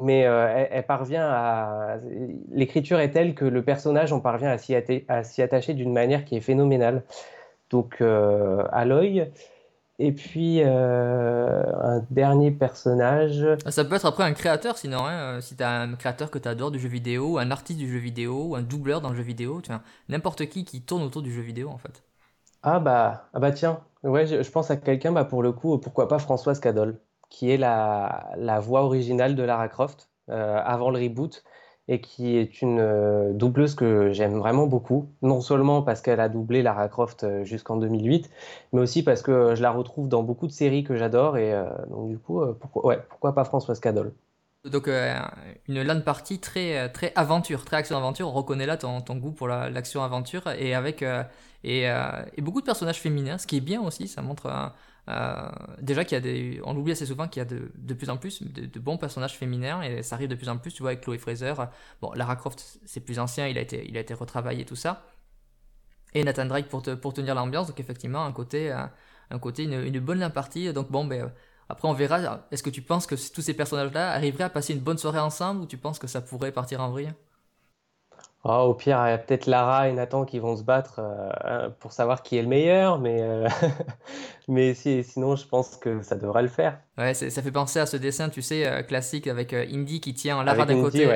[0.00, 1.96] mais euh, elle, parvient à.
[2.50, 4.58] L'écriture est telle que le personnage, on parvient à
[5.24, 7.02] s'y attacher d'une manière qui est phénoménale.
[7.70, 9.30] Donc, euh, Aloy.
[10.00, 13.44] Et puis, euh, un dernier personnage.
[13.64, 16.38] Ah, ça peut être après un créateur, sinon, hein, si tu as un créateur que
[16.38, 19.24] tu adores du jeu vidéo, un artiste du jeu vidéo, un doubleur dans le jeu
[19.24, 22.04] vidéo, tu vois, n'importe qui qui tourne autour du jeu vidéo, en fait.
[22.62, 26.06] Ah bah, ah bah tiens, ouais, je, pense à quelqu'un, bah pour le coup, pourquoi
[26.06, 27.00] pas Françoise Cadol
[27.30, 31.44] qui est la, voix originale de Lara Croft euh, avant le reboot
[31.90, 36.28] et qui est une euh, doubleuse que j'aime vraiment beaucoup, non seulement parce qu'elle a
[36.28, 38.30] doublé Lara Croft euh, jusqu'en 2008,
[38.72, 41.54] mais aussi parce que je la retrouve dans beaucoup de séries que j'adore et
[41.88, 44.12] donc du coup, pourquoi, pas Françoise Cadol
[44.64, 48.28] donc une LAN partie très très aventure, très action aventure.
[48.28, 51.02] On reconnaît là ton, goût pour l'action aventure et avec
[51.64, 51.88] et,
[52.38, 54.08] beaucoup de personnages féminins, ce qui est bien aussi.
[54.08, 54.72] Ça montre
[55.08, 55.48] euh,
[55.80, 58.18] déjà qu'il y a des, on l'oublie assez souvent qu'il y a de, plus en
[58.18, 61.02] plus de, bons personnages féminins et ça arrive de plus en plus, tu vois, avec
[61.02, 61.54] Chloé Fraser.
[62.02, 65.06] Bon, Lara Croft, c'est plus ancien, il a été, il a été retravaillé tout ça.
[66.14, 68.84] Et Nathan Drake pour, te, pour tenir l'ambiance, donc effectivement, un côté, euh,
[69.30, 70.72] un côté une, bonne partie.
[70.72, 71.32] Donc bon, ben,
[71.68, 72.46] après on verra.
[72.50, 75.62] Est-ce que tu penses que tous ces personnages-là arriveraient à passer une bonne soirée ensemble
[75.62, 77.12] ou tu penses que ça pourrait partir en vrille?
[78.44, 81.68] Ah, au pire, il y a peut-être Lara et Nathan qui vont se battre euh,
[81.80, 83.48] pour savoir qui est le meilleur, mais, euh,
[84.48, 86.78] mais sinon, je pense que ça devrait le faire.
[86.96, 90.42] Ouais, ça fait penser à ce dessin, tu sais, euh, classique avec Indy qui tient
[90.44, 91.08] Lara d'un côté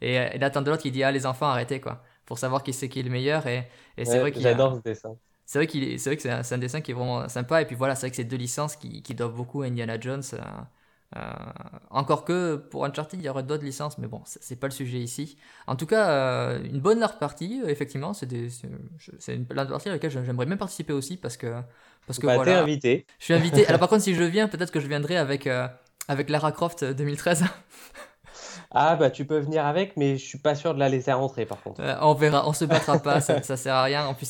[0.00, 2.88] et, Nathan de l'autre qui dit Ah, les enfants, arrêtez, quoi, pour savoir qui c'est
[2.88, 3.46] qui est le meilleur.
[3.46, 3.68] Et,
[4.02, 5.16] c'est vrai J'adore ce dessin.
[5.44, 7.60] C'est vrai, vrai que c'est un, dessin qui est vraiment sympa.
[7.60, 10.00] Et puis voilà, c'est vrai que c'est deux licences qui, qui doivent beaucoup à Indiana
[10.00, 10.22] Jones.
[10.32, 10.38] Euh,
[11.90, 14.98] encore que pour Uncharted, il y aurait d'autres licences, mais bon, c'est pas le sujet
[14.98, 15.36] ici.
[15.66, 18.26] En tout cas, euh, une bonne large partie, euh, effectivement, c'est
[19.28, 21.60] une large partie à laquelle j'aimerais même participer aussi parce que
[22.06, 22.62] parce que bah, voilà.
[22.62, 23.06] invité.
[23.18, 23.66] Je suis invité.
[23.68, 25.48] Alors par contre, si je viens, peut-être que je viendrai avec
[26.08, 27.44] avec Lara Croft 2013.
[28.74, 31.44] Ah bah tu peux venir avec, mais je suis pas sûr de la laisser rentrer
[31.44, 31.82] par contre.
[31.82, 34.06] Euh, on verra, on se battra pas, ça, sert à rien.
[34.06, 34.26] En plus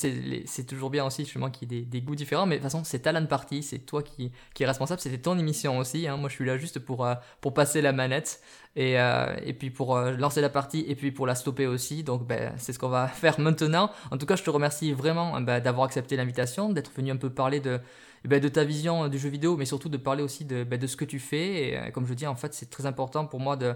[0.46, 2.82] c'est toujours bien aussi justement qu'il y ait des, goûts différents, mais de toute façon
[2.82, 6.08] c'est Talent Party, c'est toi qui, qui est responsable, c'était ton émission aussi.
[6.08, 6.16] Hein.
[6.16, 8.40] Moi je suis là juste pour, euh, pour passer la manette
[8.74, 12.02] et, euh, et puis pour lancer la partie et puis pour la stopper aussi.
[12.02, 13.90] Donc ben, c'est ce qu'on va faire maintenant.
[14.10, 17.30] En tout cas je te remercie vraiment ben, d'avoir accepté l'invitation, d'être venu un peu
[17.30, 17.78] parler de
[18.24, 20.96] ben, de ta vision du jeu vidéo, mais surtout de parler aussi de, de ce
[20.96, 21.68] que tu fais.
[21.68, 23.74] Et comme je dis, en fait, c'est très important pour moi de,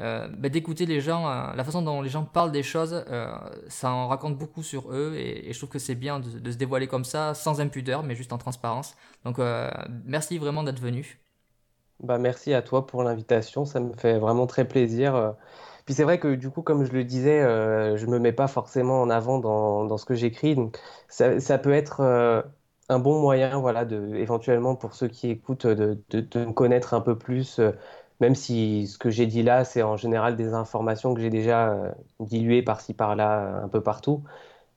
[0.00, 3.32] euh, bah, d'écouter les gens, euh, la façon dont les gens parlent des choses, euh,
[3.68, 6.86] ça en raconte beaucoup sur eux et, je trouve que c'est bien de, se dévoiler
[6.86, 8.96] comme ça, sans impudeur, mais juste en transparence.
[9.24, 9.38] Donc
[10.04, 11.18] merci vraiment d'être venu.
[12.00, 15.34] Bah, merci à toi pour l'invitation, ça me fait vraiment très plaisir.
[15.84, 17.40] Puis c'est vrai que du coup, comme je le disais,
[17.96, 21.58] je me mets pas forcément en avant dans, dans ce que j'écris, donc ça, ça,
[21.58, 22.00] peut être
[22.88, 26.94] un bon moyen, voilà, de, éventuellement pour ceux qui écoutent, de, de, de me connaître
[26.94, 27.60] un peu plus
[28.20, 31.70] même si ce que j'ai dit là, c'est en général des informations que j'ai déjà
[31.70, 31.90] euh,
[32.20, 34.24] diluées par-ci par-là, euh, un peu partout.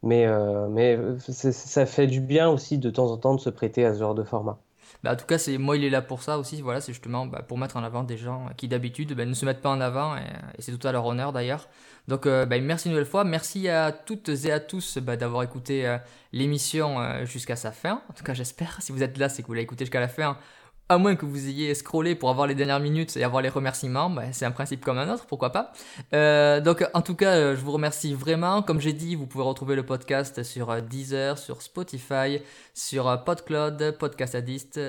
[0.04, 3.86] Mais, euh, mais ça fait du bien aussi de temps en temps de se prêter
[3.86, 4.60] à ce genre de format.
[5.04, 6.62] Bah, en tout cas, c'est moi, il est là pour ça aussi.
[6.62, 9.46] Voilà, c'est justement bah, pour mettre en avant des gens qui d'habitude bah, ne se
[9.46, 10.22] mettent pas en avant, et,
[10.60, 11.68] c'est tout à leur honneur d'ailleurs.
[12.08, 13.24] Donc, bah, merci une nouvelle fois.
[13.24, 15.98] Merci à toutes et à tous d'avoir écouté
[16.34, 18.02] l'émission jusqu'à sa fin.
[18.10, 18.82] En tout cas, j'espère.
[18.82, 20.36] Si vous êtes là, c'est que vous l'avez écouté jusqu'à la fin
[20.92, 24.10] à moins que vous ayez scrollé pour avoir les dernières minutes et avoir les remerciements,
[24.10, 25.72] bah, c'est un principe comme un autre, pourquoi pas.
[26.14, 28.62] Euh, donc en tout cas, euh, je vous remercie vraiment.
[28.62, 32.42] Comme j'ai dit, vous pouvez retrouver le podcast sur euh, Deezer, sur Spotify,
[32.74, 34.80] sur PodCloud, Podcast Addict.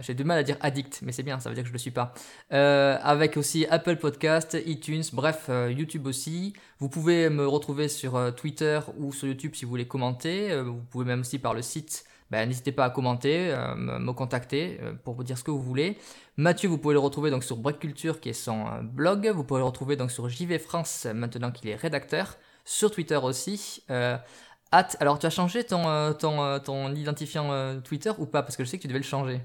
[0.00, 1.76] j'ai du mal à dire addict, mais c'est bien, ça veut dire que je ne
[1.76, 2.14] le suis pas.
[2.50, 6.52] avec aussi Apple Podcast, iTunes, bref, YouTube aussi.
[6.80, 10.60] Vous pouvez me retrouver sur Twitter ou sur YouTube si vous voulez commenter.
[10.62, 14.78] vous pouvez même aussi par le site ben, n'hésitez pas à commenter, euh, me contacter
[14.80, 15.98] euh, pour vous dire ce que vous voulez.
[16.38, 19.28] Mathieu, vous pouvez le retrouver donc sur Break Culture qui est son euh, blog.
[19.28, 22.38] Vous pouvez le retrouver donc sur JV France maintenant qu'il est rédacteur.
[22.64, 23.84] Sur Twitter aussi.
[23.88, 28.42] alors tu as changé ton, ton, ton identifiant Twitter ou pas?
[28.42, 29.40] Parce que je sais que tu devais le changer.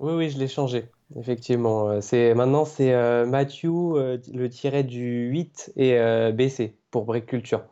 [0.00, 2.00] Oui, oui, je l'ai changé, effectivement.
[2.00, 7.62] C'est, maintenant, c'est Mathieu, le tiret du 8 et BC pour Break Culture.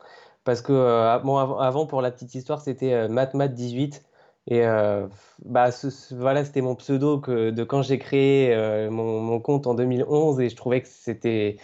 [0.44, 4.02] Parce que bon, avant, pour la petite histoire, c'était MatMat18
[4.50, 5.06] et euh,
[5.44, 5.68] bah,
[6.12, 10.48] voilà, c'était mon pseudo que, de quand j'ai créé euh, mon, compte en 2011 et
[10.48, 11.58] je trouvais que c'était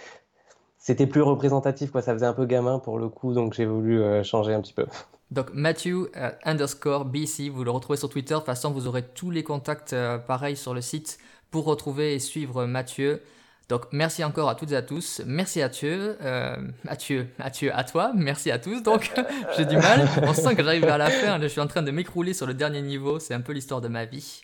[0.76, 2.02] c'était plus représentatif, quoi.
[2.02, 4.74] Ça faisait un peu gamin pour le coup, donc j'ai voulu euh, changer un petit
[4.74, 4.84] peu.
[5.30, 6.10] Donc Matthew
[6.44, 8.34] underscore BC, vous le retrouvez sur Twitter.
[8.34, 9.96] De toute façon, vous aurez tous les contacts
[10.26, 11.18] pareils sur le site
[11.50, 13.22] pour retrouver et suivre Mathieu.
[13.68, 15.22] Donc merci encore à toutes et à tous.
[15.26, 18.12] Merci à Mathieu, euh, Mathieu, Mathieu, à toi.
[18.14, 18.82] Merci à tous.
[18.82, 19.12] Donc
[19.56, 20.06] j'ai du mal.
[20.22, 21.40] On sent que j'arrive à la fin.
[21.40, 23.18] Je suis en train de m'écrouler sur le dernier niveau.
[23.18, 24.42] C'est un peu l'histoire de ma vie.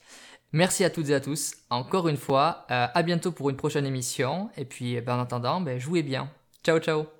[0.52, 1.54] Merci à toutes et à tous.
[1.68, 4.50] Encore une fois, euh, à bientôt pour une prochaine émission.
[4.56, 6.28] Et puis, ben, en attendant, ben, jouez bien.
[6.64, 7.19] Ciao, ciao.